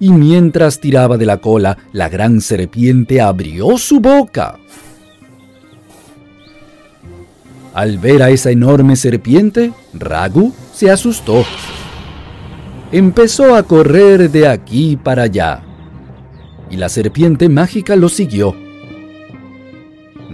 Y 0.00 0.10
mientras 0.10 0.80
tiraba 0.80 1.16
de 1.16 1.26
la 1.26 1.38
cola, 1.38 1.78
la 1.92 2.08
gran 2.08 2.40
serpiente 2.40 3.20
abrió 3.20 3.78
su 3.78 4.00
boca. 4.00 4.58
Al 7.72 7.98
ver 7.98 8.22
a 8.22 8.30
esa 8.30 8.50
enorme 8.50 8.96
serpiente, 8.96 9.72
Ragu 9.92 10.52
se 10.72 10.90
asustó. 10.90 11.44
Empezó 12.92 13.54
a 13.54 13.64
correr 13.64 14.30
de 14.30 14.46
aquí 14.46 14.96
para 14.96 15.24
allá, 15.24 15.62
y 16.70 16.76
la 16.76 16.88
serpiente 16.88 17.48
mágica 17.48 17.96
lo 17.96 18.08
siguió. 18.08 18.54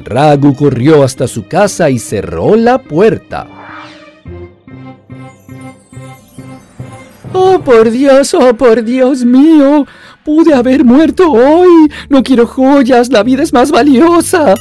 Ragu 0.04 0.54
corrió 0.54 1.02
hasta 1.02 1.26
su 1.28 1.46
casa 1.46 1.88
y 1.88 1.98
cerró 1.98 2.56
la 2.56 2.78
puerta. 2.82 3.59
¡Oh, 7.32 7.60
por 7.60 7.90
Dios! 7.90 8.34
¡Oh, 8.34 8.54
por 8.54 8.82
Dios 8.82 9.24
mío! 9.24 9.86
Pude 10.24 10.52
haber 10.52 10.84
muerto 10.84 11.30
hoy. 11.30 11.90
No 12.08 12.22
quiero 12.22 12.46
joyas, 12.46 13.10
la 13.10 13.22
vida 13.22 13.42
es 13.42 13.52
más 13.52 13.70
valiosa. 13.70 14.54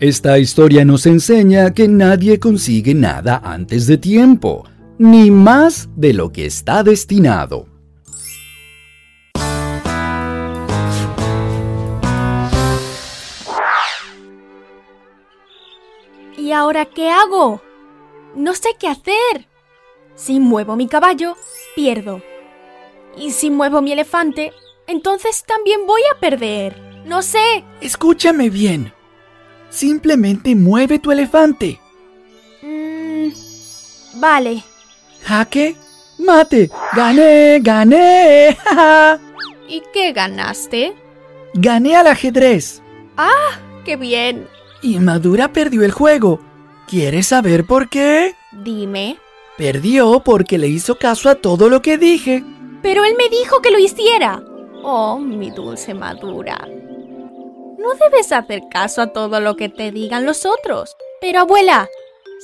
Esta 0.00 0.38
historia 0.38 0.84
nos 0.84 1.06
enseña 1.06 1.72
que 1.72 1.88
nadie 1.88 2.38
consigue 2.38 2.94
nada 2.94 3.40
antes 3.44 3.86
de 3.86 3.96
tiempo, 3.96 4.66
ni 4.98 5.30
más 5.30 5.88
de 5.96 6.12
lo 6.12 6.32
que 6.32 6.46
está 6.46 6.82
destinado. 6.82 7.66
¿Y 16.36 16.52
ahora 16.52 16.84
qué 16.84 17.10
hago? 17.10 17.62
No 18.36 18.54
sé 18.54 18.70
qué 18.78 18.88
hacer. 18.88 19.48
Si 20.14 20.38
muevo 20.38 20.76
mi 20.76 20.86
caballo, 20.86 21.36
pierdo. 21.74 22.22
Y 23.16 23.30
si 23.30 23.50
muevo 23.50 23.82
mi 23.82 23.92
elefante, 23.92 24.52
entonces 24.86 25.44
también 25.46 25.86
voy 25.86 26.00
a 26.14 26.18
perder. 26.18 26.80
No 27.04 27.22
sé. 27.22 27.64
Escúchame 27.80 28.50
bien. 28.50 28.92
Simplemente 29.70 30.54
mueve 30.54 30.98
tu 30.98 31.12
elefante. 31.12 31.80
Mm, 32.62 33.28
vale. 34.14 34.62
Jaque, 35.24 35.76
mate, 36.18 36.70
gané, 36.94 37.60
gané. 37.60 38.56
¿Y 39.68 39.82
qué 39.92 40.12
ganaste? 40.12 40.94
Gané 41.54 41.96
al 41.96 42.06
ajedrez. 42.06 42.82
¡Ah! 43.16 43.58
¡Qué 43.84 43.96
bien! 43.96 44.48
Y 44.82 44.98
Madura 44.98 45.52
perdió 45.52 45.82
el 45.82 45.92
juego. 45.92 46.40
¿Quieres 46.86 47.28
saber 47.28 47.64
por 47.64 47.88
qué? 47.88 48.34
Dime. 48.52 49.18
Perdió 49.56 50.20
porque 50.24 50.58
le 50.58 50.66
hizo 50.66 50.96
caso 50.96 51.30
a 51.30 51.36
todo 51.36 51.68
lo 51.68 51.80
que 51.80 51.96
dije. 51.96 52.44
Pero 52.82 53.04
él 53.04 53.14
me 53.16 53.28
dijo 53.28 53.62
que 53.62 53.70
lo 53.70 53.78
hiciera. 53.78 54.42
Oh, 54.82 55.18
mi 55.18 55.50
dulce 55.50 55.94
Madura. 55.94 56.58
No 57.78 57.94
debes 57.94 58.32
hacer 58.32 58.62
caso 58.70 59.02
a 59.02 59.12
todo 59.12 59.40
lo 59.40 59.54
que 59.54 59.68
te 59.68 59.92
digan 59.92 60.26
los 60.26 60.44
otros. 60.44 60.96
Pero 61.20 61.40
abuela, 61.40 61.88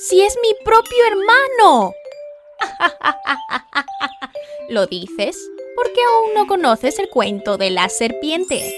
si 0.08 0.20
es 0.20 0.38
mi 0.40 0.54
propio 0.64 0.98
hermano. 1.08 1.92
¿Lo 4.68 4.86
dices? 4.86 5.36
Porque 5.76 6.00
aún 6.02 6.34
no 6.34 6.46
conoces 6.46 6.98
el 7.00 7.08
cuento 7.08 7.58
de 7.58 7.70
la 7.70 7.88
serpiente. 7.88 8.72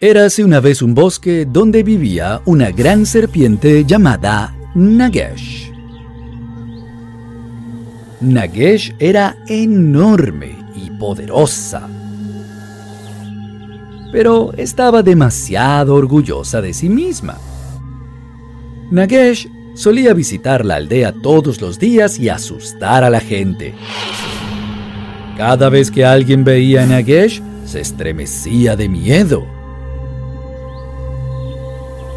Érase 0.00 0.42
una 0.42 0.60
vez 0.60 0.80
un 0.80 0.94
bosque 0.94 1.44
donde 1.44 1.82
vivía 1.82 2.40
una 2.46 2.70
gran 2.70 3.04
serpiente 3.04 3.84
llamada 3.84 4.54
Nagesh. 4.74 5.77
Nagesh 8.20 8.94
era 8.98 9.36
enorme 9.46 10.56
y 10.74 10.90
poderosa, 10.90 11.88
pero 14.10 14.52
estaba 14.56 15.04
demasiado 15.04 15.94
orgullosa 15.94 16.60
de 16.60 16.74
sí 16.74 16.88
misma. 16.88 17.38
Nagesh 18.90 19.48
solía 19.74 20.14
visitar 20.14 20.64
la 20.64 20.76
aldea 20.76 21.12
todos 21.12 21.60
los 21.60 21.78
días 21.78 22.18
y 22.18 22.28
asustar 22.28 23.04
a 23.04 23.10
la 23.10 23.20
gente. 23.20 23.74
Cada 25.36 25.68
vez 25.68 25.92
que 25.92 26.04
alguien 26.04 26.42
veía 26.42 26.82
a 26.82 26.86
Nagesh, 26.86 27.40
se 27.64 27.80
estremecía 27.80 28.74
de 28.74 28.88
miedo. 28.88 29.46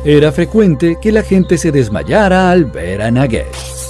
Era 0.03 0.31
frecuente 0.31 0.97
que 0.99 1.11
la 1.11 1.21
gente 1.21 1.59
se 1.59 1.71
desmayara 1.71 2.49
al 2.49 2.65
ver 2.65 3.03
a 3.03 3.11
Nagesh. 3.11 3.80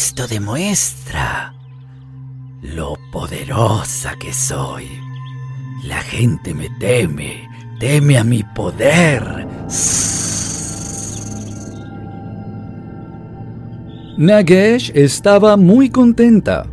Esto 0.00 0.28
demuestra 0.28 1.52
lo 2.62 2.94
poderosa 3.10 4.14
que 4.16 4.32
soy. 4.32 4.86
La 5.82 5.96
gente 5.96 6.54
me 6.54 6.70
teme, 6.78 7.48
teme 7.80 8.16
a 8.16 8.22
mi 8.22 8.44
poder. 8.44 9.44
Nagesh 14.16 14.92
estaba 14.94 15.56
muy 15.56 15.90
contenta. 15.90 16.64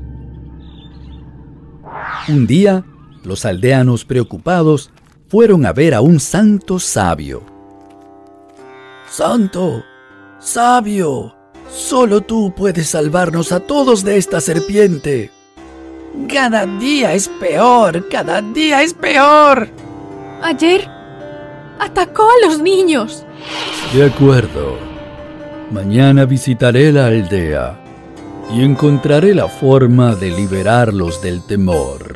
Un 2.28 2.46
día, 2.46 2.86
los 3.24 3.44
aldeanos 3.44 4.06
preocupados 4.06 4.92
fueron 5.30 5.66
a 5.66 5.74
ver 5.74 5.96
a 5.96 6.02
un 6.02 6.20
santo 6.20 6.78
sabio. 6.78 7.42
Santo, 9.10 9.84
sabio, 10.38 11.36
solo 11.72 12.22
tú 12.22 12.54
puedes 12.56 12.90
salvarnos 12.90 13.52
a 13.52 13.60
todos 13.60 14.04
de 14.04 14.18
esta 14.18 14.42
serpiente. 14.42 15.32
Cada 16.32 16.66
día 16.66 17.14
es 17.14 17.28
peor, 17.28 18.08
cada 18.10 18.42
día 18.42 18.82
es 18.82 18.94
peor. 18.94 19.70
Ayer 20.42 20.88
atacó 21.80 22.24
a 22.24 22.48
los 22.48 22.60
niños. 22.60 23.26
De 23.94 24.06
acuerdo. 24.06 24.78
Mañana 25.72 26.26
visitaré 26.26 26.92
la 26.92 27.08
aldea 27.08 27.82
y 28.54 28.64
encontraré 28.64 29.34
la 29.34 29.48
forma 29.48 30.16
de 30.16 30.30
liberarlos 30.32 31.22
del 31.22 31.42
temor. 31.46 32.16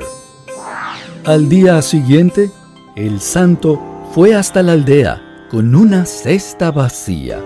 Al 1.26 1.50
día 1.50 1.82
siguiente, 1.82 2.52
el 2.96 3.20
santo 3.20 3.82
fue 4.14 4.36
hasta 4.36 4.62
la 4.64 4.74
aldea 4.74 5.48
con 5.50 5.76
una 5.76 6.06
cesta 6.06 6.72
vacía. 6.72 7.40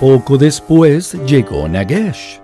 Poco 0.00 0.36
después 0.36 1.12
llegó 1.24 1.68
Nagesh. 1.68 2.40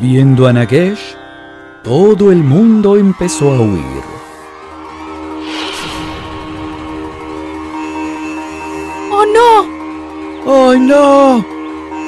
Viendo 0.00 0.46
a 0.46 0.52
Nagesh, 0.52 1.16
todo 1.82 2.30
el 2.30 2.44
mundo 2.44 2.96
empezó 2.96 3.50
a 3.50 3.60
huir. 3.60 4.02
¡Oh 9.10 9.24
no! 9.34 10.52
¡Oh 10.52 10.74
no! 10.74 11.44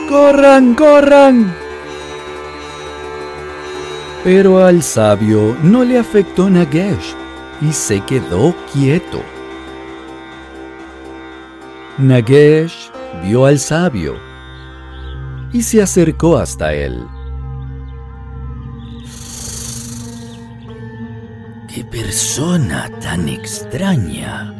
¡Corran, 0.09 0.75
corran! 0.75 1.55
Pero 4.23 4.65
al 4.65 4.83
sabio 4.83 5.57
no 5.63 5.83
le 5.83 5.99
afectó 5.99 6.51
Nagesh 6.51 7.15
y 7.63 7.73
se 7.73 8.01
quedó 8.01 8.55
quieto. 8.73 9.32
Nagesh 12.03 12.91
vio 13.23 13.47
al 13.47 13.61
sabio 13.61 14.17
y 15.53 15.63
se 15.63 15.81
acercó 15.81 16.37
hasta 16.37 16.75
él. 16.75 17.05
¡Qué 21.73 21.85
persona 21.85 22.91
tan 23.01 23.29
extraña! 23.29 24.53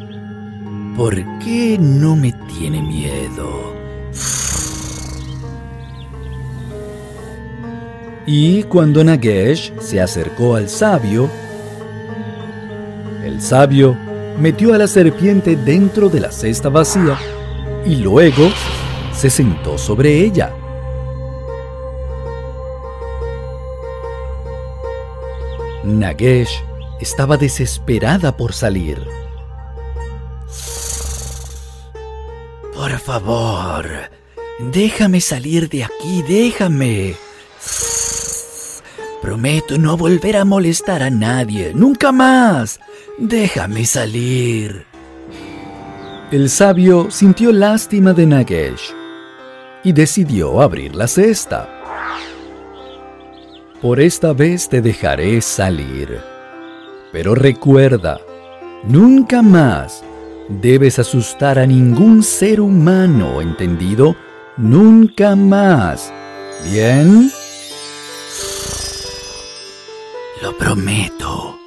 ¿Por 0.95 1.15
qué 1.39 1.77
no 1.79 2.15
me 2.15 2.31
tiene 2.57 2.81
miedo? 2.81 3.73
Y 8.25 8.63
cuando 8.63 9.03
Nagesh 9.03 9.73
se 9.81 9.99
acercó 9.99 10.55
al 10.55 10.69
sabio, 10.69 11.29
el 13.25 13.41
sabio 13.41 13.97
metió 14.39 14.73
a 14.73 14.77
la 14.77 14.87
serpiente 14.87 15.57
dentro 15.57 16.07
de 16.07 16.21
la 16.21 16.31
cesta 16.31 16.69
vacía 16.69 17.19
y 17.85 17.95
luego 17.97 18.49
se 19.13 19.29
sentó 19.29 19.77
sobre 19.77 20.19
ella. 20.19 20.53
Nagesh 25.83 26.63
estaba 26.99 27.37
desesperada 27.37 28.35
por 28.37 28.53
salir. 28.53 29.05
Por 32.73 32.99
favor, 32.99 33.85
déjame 34.59 35.19
salir 35.21 35.69
de 35.69 35.83
aquí, 35.83 36.23
déjame. 36.27 37.15
Prometo 39.21 39.77
no 39.77 39.95
volver 39.95 40.37
a 40.37 40.45
molestar 40.45 41.03
a 41.03 41.09
nadie, 41.09 41.73
nunca 41.73 42.11
más. 42.11 42.79
Déjame 43.17 43.85
salir. 43.85 44.92
El 46.33 46.49
sabio 46.49 47.11
sintió 47.11 47.51
lástima 47.51 48.11
de 48.11 48.25
Nagesh 48.25 48.91
y 49.83 49.91
decidió 49.91 50.63
abrir 50.63 50.95
la 50.95 51.07
cesta. 51.07 51.69
Por 53.79 53.99
esta 53.99 54.33
vez 54.33 54.67
te 54.67 54.81
dejaré 54.81 55.39
salir. 55.41 56.19
Pero 57.11 57.35
recuerda, 57.35 58.19
nunca 58.83 59.43
más 59.43 60.03
debes 60.49 60.97
asustar 60.97 61.59
a 61.59 61.67
ningún 61.67 62.23
ser 62.23 62.61
humano, 62.61 63.39
¿entendido? 63.39 64.15
Nunca 64.57 65.35
más. 65.35 66.11
¿Bien? 66.63 67.31
Lo 70.41 70.57
prometo. 70.57 71.59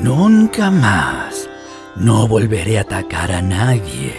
Nunca 0.00 0.70
más. 0.70 1.43
No 1.96 2.26
volveré 2.26 2.78
a 2.78 2.82
atacar 2.82 3.30
a 3.30 3.40
nadie. 3.40 4.14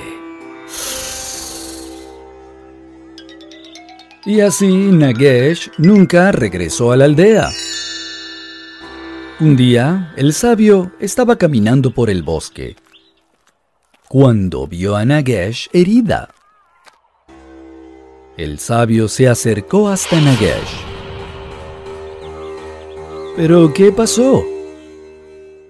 Y 4.26 4.40
así 4.40 4.68
Nagesh 4.68 5.72
nunca 5.78 6.32
regresó 6.32 6.92
a 6.92 6.98
la 6.98 7.06
aldea. 7.06 7.50
Un 9.42 9.58
día, 9.58 10.14
el 10.16 10.34
sabio 10.34 10.94
estaba 11.00 11.36
caminando 11.36 11.92
por 11.92 12.10
el 12.10 12.24
bosque 12.24 12.78
cuando 14.08 14.66
vio 14.68 14.96
a 14.96 15.04
Nagesh 15.04 15.70
herida. 15.74 16.30
El 18.38 18.60
sabio 18.60 19.10
se 19.10 19.28
acercó 19.28 19.90
hasta 19.90 20.20
Nagesh. 20.22 20.86
¿Pero 23.36 23.74
qué 23.74 23.92
pasó? 23.92 24.46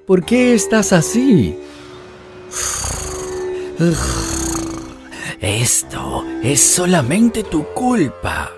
¿Por 0.05 0.23
qué 0.23 0.53
estás 0.53 0.93
así? 0.93 1.57
Esto 5.41 6.23
es 6.41 6.61
solamente 6.61 7.43
tu 7.43 7.65
culpa. 7.73 8.51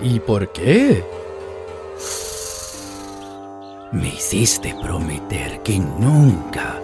¿Y 0.00 0.20
por 0.20 0.52
qué? 0.52 1.04
Me 3.92 4.08
hiciste 4.08 4.74
prometer 4.82 5.62
que 5.62 5.78
nunca, 5.78 6.80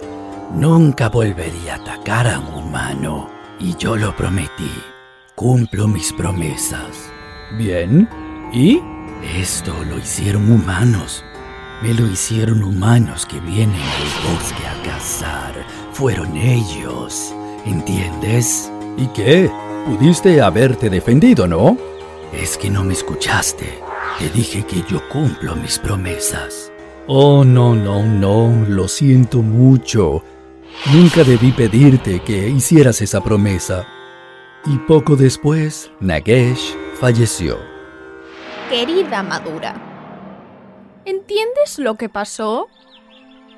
nunca 0.53 1.09
volvería 1.09 1.73
a 1.73 1.77
atacar 1.77 2.27
a 2.27 2.39
un 2.39 2.53
humano. 2.53 3.29
Y 3.59 3.75
yo 3.77 3.95
lo 3.95 4.15
prometí. 4.15 4.71
Cumplo 5.35 5.87
mis 5.87 6.13
promesas. 6.13 7.11
Bien. 7.57 8.07
¿Y? 8.53 8.81
Esto 9.37 9.73
lo 9.85 9.97
hicieron 9.97 10.51
humanos. 10.51 11.23
Me 11.81 11.93
lo 11.93 12.07
hicieron 12.07 12.63
humanos 12.63 13.25
que 13.25 13.39
vienen 13.39 13.75
al 13.75 14.33
bosque 14.33 14.65
a 14.65 14.83
cazar. 14.83 15.82
Fueron 15.93 16.35
ellos. 16.35 17.35
¿Entiendes? 17.65 18.71
¿Y 18.97 19.05
qué? 19.07 19.51
Pudiste 19.85 20.41
haberte 20.41 20.89
defendido, 20.89 21.47
¿no? 21.47 21.77
Es 22.33 22.57
que 22.57 22.71
no 22.71 22.83
me 22.83 22.93
escuchaste. 22.93 23.79
Te 24.17 24.29
dije 24.29 24.65
que 24.65 24.81
yo 24.89 25.07
cumplo 25.09 25.55
mis 25.55 25.77
promesas. 25.77 26.71
Oh, 27.05 27.43
no, 27.43 27.75
no, 27.75 28.01
no, 28.01 28.65
lo 28.67 28.87
siento 28.87 29.43
mucho. 29.43 30.23
Nunca 30.91 31.23
debí 31.23 31.51
pedirte 31.51 32.21
que 32.21 32.49
hicieras 32.49 32.99
esa 33.01 33.21
promesa. 33.21 33.85
Y 34.65 34.77
poco 34.79 35.15
después, 35.15 35.91
Nagesh 35.99 36.75
falleció. 36.99 37.59
Querida 38.67 39.21
Madura, 39.21 39.75
¿entiendes 41.05 41.77
lo 41.77 41.95
que 41.95 42.09
pasó? 42.09 42.67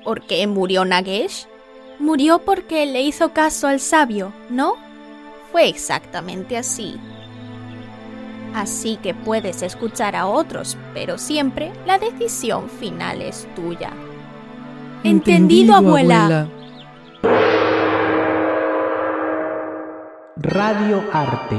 ¿Por 0.04 0.28
qué 0.28 0.46
murió 0.48 0.84
Nagesh? 0.84 1.48
Murió 2.00 2.40
porque 2.40 2.86
le 2.86 3.02
hizo 3.02 3.34
caso 3.34 3.68
al 3.68 3.80
sabio, 3.80 4.34
¿no? 4.50 4.76
Fue 5.52 5.68
exactamente 5.68 6.58
así. 6.58 7.00
Así 8.54 8.98
que 9.04 9.14
puedes 9.14 9.62
escuchar 9.62 10.16
a 10.16 10.28
otros, 10.28 10.78
pero 10.94 11.18
siempre 11.18 11.72
la 11.86 11.98
decisión 11.98 12.70
final 12.70 13.22
es 13.22 13.48
tuya. 13.56 13.92
Entendido, 15.04 15.76
abuela. 15.76 16.50
Radio 20.38 21.04
Arte, 21.12 21.58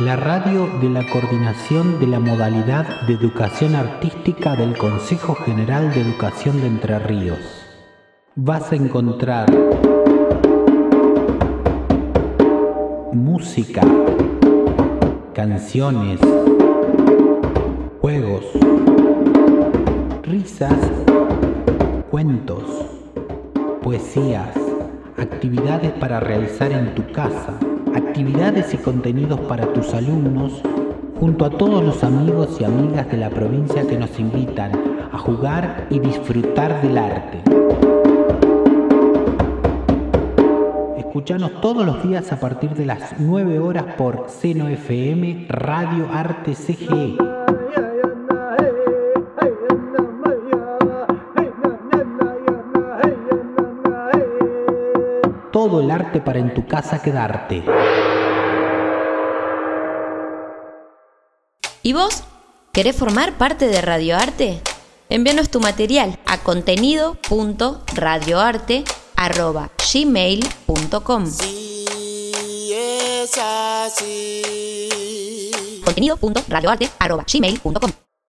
la 0.00 0.16
radio 0.16 0.66
de 0.80 0.88
la 0.88 1.08
coordinación 1.08 2.00
de 2.00 2.06
la 2.08 2.20
modalidad 2.20 3.02
de 3.06 3.14
educación 3.14 3.74
artística 3.74 4.56
del 4.56 4.76
Consejo 4.76 5.34
General 5.34 5.92
de 5.92 6.00
Educación 6.00 6.60
de 6.60 6.66
Entre 6.66 6.98
Ríos. 6.98 7.61
Vas 8.34 8.72
a 8.72 8.76
encontrar 8.76 9.46
música, 13.12 13.82
canciones, 15.34 16.18
juegos, 18.00 18.46
risas, 20.22 20.72
cuentos, 22.10 22.62
poesías, 23.82 24.56
actividades 25.18 25.92
para 25.92 26.18
realizar 26.18 26.72
en 26.72 26.94
tu 26.94 27.12
casa, 27.12 27.58
actividades 27.94 28.72
y 28.72 28.78
contenidos 28.78 29.40
para 29.40 29.70
tus 29.74 29.92
alumnos, 29.92 30.62
junto 31.20 31.44
a 31.44 31.50
todos 31.50 31.84
los 31.84 32.02
amigos 32.02 32.58
y 32.62 32.64
amigas 32.64 33.10
de 33.10 33.18
la 33.18 33.28
provincia 33.28 33.86
que 33.86 33.98
nos 33.98 34.18
invitan 34.18 34.72
a 35.12 35.18
jugar 35.18 35.86
y 35.90 35.98
disfrutar 35.98 36.80
del 36.80 36.96
arte. 36.96 37.61
Escuchanos 41.12 41.60
todos 41.60 41.84
los 41.84 42.02
días 42.02 42.32
a 42.32 42.40
partir 42.40 42.70
de 42.70 42.86
las 42.86 43.18
9 43.18 43.58
horas 43.58 43.84
por 43.98 44.30
Seno 44.30 44.66
FM 44.66 45.44
Radio 45.46 46.08
Arte 46.10 46.54
CGE. 46.54 47.18
Todo 55.52 55.82
el 55.82 55.90
arte 55.90 56.22
para 56.22 56.38
en 56.38 56.54
tu 56.54 56.66
casa 56.66 57.02
quedarte. 57.02 57.62
¿Y 61.82 61.92
vos? 61.92 62.24
¿Querés 62.72 62.96
formar 62.96 63.34
parte 63.34 63.66
de 63.66 63.82
Radioarte? 63.82 64.62
Envíanos 65.10 65.50
tu 65.50 65.60
material 65.60 66.18
a 66.24 66.38
contenido.radioarte.gmail.com 69.22 71.24
Contenido.radioarte.gmail.com 75.84 78.01